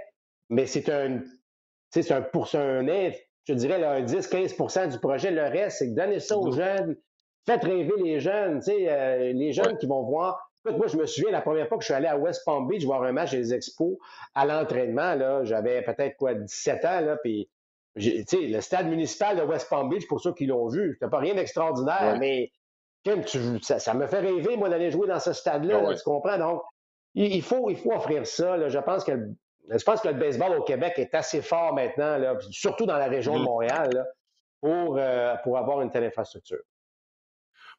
mais 0.49 0.67
c'est 0.67 0.89
un 0.89 1.21
c'est 1.91 2.11
un, 2.13 2.23
pour 2.23 2.49
un 2.55 2.85
je 3.49 3.55
dirais, 3.55 3.83
un 3.85 4.05
10-15% 4.05 4.93
du 4.93 4.99
projet. 4.99 5.31
Le 5.31 5.43
reste, 5.43 5.79
c'est 5.79 5.89
de 5.89 5.97
donner 5.97 6.21
ça 6.21 6.39
aux 6.39 6.53
jeunes. 6.53 6.97
Faites 7.47 7.65
rêver 7.65 7.95
les 8.03 8.21
jeunes, 8.21 8.61
euh, 8.69 9.33
les 9.33 9.53
jeunes 9.53 9.77
qui 9.79 9.87
vont 9.87 10.03
voir. 10.05 10.53
moi, 10.65 10.87
je 10.87 10.97
me 10.97 11.07
souviens, 11.07 11.33
la 11.33 11.41
première 11.41 11.67
fois 11.69 11.79
que 11.79 11.83
je 11.83 11.87
suis 11.87 11.95
allé 11.95 12.07
à 12.07 12.17
West 12.17 12.43
Palm 12.45 12.69
Beach 12.69 12.85
voir 12.85 13.03
un 13.03 13.13
match 13.13 13.33
des 13.33 13.55
Expos 13.55 13.97
à 14.35 14.45
l'entraînement, 14.45 15.15
là, 15.15 15.43
j'avais 15.45 15.83
peut-être 15.83 16.17
quoi, 16.17 16.35
17 16.35 16.85
ans, 16.85 17.01
là, 17.01 17.17
puis 17.17 17.49
le 17.97 18.61
stade 18.61 18.89
municipal 18.89 19.37
de 19.37 19.43
West 19.43 19.69
Palm 19.69 19.89
Beach, 19.89 20.07
pour 20.07 20.21
ceux 20.21 20.33
qui 20.35 20.47
l'ont 20.47 20.69
vu, 20.69 20.93
c'était 20.95 21.11
pas 21.11 21.19
rien 21.19 21.35
d'extraordinaire, 21.35 22.19
mais 22.21 22.53
ça, 23.63 23.95
me 23.95 24.07
fait 24.07 24.21
rêver, 24.21 24.57
moi, 24.57 24.69
d'aller 24.69 24.91
jouer 24.91 25.09
dans 25.09 25.21
ce 25.21 25.33
stade-là, 25.33 25.83
ah 25.87 25.95
tu 25.95 26.03
comprends? 26.05 26.39
Donc, 26.39 26.63
il, 27.15 27.43
faut, 27.43 27.71
il 27.71 27.77
faut 27.77 27.93
offrir 27.93 28.27
ça. 28.27 28.69
Je 28.69 28.79
pense 28.79 29.05
que 29.05 29.13
je 29.69 29.85
pense 29.85 30.01
que 30.01 30.09
le 30.09 30.15
baseball 30.15 30.59
au 30.59 30.63
Québec 30.63 30.95
est 30.97 31.15
assez 31.15 31.43
fort 31.43 31.75
maintenant, 31.75 32.19
surtout 32.51 32.87
dans 32.87 32.97
la 32.97 33.07
région 33.07 33.35
de 33.35 33.41
mm-hmm. 33.41 33.45
Montréal, 33.45 34.07
pour, 34.61 34.97
euh, 34.99 35.35
pour 35.43 35.59
avoir 35.59 35.81
une 35.81 35.91
telle 35.91 36.05
infrastructure. 36.05 36.61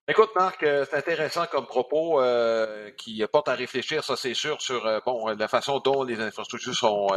Écoute, 0.07 0.29
Marc, 0.35 0.63
euh, 0.63 0.83
c'est 0.89 0.97
intéressant 0.97 1.45
comme 1.45 1.67
propos 1.67 2.21
euh, 2.21 2.89
qui 2.91 3.23
porte 3.31 3.49
à 3.49 3.53
réfléchir, 3.53 4.03
ça 4.03 4.15
c'est 4.15 4.33
sûr, 4.33 4.61
sur 4.61 5.01
bon, 5.05 5.27
la 5.27 5.47
façon 5.47 5.79
dont 5.79 6.03
les 6.03 6.19
infrastructures 6.19 6.75
sont 6.75 7.07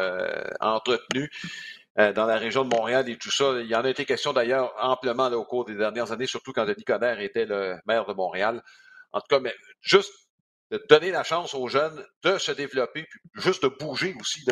entretenues 0.61 1.31
dans 1.97 2.27
la 2.27 2.37
région 2.37 2.65
de 2.65 2.75
Montréal 2.75 3.09
et 3.09 3.17
tout 3.17 3.31
ça. 3.31 3.53
Il 3.61 3.67
y 3.67 3.77
en 3.77 3.85
a 3.85 3.89
été 3.89 4.05
question 4.05 4.33
d'ailleurs 4.33 4.75
amplement 4.81 5.29
au 5.29 5.45
cours 5.45 5.65
des 5.65 5.77
dernières 5.77 6.11
années, 6.11 6.27
surtout 6.27 6.53
quand 6.53 6.65
Denis 6.67 6.85
Coderre 6.85 7.21
était 7.21 7.47
le 7.47 7.77
maire 7.87 8.05
de 8.07 8.13
Montréal. 8.13 8.63
En 9.13 9.21
tout 9.21 9.29
cas, 9.29 9.51
juste 9.81 10.13
de 10.71 10.85
donner 10.89 11.11
la 11.11 11.23
chance 11.23 11.55
aux 11.55 11.69
jeunes 11.69 12.05
de 12.23 12.39
se 12.39 12.51
développer, 12.53 13.05
puis 13.05 13.21
juste 13.37 13.63
de 13.63 13.69
bouger 13.69 14.15
aussi, 14.21 14.45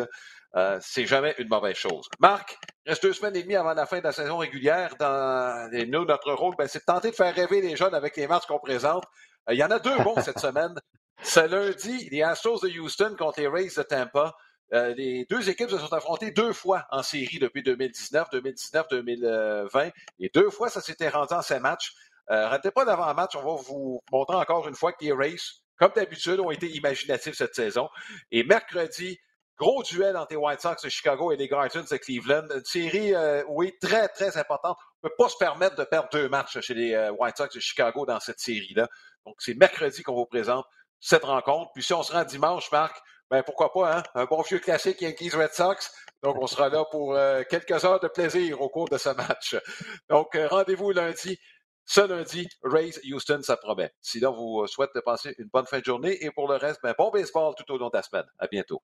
euh, 0.55 0.77
c'est 0.81 1.05
jamais 1.05 1.33
une 1.39 1.47
mauvaise 1.47 1.75
chose. 1.75 2.07
Marc, 2.19 2.57
reste 2.85 3.03
deux 3.03 3.13
semaines 3.13 3.35
et 3.35 3.43
demie 3.43 3.55
avant 3.55 3.73
la 3.73 3.85
fin 3.85 3.99
de 3.99 4.03
la 4.03 4.11
saison 4.11 4.37
régulière. 4.37 4.95
Dans, 4.99 5.69
et 5.73 5.85
nous, 5.87 6.05
notre 6.05 6.31
rôle, 6.33 6.55
ben, 6.55 6.67
c'est 6.67 6.79
de 6.79 6.85
tenter 6.85 7.09
de 7.11 7.15
faire 7.15 7.33
rêver 7.33 7.61
les 7.61 7.75
jeunes 7.75 7.95
avec 7.95 8.15
les 8.15 8.27
matchs 8.27 8.45
qu'on 8.45 8.59
présente. 8.59 9.03
Euh, 9.49 9.53
il 9.53 9.59
y 9.59 9.63
en 9.63 9.71
a 9.71 9.79
deux 9.79 9.97
bons 10.03 10.21
cette 10.21 10.39
semaine. 10.39 10.75
Ce 11.23 11.39
lundi, 11.39 12.09
les 12.11 12.21
Astros 12.21 12.59
de 12.61 12.69
Houston 12.69 13.15
contre 13.17 13.39
les 13.39 13.47
Rays 13.47 13.69
de 13.75 13.83
Tampa. 13.83 14.35
Euh, 14.73 14.93
les 14.95 15.25
deux 15.29 15.49
équipes 15.49 15.69
se 15.69 15.77
sont 15.77 15.93
affrontées 15.93 16.31
deux 16.31 16.53
fois 16.53 16.85
en 16.91 17.03
série 17.03 17.39
depuis 17.39 17.63
2019, 17.63 18.29
2019, 18.31 18.87
2020. 18.89 19.89
Et 20.19 20.29
deux 20.33 20.49
fois, 20.49 20.69
ça 20.69 20.81
s'était 20.81 21.09
rendu 21.09 21.33
en 21.33 21.41
ces 21.41 21.59
matchs. 21.59 21.93
Euh, 22.31 22.47
ratez 22.47 22.71
pas 22.71 22.85
d'avant-match, 22.85 23.35
on 23.35 23.41
va 23.43 23.61
vous 23.61 24.01
montrer 24.11 24.37
encore 24.37 24.67
une 24.67 24.75
fois 24.75 24.93
que 24.93 25.03
les 25.03 25.11
Rays 25.11 25.35
comme 25.77 25.91
d'habitude, 25.95 26.39
ont 26.39 26.51
été 26.51 26.67
imaginatifs 26.67 27.35
cette 27.35 27.55
saison. 27.55 27.89
Et 28.31 28.43
mercredi, 28.43 29.19
gros 29.57 29.83
duel 29.83 30.15
entre 30.17 30.31
les 30.31 30.37
White 30.37 30.61
Sox 30.61 30.83
de 30.83 30.89
Chicago 30.89 31.31
et 31.31 31.37
les 31.37 31.47
Guardians 31.47 31.83
de 31.89 31.97
Cleveland. 31.97 32.47
Une 32.53 32.65
série, 32.65 33.13
euh, 33.13 33.43
oui, 33.47 33.73
très, 33.81 34.07
très 34.09 34.37
importante. 34.37 34.77
On 35.01 35.07
ne 35.07 35.09
peut 35.09 35.15
pas 35.17 35.29
se 35.29 35.37
permettre 35.37 35.75
de 35.75 35.83
perdre 35.83 36.09
deux 36.11 36.29
matchs 36.29 36.59
chez 36.61 36.73
les 36.73 36.93
euh, 36.93 37.11
White 37.11 37.37
Sox 37.37 37.53
de 37.53 37.59
Chicago 37.59 38.05
dans 38.05 38.19
cette 38.19 38.39
série-là. 38.39 38.87
Donc, 39.25 39.35
c'est 39.39 39.55
mercredi 39.55 40.03
qu'on 40.03 40.15
vous 40.15 40.25
présente 40.25 40.65
cette 40.99 41.23
rencontre. 41.23 41.71
Puis 41.73 41.83
si 41.83 41.93
on 41.93 42.03
se 42.03 42.13
rend 42.13 42.23
dimanche, 42.23 42.71
Marc, 42.71 43.01
ben 43.33 43.43
pourquoi 43.43 43.71
pas, 43.71 43.97
hein? 43.97 44.03
Un 44.15 44.25
bon 44.25 44.41
vieux 44.41 44.59
classique 44.59 45.01
Yankees 45.01 45.31
Red 45.31 45.51
Sox. 45.53 45.91
Donc, 46.21 46.37
on 46.39 46.47
sera 46.47 46.69
là 46.69 46.85
pour 46.89 47.15
euh, 47.15 47.43
quelques 47.49 47.83
heures 47.83 47.99
de 47.99 48.07
plaisir 48.07 48.61
au 48.61 48.69
cours 48.69 48.87
de 48.87 48.97
ce 48.97 49.09
match. 49.09 49.55
Donc, 50.09 50.37
rendez-vous 50.49 50.91
lundi 50.91 51.37
ce 51.85 52.01
lundi, 52.01 52.47
Raise 52.63 53.01
Houston, 53.11 53.41
ça 53.43 53.57
promet. 53.57 53.91
Sinon, 54.01 54.31
vous 54.31 54.65
souhaite 54.67 54.91
de 54.95 55.01
passer 55.01 55.35
une 55.37 55.49
bonne 55.51 55.65
fin 55.65 55.79
de 55.79 55.85
journée 55.85 56.23
et 56.23 56.31
pour 56.31 56.47
le 56.47 56.55
reste, 56.55 56.79
ben, 56.81 56.95
bon 56.97 57.09
baseball 57.09 57.53
tout 57.57 57.69
au 57.73 57.77
long 57.77 57.89
de 57.89 57.97
la 57.97 58.03
semaine. 58.03 58.25
À 58.39 58.47
bientôt. 58.47 58.81